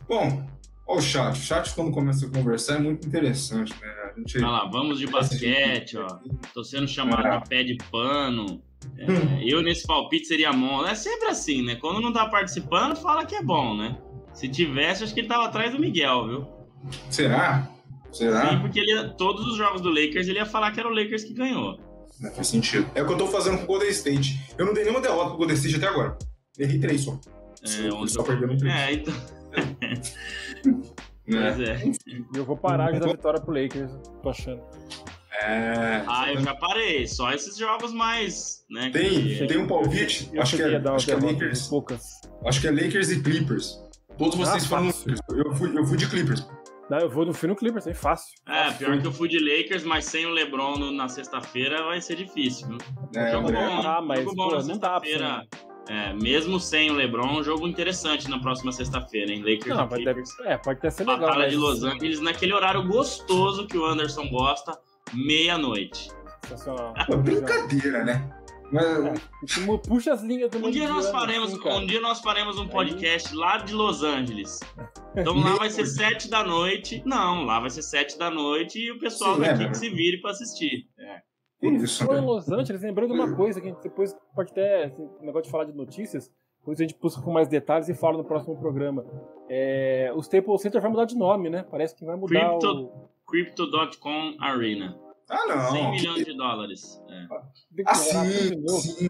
Bom, 0.06 0.46
Olha 0.88 0.98
o 0.98 1.02
chat. 1.02 1.32
O 1.32 1.36
chat, 1.36 1.74
quando 1.74 1.92
começa 1.92 2.26
a 2.26 2.30
conversar, 2.30 2.76
é 2.76 2.78
muito 2.78 3.06
interessante, 3.06 3.74
né? 3.78 3.88
A 3.88 4.18
gente... 4.18 4.38
Olha 4.38 4.48
lá, 4.48 4.64
vamos 4.70 4.98
de 4.98 5.06
basquete, 5.06 5.98
ó. 5.98 6.18
Tô 6.54 6.64
sendo 6.64 6.88
chamado 6.88 7.26
ah. 7.26 7.36
de 7.36 7.48
pé 7.48 7.62
de 7.62 7.76
pano. 7.90 8.62
É, 8.96 9.44
eu 9.44 9.62
nesse 9.62 9.86
palpite 9.86 10.26
seria 10.26 10.50
bom. 10.50 10.86
É 10.86 10.94
sempre 10.94 11.28
assim, 11.28 11.62
né? 11.62 11.76
Quando 11.76 12.00
não 12.00 12.10
tá 12.10 12.26
participando, 12.26 12.96
fala 12.96 13.26
que 13.26 13.34
é 13.34 13.42
bom, 13.42 13.76
né? 13.76 13.98
Se 14.38 14.48
tivesse, 14.48 15.02
acho 15.02 15.12
que 15.12 15.18
ele 15.18 15.26
tava 15.26 15.46
atrás 15.46 15.72
do 15.72 15.80
Miguel, 15.80 16.28
viu? 16.28 16.46
Será? 17.10 17.68
Será? 18.12 18.50
Sim, 18.50 18.60
porque 18.60 18.78
ele, 18.78 19.08
todos 19.18 19.44
os 19.48 19.56
jogos 19.56 19.80
do 19.80 19.88
Lakers 19.88 20.28
ele 20.28 20.38
ia 20.38 20.46
falar 20.46 20.70
que 20.70 20.78
era 20.78 20.88
o 20.88 20.94
Lakers 20.94 21.24
que 21.24 21.34
ganhou. 21.34 21.76
Não 22.20 22.30
faz 22.30 22.46
sentido. 22.46 22.88
É 22.94 23.02
o 23.02 23.06
que 23.06 23.14
eu 23.14 23.18
tô 23.18 23.26
fazendo 23.26 23.58
com 23.58 23.64
o 23.64 23.66
Golden 23.66 23.88
State. 23.88 24.38
Eu 24.56 24.64
não 24.64 24.72
dei 24.72 24.84
nenhuma 24.84 25.00
derrota 25.00 25.30
pro 25.30 25.38
Golden 25.38 25.56
State 25.56 25.74
até 25.74 25.88
agora. 25.88 26.16
Errei 26.56 26.78
três 26.78 27.00
só. 27.00 27.18
É, 27.64 27.92
onde 27.92 28.12
só 28.12 28.22
perdendo 28.22 28.56
três. 28.56 28.74
É, 28.74 28.92
então. 28.92 29.14
Pois 31.30 31.60
é. 31.60 31.82
Eu 32.34 32.42
vou 32.42 32.56
parar 32.56 32.90
de 32.90 33.00
dar 33.00 33.08
vitória 33.08 33.38
pro 33.38 33.52
Lakers, 33.52 33.92
tô 34.22 34.30
achando. 34.30 34.62
É... 35.42 36.02
Ah, 36.06 36.32
eu 36.32 36.40
já 36.40 36.54
parei. 36.54 37.06
Só 37.06 37.30
esses 37.32 37.58
jogos 37.58 37.92
mais, 37.92 38.64
né? 38.70 38.88
Tem, 38.90 39.10
que... 39.10 39.46
tem 39.46 39.58
um 39.58 39.66
palpite. 39.66 40.30
acho 40.38 40.56
que, 40.56 40.62
é, 40.62 40.76
acho 40.76 41.04
que 41.04 41.12
é 41.12 41.16
Lakers. 41.16 41.66
Poucas. 41.66 42.02
Acho 42.46 42.62
que 42.62 42.66
é 42.68 42.70
Lakers 42.70 43.10
e 43.10 43.20
Clippers. 43.20 43.78
Todos 44.18 44.34
ah, 44.40 44.44
vocês 44.44 44.66
foram. 44.66 44.86
Eu 44.86 45.54
fui, 45.54 45.78
eu 45.78 45.86
fui 45.86 45.96
de 45.96 46.08
Clippers. 46.08 46.46
Não, 46.90 46.98
eu 46.98 47.10
vou 47.10 47.24
no, 47.26 47.34
fui 47.34 47.48
no 47.48 47.54
Clippers, 47.54 47.86
é 47.86 47.94
fácil. 47.94 48.34
É, 48.48 48.64
fácil. 48.64 48.78
pior 48.78 49.00
que 49.00 49.06
eu 49.06 49.12
fui 49.12 49.28
de 49.28 49.38
Lakers, 49.38 49.84
mas 49.84 50.06
sem 50.06 50.24
o 50.26 50.30
LeBron 50.30 50.76
no, 50.76 50.90
na 50.90 51.06
sexta-feira 51.08 51.84
vai 51.84 52.00
ser 52.00 52.16
difícil, 52.16 52.66
viu? 52.66 52.78
É, 53.14 53.30
jogo 53.30 53.52
bom, 53.52 53.58
ah, 53.58 54.00
mas, 54.00 54.20
jogo 54.20 54.34
bom 54.34 54.48
pô, 54.48 54.54
na 54.56 54.62
sexta-feira. 54.62 55.46
É, 55.90 56.12
mesmo 56.12 56.60
sem 56.60 56.90
o 56.90 56.94
LeBron, 56.94 57.38
um 57.38 57.42
jogo 57.42 57.66
interessante 57.66 58.28
na 58.28 58.38
próxima 58.38 58.72
sexta-feira, 58.72 59.32
hein? 59.32 59.40
Lakers 59.40 59.76
Não, 59.76 59.84
e 59.84 59.88
Clippers. 59.88 60.36
Deve, 60.36 60.50
é, 60.50 60.58
pode 60.58 60.80
ter 60.80 60.92
sido 60.92 61.10
legal. 61.10 61.28
Batalha 61.28 61.44
mas... 61.44 61.52
de 61.52 61.56
Los 61.58 61.82
Angeles 61.82 62.20
naquele 62.20 62.52
horário 62.52 62.86
gostoso 62.86 63.66
que 63.66 63.78
o 63.78 63.86
Anderson 63.86 64.28
gosta, 64.28 64.78
meia-noite. 65.14 66.10
Sensacional. 66.46 66.94
Brincadeira, 67.22 68.04
né? 68.04 68.30
Mas... 68.70 68.86
É, 68.86 69.78
puxa 69.86 70.12
as 70.12 70.22
linhas 70.22 70.50
do 70.50 70.58
um 70.58 70.70
dia 70.70 70.88
nós 70.88 71.10
faremos 71.10 71.54
assim, 71.54 71.68
Um 71.68 71.86
dia 71.86 72.00
nós 72.00 72.20
faremos 72.20 72.58
um 72.58 72.68
podcast 72.68 73.30
Aí... 73.30 73.36
lá 73.36 73.58
de 73.58 73.72
Los 73.72 74.02
Angeles. 74.02 74.60
Então 75.16 75.38
lá 75.38 75.56
vai 75.56 75.70
ser 75.70 75.86
sete 75.86 76.28
da 76.28 76.44
noite. 76.44 77.02
Não, 77.04 77.44
lá 77.44 77.60
vai 77.60 77.70
ser 77.70 77.82
sete 77.82 78.18
da 78.18 78.30
noite 78.30 78.78
e 78.78 78.90
o 78.92 78.98
pessoal 78.98 79.36
Sim, 79.36 79.42
daqui 79.42 79.64
é, 79.64 79.68
que 79.68 79.76
se 79.76 79.90
vire 79.90 80.20
para 80.20 80.30
assistir. 80.30 80.86
É. 80.98 81.22
Isso, 81.60 82.04
foi 82.04 82.18
em 82.18 82.24
Los 82.24 82.48
Angeles, 82.48 82.82
lembrando 82.82 83.12
de 83.12 83.20
uma 83.20 83.34
coisa 83.34 83.60
que 83.60 83.66
a 83.66 83.70
gente 83.70 83.82
depois 83.82 84.14
pode 84.34 84.52
até, 84.52 84.84
assim, 84.84 85.08
negócio 85.20 85.44
de 85.44 85.50
falar 85.50 85.64
de 85.64 85.72
notícias, 85.72 86.30
depois 86.60 86.78
a 86.78 86.84
gente 86.84 86.96
busca 87.00 87.20
com 87.20 87.32
mais 87.32 87.48
detalhes 87.48 87.88
e 87.88 87.94
fala 87.94 88.16
no 88.16 88.24
próximo 88.24 88.56
programa. 88.56 89.04
É, 89.48 90.12
o 90.14 90.20
Staples 90.20 90.60
Center 90.60 90.80
vai 90.80 90.90
mudar 90.90 91.04
de 91.04 91.16
nome, 91.16 91.50
né? 91.50 91.64
Parece 91.68 91.96
que 91.96 92.04
vai 92.04 92.14
mudar 92.14 92.50
Crypto, 92.50 92.70
o... 92.70 93.08
Crypto.com 93.26 94.36
Arena. 94.38 94.96
Ah, 95.28 95.46
não. 95.46 95.70
100 95.70 95.90
milhões 95.90 96.24
de 96.24 96.36
dólares. 96.36 97.02
É. 97.08 97.26
Ah, 97.86 97.94
sim, 97.94 98.68
sim. 98.80 99.08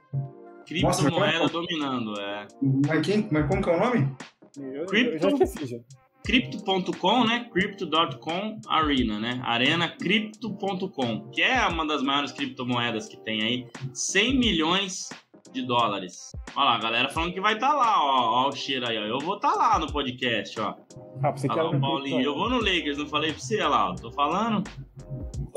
Criptomoeda 0.66 1.48
dominando, 1.48 2.20
é. 2.20 2.46
Mas, 2.86 3.06
quem, 3.06 3.28
mas 3.30 3.48
como 3.48 3.62
que 3.62 3.70
é 3.70 3.76
o 3.76 3.80
nome? 3.80 4.16
Eu, 4.58 4.86
Crypto... 4.86 5.28
esqueci, 5.28 5.66
já. 5.66 5.78
Crypto.com, 6.24 7.24
né? 7.24 7.48
Crypto.com 7.50 8.60
Arena, 8.68 9.18
né? 9.18 9.40
Arena 9.44 9.88
Crypto.com, 9.88 11.30
que 11.30 11.40
é 11.40 11.66
uma 11.66 11.86
das 11.86 12.02
maiores 12.02 12.32
criptomoedas 12.32 13.08
que 13.08 13.16
tem 13.16 13.42
aí. 13.42 13.66
100 13.94 14.38
milhões 14.38 15.08
de 15.52 15.62
dólares. 15.62 16.32
Olha 16.54 16.64
lá, 16.64 16.74
a 16.76 16.80
galera 16.80 17.08
falando 17.08 17.32
que 17.32 17.40
vai 17.40 17.54
estar 17.54 17.68
tá 17.68 17.74
lá, 17.74 18.04
ó. 18.04 18.44
Ó 18.44 18.48
o 18.48 18.52
cheiro 18.52 18.86
aí, 18.86 18.98
ó. 18.98 19.04
Eu 19.04 19.18
vou 19.20 19.36
estar 19.36 19.52
tá 19.52 19.56
lá 19.56 19.78
no 19.78 19.90
podcast, 19.90 20.60
ó. 20.60 20.74
Ah, 21.22 21.30
você 21.30 21.48
quer 21.48 21.62
o 21.62 21.80
Paulinho. 21.80 22.20
Eu 22.20 22.34
vou 22.34 22.50
no 22.50 22.58
Lakers, 22.58 22.98
não 22.98 23.06
falei 23.06 23.32
pra 23.32 23.40
você, 23.40 23.56
olha 23.56 23.68
lá, 23.68 23.90
ó. 23.90 23.94
Tô 23.94 24.12
falando. 24.12 24.64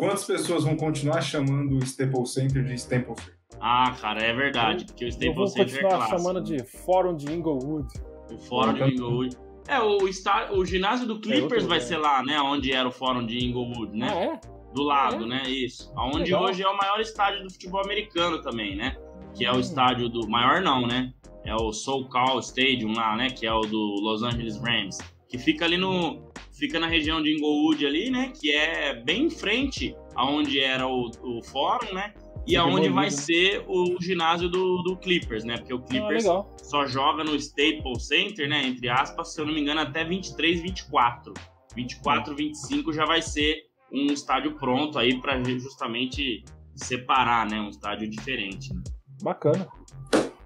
Quantas 0.02 0.26
pessoas 0.26 0.64
vão 0.64 0.76
continuar 0.76 1.22
chamando 1.22 1.76
o 1.76 1.84
Staples 1.84 2.34
Center 2.34 2.64
de 2.64 2.74
Staples 2.74 3.20
Center? 3.20 3.38
Ah, 3.60 3.96
cara, 4.02 4.20
é 4.20 4.34
verdade, 4.34 4.86
porque 4.86 5.06
o 5.06 5.08
Staples 5.08 5.54
Center 5.54 5.76
é 5.76 5.80
clássico. 5.82 5.86
Eu 5.86 5.90
vou 5.92 6.00
continuar 6.00 6.18
chamando 6.18 6.44
de 6.44 6.64
Fórum 6.64 7.16
de 7.16 7.32
Inglewood. 7.32 7.88
O 8.32 8.38
Fórum 8.40 8.74
de 8.74 8.84
Inglewood. 8.96 9.38
É, 9.68 9.80
o, 9.80 10.08
estar, 10.08 10.54
o 10.54 10.66
ginásio 10.66 11.06
do 11.06 11.18
é 11.18 11.20
Clippers 11.20 11.66
é 11.66 11.68
vai 11.68 11.80
ser 11.80 11.98
lá, 11.98 12.24
né? 12.24 12.42
Onde 12.42 12.74
era 12.74 12.90
o 12.90 12.92
fórum 12.92 13.24
de 13.24 13.46
Inglewood, 13.46 13.96
né? 13.96 14.08
Ah, 14.12 14.24
é? 14.24 14.74
Do 14.74 14.82
lado, 14.82 15.26
é? 15.26 15.28
né? 15.28 15.44
Isso. 15.48 15.94
Onde 15.96 16.32
Legal. 16.32 16.46
hoje 16.46 16.64
é 16.64 16.68
o 16.68 16.76
maior 16.76 17.00
estádio 17.00 17.44
do 17.44 17.52
futebol 17.52 17.84
americano 17.86 18.42
também, 18.42 18.76
né? 18.76 18.98
Que 19.36 19.46
é 19.46 19.52
o 19.52 19.58
hum. 19.58 19.60
estádio 19.60 20.10
do. 20.10 20.28
Maior 20.28 20.62
não, 20.62 20.88
né? 20.88 21.14
É 21.46 21.54
o 21.54 21.72
SoCal 21.72 22.40
Stadium 22.40 22.94
lá, 22.94 23.16
né? 23.16 23.30
Que 23.30 23.46
é 23.46 23.54
o 23.54 23.62
do 23.62 23.78
Los 24.02 24.24
Angeles 24.24 24.58
Rams. 24.58 24.98
Que 25.32 25.38
fica 25.38 25.66
ali 25.66 25.78
no. 25.78 26.30
Fica 26.52 26.80
na 26.80 26.88
região 26.88 27.24
de 27.24 27.34
Inglewood 27.34 27.88
ali, 27.88 28.12
né? 28.12 28.32
Que 28.40 28.52
é 28.52 29.02
bem 29.02 29.24
em 29.26 29.30
frente 29.30 29.96
aonde 30.16 30.60
era 30.60 30.86
o, 30.86 31.10
o 31.24 31.42
fórum, 31.42 31.94
né? 31.94 32.14
e 32.46 32.56
aonde 32.56 32.90
vai 32.90 33.12
ser 33.12 33.64
o 33.68 33.98
ginásio 34.02 34.50
do, 34.50 34.82
do 34.82 34.98
Clippers, 34.98 35.44
né? 35.44 35.58
Porque 35.58 35.74
o 35.74 35.78
ah, 35.78 35.88
Clippers 35.88 36.26
ah, 36.26 36.44
só 36.62 36.86
joga 36.86 37.24
no 37.24 37.36
Staples 37.36 38.08
Center, 38.08 38.50
né? 38.50 38.66
Entre 38.66 38.90
aspas, 38.90 39.34
se 39.34 39.42
eu 39.42 39.46
não 39.46 39.54
me 39.54 39.62
engano, 39.62 39.82
até 39.82 40.04
23, 40.04 40.62
24. 40.62 41.34
24, 41.76 42.36
25 42.36 42.92
já 42.92 43.06
vai 43.06 43.22
ser 43.22 43.64
um 43.92 44.08
estádio 44.08 44.56
pronto 44.56 44.98
aí 44.98 45.22
para 45.22 45.42
justamente 45.44 46.44
separar, 46.76 47.50
né? 47.50 47.60
Um 47.60 47.70
estádio 47.70 48.10
diferente. 48.10 48.74
Né? 48.74 48.82
Bacana. 49.22 49.68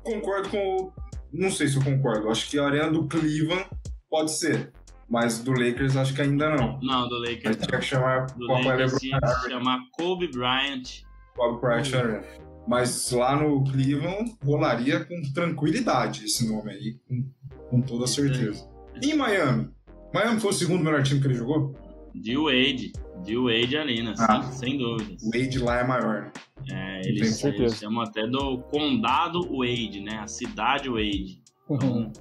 Concordo 0.04 0.50
com. 0.50 0.92
Não 1.32 1.50
sei 1.50 1.68
se 1.68 1.78
eu 1.78 1.84
concordo. 1.84 2.30
Acho 2.30 2.50
que 2.50 2.60
a 2.60 2.66
arena 2.66 2.92
do 2.92 3.08
Cleveland 3.08 3.68
pode 4.16 4.32
ser. 4.32 4.72
Mas 5.10 5.40
do 5.40 5.52
Lakers 5.52 5.98
acho 5.98 6.14
que 6.14 6.22
ainda 6.22 6.50
não. 6.50 6.80
Não, 6.82 7.08
do 7.10 7.20
Lakers. 7.20 7.58
Tinha 7.58 7.80
que 7.80 7.86
chamar 7.86 8.26
do 8.28 8.48
Lakers 8.48 8.98
tinha 8.98 9.20
que 9.20 9.50
chamar 9.50 9.80
Kobe 9.92 10.32
Bryant 10.32 11.04
Bob 11.36 11.60
Price 11.60 11.94
Arena. 11.96 12.24
Mas 12.66 13.12
lá 13.12 13.36
no 13.36 13.64
Cleveland 13.66 14.34
rolaria 14.44 15.04
com 15.04 15.22
tranquilidade 15.34 16.26
esse 16.26 16.50
nome 16.50 16.72
aí, 16.72 16.98
com, 17.08 17.30
com 17.70 17.82
toda 17.82 18.08
certeza. 18.08 18.68
E 19.00 19.12
em 19.12 19.18
Miami? 19.18 19.70
Miami 20.14 20.40
foi 20.40 20.50
o 20.50 20.54
segundo 20.54 20.84
melhor 20.84 21.04
time 21.04 21.20
que 21.20 21.28
ele 21.28 21.36
jogou? 21.36 21.76
De 22.16 22.38
Wade. 22.38 22.94
De 23.24 23.38
Wade 23.38 23.78
Arena, 23.78 24.14
ah, 24.18 24.42
sim, 24.44 24.52
sem 24.54 24.78
dúvidas. 24.78 25.22
O 25.22 25.30
Wade 25.30 25.60
lá 25.60 25.80
é 25.80 25.84
maior, 25.84 26.22
né? 26.24 26.32
É, 26.72 27.08
eles, 27.08 27.44
eles 27.44 27.76
chamam 27.76 28.02
até 28.02 28.26
do 28.26 28.60
condado 28.72 29.42
Wade, 29.56 30.02
né? 30.02 30.20
A 30.20 30.28
cidade 30.28 30.90
Wade. 30.90 31.44
Então, 31.70 32.12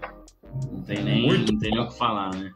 não 0.72 0.82
tem 0.82 1.02
nem, 1.02 1.28
não 1.28 1.58
tem 1.58 1.70
nem 1.70 1.80
o 1.80 1.88
que 1.88 1.96
falar, 1.98 2.34
né? 2.34 2.50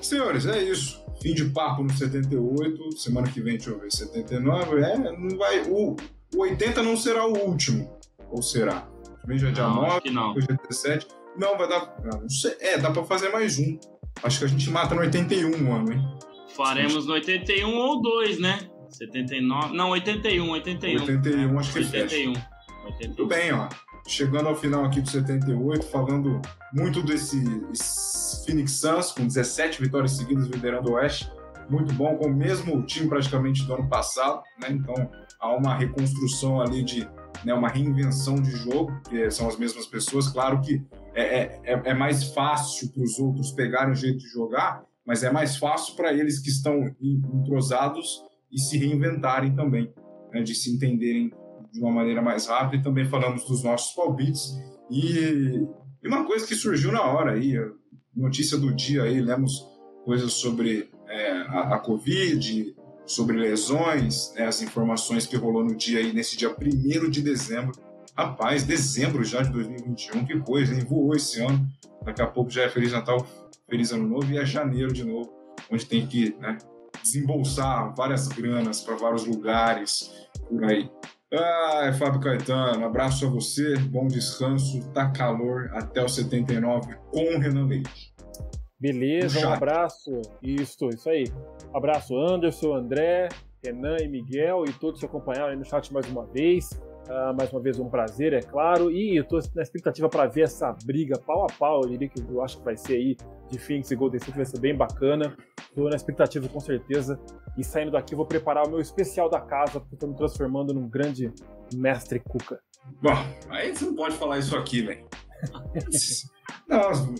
Senhores, 0.00 0.46
é 0.46 0.62
isso. 0.62 1.04
fim 1.22 1.34
de 1.34 1.44
papo 1.46 1.82
no 1.82 1.92
78, 1.92 2.96
semana 2.98 3.28
que 3.28 3.40
vem, 3.40 3.54
deixa 3.56 3.70
eu 3.70 3.78
ver, 3.80 3.90
79, 3.92 4.80
é, 4.82 4.98
não 4.98 5.36
vai, 5.36 5.62
o, 5.68 5.96
o 6.34 6.40
80 6.42 6.82
não 6.82 6.96
será 6.96 7.26
o 7.26 7.36
último, 7.36 7.90
ou 8.30 8.42
será? 8.42 8.88
Também 9.22 9.38
já 9.38 9.48
é 9.48 9.52
dia 9.52 9.64
Não, 9.64 9.74
9, 9.76 9.86
acho 9.88 10.00
que 10.02 10.10
não. 10.10 10.32
é 10.32 10.56
17, 10.68 11.06
não, 11.36 11.58
vai 11.58 11.68
dar, 11.68 11.94
não 12.04 12.28
sei, 12.28 12.56
é, 12.60 12.78
dá 12.78 12.90
pra 12.90 13.04
fazer 13.04 13.30
mais 13.30 13.58
um, 13.58 13.78
acho 14.22 14.38
que 14.38 14.44
a 14.44 14.48
gente 14.48 14.70
mata 14.70 14.94
no 14.94 15.00
81 15.02 15.48
um 15.56 15.74
ano, 15.74 15.92
hein? 15.92 16.00
Faremos 16.56 17.06
no 17.06 17.12
81 17.12 17.68
ou 17.76 18.00
2, 18.00 18.40
né? 18.40 18.58
79. 18.90 19.76
Não, 19.76 19.90
81, 19.90 20.48
81. 20.50 21.00
81, 21.02 21.58
acho 21.58 21.72
que 21.72 21.84
fecha. 21.84 22.16
81. 22.16 22.32
Muito 22.82 23.22
81. 23.22 23.28
bem, 23.28 23.52
ó. 23.52 23.68
Chegando 24.08 24.48
ao 24.48 24.56
final 24.56 24.84
aqui 24.86 25.02
do 25.02 25.08
78, 25.10 25.84
falando 25.86 26.40
muito 26.72 27.02
desse 27.02 27.36
Phoenix 28.46 28.72
Suns, 28.80 29.12
com 29.12 29.26
17 29.26 29.82
vitórias 29.82 30.12
seguidas 30.12 30.46
liderando 30.46 30.90
o 30.90 30.94
Oeste. 30.94 31.30
Muito 31.68 31.92
bom, 31.92 32.16
com 32.16 32.28
o 32.28 32.34
mesmo 32.34 32.82
time 32.86 33.06
praticamente 33.06 33.64
do 33.66 33.74
ano 33.74 33.86
passado, 33.86 34.42
né? 34.58 34.68
Então 34.70 34.94
há 35.38 35.54
uma 35.54 35.74
reconstrução 35.76 36.58
ali 36.58 36.82
de 36.82 37.06
né, 37.44 37.52
uma 37.52 37.68
reinvenção 37.68 38.36
de 38.36 38.50
jogo, 38.52 38.90
que 39.08 39.30
são 39.30 39.46
as 39.46 39.58
mesmas 39.58 39.86
pessoas. 39.86 40.26
Claro 40.28 40.62
que 40.62 40.82
é, 41.14 41.22
é, 41.40 41.60
é- 41.64 41.82
é 41.90 41.94
mais 41.94 42.24
fácil 42.32 42.90
para 42.90 43.02
os 43.02 43.18
outros 43.18 43.52
pegarem 43.52 43.92
o 43.92 43.94
jeito 43.94 44.18
de 44.18 44.28
jogar, 44.28 44.82
mas 45.06 45.22
é 45.22 45.30
mais 45.30 45.58
fácil 45.58 45.94
para 45.94 46.12
eles 46.14 46.38
que 46.38 46.48
estão 46.48 46.78
en- 47.00 47.20
entrosados 47.34 48.22
e 48.50 48.58
se 48.58 48.78
reinventarem 48.78 49.54
também, 49.54 49.92
né, 50.32 50.42
de 50.42 50.54
se 50.54 50.74
entenderem 50.74 51.30
de 51.72 51.80
uma 51.80 51.90
maneira 51.90 52.22
mais 52.22 52.46
rápida. 52.46 52.76
E 52.76 52.82
também 52.82 53.04
falamos 53.04 53.44
dos 53.44 53.62
nossos 53.62 53.94
palpites. 53.94 54.58
E, 54.90 55.66
e 56.02 56.08
uma 56.08 56.24
coisa 56.24 56.46
que 56.46 56.54
surgiu 56.54 56.92
na 56.92 57.02
hora 57.02 57.32
aí, 57.32 57.54
notícia 58.14 58.58
do 58.58 58.74
dia 58.74 59.04
aí, 59.04 59.20
lemos 59.20 59.66
coisas 60.04 60.32
sobre 60.32 60.90
é, 61.06 61.32
a, 61.48 61.74
a 61.74 61.78
Covid, 61.78 62.74
sobre 63.06 63.36
lesões, 63.36 64.32
né, 64.34 64.46
as 64.46 64.60
informações 64.62 65.26
que 65.26 65.36
rolou 65.36 65.64
no 65.64 65.74
dia 65.74 65.98
aí, 65.98 66.12
nesse 66.12 66.36
dia 66.36 66.50
1 66.50 67.10
de 67.10 67.22
dezembro. 67.22 67.72
Rapaz, 68.16 68.64
dezembro 68.64 69.24
já 69.24 69.42
de 69.42 69.50
2021, 69.50 70.24
que 70.24 70.38
coisa, 70.40 70.74
hein? 70.74 70.84
Voou 70.84 71.14
esse 71.14 71.40
ano. 71.40 71.66
Daqui 72.04 72.20
a 72.20 72.26
pouco 72.26 72.50
já 72.50 72.62
é 72.62 72.68
Feliz 72.68 72.92
Natal, 72.92 73.26
Feliz 73.68 73.92
Ano 73.92 74.08
Novo 74.08 74.30
e 74.32 74.38
é 74.38 74.44
janeiro 74.44 74.92
de 74.92 75.04
novo, 75.04 75.32
onde 75.70 75.86
tem 75.86 76.06
que 76.06 76.34
né, 76.40 76.58
desembolsar 77.02 77.94
várias 77.94 78.26
granas 78.28 78.80
para 78.80 78.96
vários 78.96 79.24
lugares 79.24 80.10
por 80.48 80.64
aí. 80.64 80.90
Ai, 81.30 81.92
Fábio 81.92 82.20
Caetano, 82.20 82.86
abraço 82.86 83.26
a 83.26 83.28
você, 83.28 83.76
bom 83.76 84.08
descanso, 84.08 84.80
tá 84.92 85.10
calor 85.10 85.70
até 85.74 86.02
o 86.02 86.08
79 86.08 86.94
com 87.10 87.36
o 87.36 87.38
Renan 87.38 87.66
Leite. 87.66 88.14
Beleza, 88.80 89.46
um 89.46 89.52
abraço. 89.52 90.22
Isso, 90.42 90.88
isso 90.88 91.10
aí. 91.10 91.24
Abraço 91.74 92.16
Anderson, 92.16 92.74
André, 92.74 93.28
Renan 93.62 93.96
e 94.00 94.08
Miguel 94.08 94.64
e 94.66 94.72
todos 94.72 95.00
que 95.00 95.06
acompanharam 95.06 95.50
aí 95.50 95.56
no 95.56 95.64
chat 95.64 95.92
mais 95.92 96.08
uma 96.08 96.24
vez. 96.24 96.70
Ah, 97.08 97.32
mais 97.32 97.50
uma 97.50 97.60
vez 97.60 97.78
um 97.78 97.88
prazer, 97.88 98.34
é 98.34 98.42
claro. 98.42 98.90
E 98.90 99.16
eu 99.16 99.24
tô 99.24 99.38
na 99.54 99.62
expectativa 99.62 100.08
para 100.08 100.26
ver 100.26 100.42
essa 100.42 100.74
briga 100.84 101.18
pau 101.18 101.44
a 101.44 101.46
pau. 101.46 101.82
Eu 101.82 101.90
diria 101.90 102.08
que 102.08 102.20
eu 102.20 102.42
acho 102.42 102.58
que 102.58 102.64
vai 102.64 102.76
ser 102.76 102.94
aí 102.94 103.16
de 103.50 103.58
Phoenix 103.58 103.90
e 103.90 103.96
Golden 103.96 104.18
State, 104.18 104.36
vai 104.36 104.44
ser 104.44 104.60
bem 104.60 104.76
bacana. 104.76 105.34
Tô 105.74 105.88
na 105.88 105.96
expectativa 105.96 106.46
com 106.48 106.60
certeza. 106.60 107.18
E 107.56 107.64
saindo 107.64 107.92
daqui, 107.92 108.12
eu 108.12 108.18
vou 108.18 108.26
preparar 108.26 108.66
o 108.66 108.70
meu 108.70 108.80
especial 108.80 109.30
da 109.30 109.40
casa, 109.40 109.80
porque 109.80 109.94
eu 109.94 109.98
tô 109.98 110.06
me 110.06 110.14
transformando 110.14 110.74
num 110.74 110.88
grande 110.88 111.32
mestre 111.72 112.20
Cuca. 112.20 112.60
Bom, 113.02 113.14
aí 113.48 113.74
você 113.74 113.86
não 113.86 113.94
pode 113.94 114.16
falar 114.16 114.38
isso 114.38 114.56
aqui, 114.56 114.82
velho. 114.86 115.06
Não, 116.68 117.14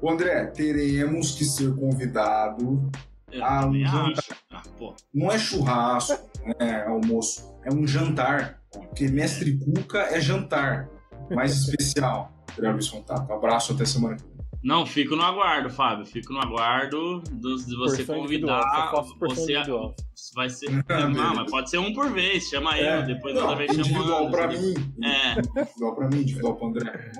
ô 0.00 0.10
André, 0.10 0.46
teremos 0.46 1.32
que 1.32 1.44
ser 1.44 1.74
convidado. 1.76 2.90
Eu 3.30 3.40
também 3.40 3.82
um 3.82 3.86
jantar. 3.86 4.24
Ah, 4.50 4.62
pô. 4.78 4.94
Não 5.12 5.30
é 5.30 5.38
churrasco, 5.38 6.30
né, 6.58 6.84
almoço, 6.86 7.54
é 7.64 7.72
um 7.72 7.86
jantar. 7.86 8.62
Porque 8.80 9.08
Mestre 9.08 9.58
Cuca 9.58 9.98
é 10.00 10.20
jantar. 10.20 10.88
Mais 11.30 11.52
especial. 11.56 12.32
André 12.58 12.72
Luiz 12.72 12.88
Contato. 12.88 13.32
Abraço, 13.32 13.72
até 13.72 13.84
semana 13.84 14.16
que 14.16 14.22
vem. 14.22 14.34
Não, 14.62 14.86
fico 14.86 15.14
no 15.14 15.22
aguardo, 15.22 15.68
Fábio. 15.68 16.06
Fico 16.06 16.32
no 16.32 16.40
aguardo 16.40 17.20
dos- 17.32 17.66
de 17.66 17.76
você 17.76 17.98
Porção 18.02 18.24
individual, 18.24 18.62
convidar. 18.62 18.90
Você 19.20 19.42
individual. 19.52 19.94
vai 20.34 20.48
ser. 20.48 20.84
Ah, 20.88 21.06
Não, 21.08 21.34
mas 21.34 21.50
pode 21.50 21.68
ser 21.68 21.78
um 21.78 21.92
por 21.92 22.10
vez. 22.10 22.48
Chama 22.48 22.78
eu, 22.78 22.86
É, 22.86 23.02
depois 23.02 23.34
não, 23.34 23.42
outra 23.42 23.56
vez 23.56 23.72
individual 23.76 24.06
chamando. 24.06 24.30
pra 24.30 24.46
assim. 24.46 24.74
mim. 24.74 25.04
É. 25.04 25.38
Individual 25.60 25.94
pra 25.96 26.08
mim, 26.08 26.16
individual 26.20 26.56
pro 26.56 26.66
André. 26.68 27.12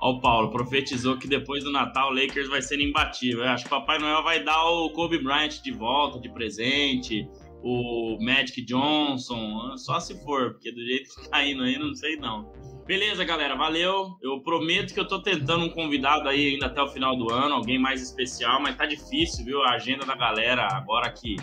Ó, 0.00 0.12
o 0.12 0.20
Paulo 0.20 0.50
profetizou 0.50 1.18
que 1.18 1.28
depois 1.28 1.62
do 1.62 1.70
Natal 1.70 2.10
o 2.10 2.14
Lakers 2.14 2.48
vai 2.48 2.62
ser 2.62 2.80
imbatível. 2.80 3.44
Eu 3.44 3.50
acho 3.50 3.64
que 3.64 3.74
o 3.74 3.78
Papai 3.78 3.98
Noel 3.98 4.22
vai 4.22 4.42
dar 4.42 4.64
o 4.64 4.90
Kobe 4.90 5.18
Bryant 5.22 5.60
de 5.62 5.72
volta, 5.72 6.18
de 6.20 6.28
presente, 6.30 7.28
o 7.62 8.18
Magic 8.20 8.62
Johnson, 8.62 9.76
só 9.76 10.00
se 10.00 10.14
for, 10.24 10.52
porque 10.52 10.72
do 10.72 10.84
jeito 10.84 11.14
que 11.14 11.28
tá 11.28 11.44
indo 11.44 11.62
aí, 11.62 11.78
não 11.78 11.94
sei 11.94 12.16
não. 12.16 12.50
Beleza, 12.86 13.24
galera, 13.24 13.54
valeu. 13.54 14.18
Eu 14.20 14.40
prometo 14.40 14.92
que 14.92 14.98
eu 14.98 15.06
tô 15.06 15.22
tentando 15.22 15.64
um 15.64 15.70
convidado 15.70 16.28
aí 16.28 16.54
ainda 16.54 16.66
até 16.66 16.82
o 16.82 16.88
final 16.88 17.16
do 17.16 17.32
ano, 17.32 17.54
alguém 17.54 17.78
mais 17.78 18.02
especial, 18.02 18.60
mas 18.60 18.76
tá 18.76 18.84
difícil, 18.84 19.44
viu? 19.44 19.62
A 19.62 19.74
agenda 19.74 20.04
da 20.04 20.16
galera, 20.16 20.66
agora 20.72 21.10
que 21.10 21.36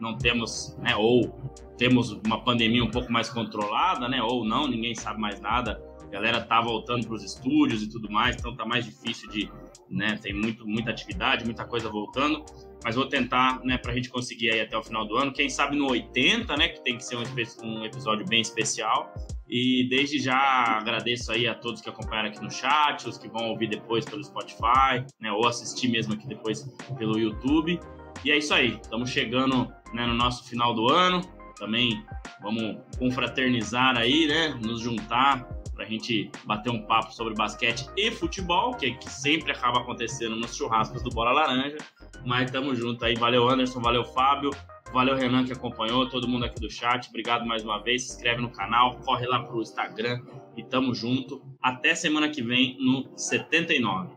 não 0.00 0.16
temos, 0.16 0.76
né, 0.78 0.96
ou 0.96 1.34
temos 1.76 2.12
uma 2.12 2.42
pandemia 2.42 2.82
um 2.82 2.90
pouco 2.90 3.12
mais 3.12 3.28
controlada, 3.28 4.08
né, 4.08 4.22
ou 4.22 4.44
não, 4.44 4.66
ninguém 4.66 4.94
sabe 4.94 5.20
mais 5.20 5.40
nada. 5.40 5.82
A 6.02 6.06
galera 6.06 6.40
tá 6.40 6.60
voltando 6.60 7.06
para 7.06 7.14
os 7.14 7.22
estúdios 7.22 7.82
e 7.82 7.90
tudo 7.90 8.10
mais, 8.10 8.36
então 8.36 8.54
tá 8.54 8.64
mais 8.64 8.84
difícil 8.84 9.28
de, 9.28 9.50
né, 9.90 10.18
tem 10.22 10.32
muito, 10.32 10.66
muita 10.66 10.90
atividade, 10.90 11.44
muita 11.44 11.66
coisa 11.66 11.90
voltando, 11.90 12.44
mas 12.84 12.94
vou 12.94 13.06
tentar, 13.06 13.60
né, 13.64 13.78
pra 13.78 13.94
gente 13.94 14.08
conseguir 14.08 14.50
aí 14.50 14.60
até 14.60 14.76
o 14.76 14.82
final 14.82 15.06
do 15.06 15.16
ano, 15.16 15.32
quem 15.32 15.48
sabe 15.48 15.76
no 15.76 15.90
80, 15.90 16.56
né, 16.56 16.68
que 16.68 16.82
tem 16.82 16.96
que 16.96 17.04
ser 17.04 17.16
um, 17.16 17.24
um 17.64 17.84
episódio 17.84 18.24
bem 18.26 18.40
especial, 18.40 19.12
e 19.48 19.88
desde 19.88 20.18
já 20.18 20.36
agradeço 20.78 21.30
aí 21.32 21.46
a 21.46 21.54
todos 21.54 21.80
que 21.80 21.88
acompanharam 21.88 22.28
aqui 22.28 22.42
no 22.42 22.50
chat, 22.50 23.08
os 23.08 23.18
que 23.18 23.28
vão 23.28 23.50
ouvir 23.50 23.68
depois 23.68 24.04
pelo 24.04 24.22
Spotify, 24.22 25.04
né, 25.20 25.32
ou 25.32 25.46
assistir 25.46 25.88
mesmo 25.88 26.14
aqui 26.14 26.26
depois 26.26 26.62
pelo 26.98 27.18
YouTube, 27.18 27.80
e 28.24 28.30
é 28.30 28.38
isso 28.38 28.54
aí, 28.54 28.78
estamos 28.80 29.10
chegando, 29.10 29.72
né, 29.92 30.06
no 30.06 30.14
nosso 30.14 30.48
final 30.48 30.74
do 30.74 30.88
ano, 30.90 31.20
também 31.56 32.04
vamos 32.42 32.76
confraternizar 32.98 33.96
aí, 33.96 34.26
né, 34.26 34.48
nos 34.62 34.80
juntar 34.80 35.48
pra 35.76 35.84
gente 35.84 36.30
bater 36.44 36.70
um 36.70 36.82
papo 36.82 37.12
sobre 37.12 37.34
basquete 37.34 37.86
e 37.96 38.10
futebol, 38.10 38.74
que, 38.74 38.92
que 38.92 39.10
sempre 39.10 39.52
acaba 39.52 39.80
acontecendo 39.80 40.34
nos 40.34 40.56
churrascos 40.56 41.02
do 41.02 41.10
Bola 41.10 41.32
Laranja. 41.32 41.76
Mas 42.24 42.50
tamo 42.50 42.74
junto 42.74 43.04
aí. 43.04 43.14
Valeu, 43.14 43.48
Anderson. 43.48 43.80
Valeu, 43.80 44.02
Fábio. 44.02 44.50
Valeu, 44.92 45.14
Renan, 45.14 45.44
que 45.44 45.52
acompanhou. 45.52 46.08
Todo 46.08 46.26
mundo 46.26 46.46
aqui 46.46 46.58
do 46.58 46.70
chat. 46.70 47.08
Obrigado 47.08 47.46
mais 47.46 47.62
uma 47.62 47.80
vez. 47.82 48.04
Se 48.04 48.14
inscreve 48.14 48.40
no 48.40 48.50
canal. 48.50 48.96
Corre 49.04 49.26
lá 49.26 49.42
pro 49.42 49.60
Instagram. 49.60 50.22
E 50.56 50.64
tamo 50.64 50.94
junto. 50.94 51.42
Até 51.62 51.94
semana 51.94 52.30
que 52.30 52.42
vem 52.42 52.76
no 52.80 53.06
79. 53.16 54.16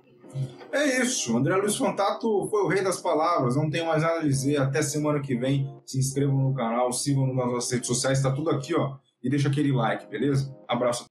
É 0.71 1.01
isso. 1.01 1.35
André 1.35 1.55
Luiz 1.57 1.75
Fantato 1.75 2.47
foi 2.49 2.61
o 2.63 2.67
rei 2.67 2.81
das 2.81 3.01
palavras. 3.01 3.55
Não 3.57 3.69
tenho 3.69 3.87
mais 3.87 4.01
nada 4.01 4.19
a 4.19 4.23
dizer. 4.23 4.57
Até 4.57 4.81
semana 4.81 5.19
que 5.19 5.35
vem. 5.35 5.69
Se 5.85 5.99
inscrevam 5.99 6.37
no 6.37 6.53
canal, 6.53 6.93
sigam 6.93 7.27
nas 7.33 7.51
nossas 7.51 7.71
redes 7.71 7.87
sociais. 7.87 8.23
Tá 8.23 8.31
tudo 8.31 8.49
aqui, 8.49 8.73
ó. 8.73 8.95
E 9.21 9.29
deixa 9.29 9.49
aquele 9.49 9.73
like, 9.73 10.07
beleza? 10.07 10.55
Abraço. 10.67 11.05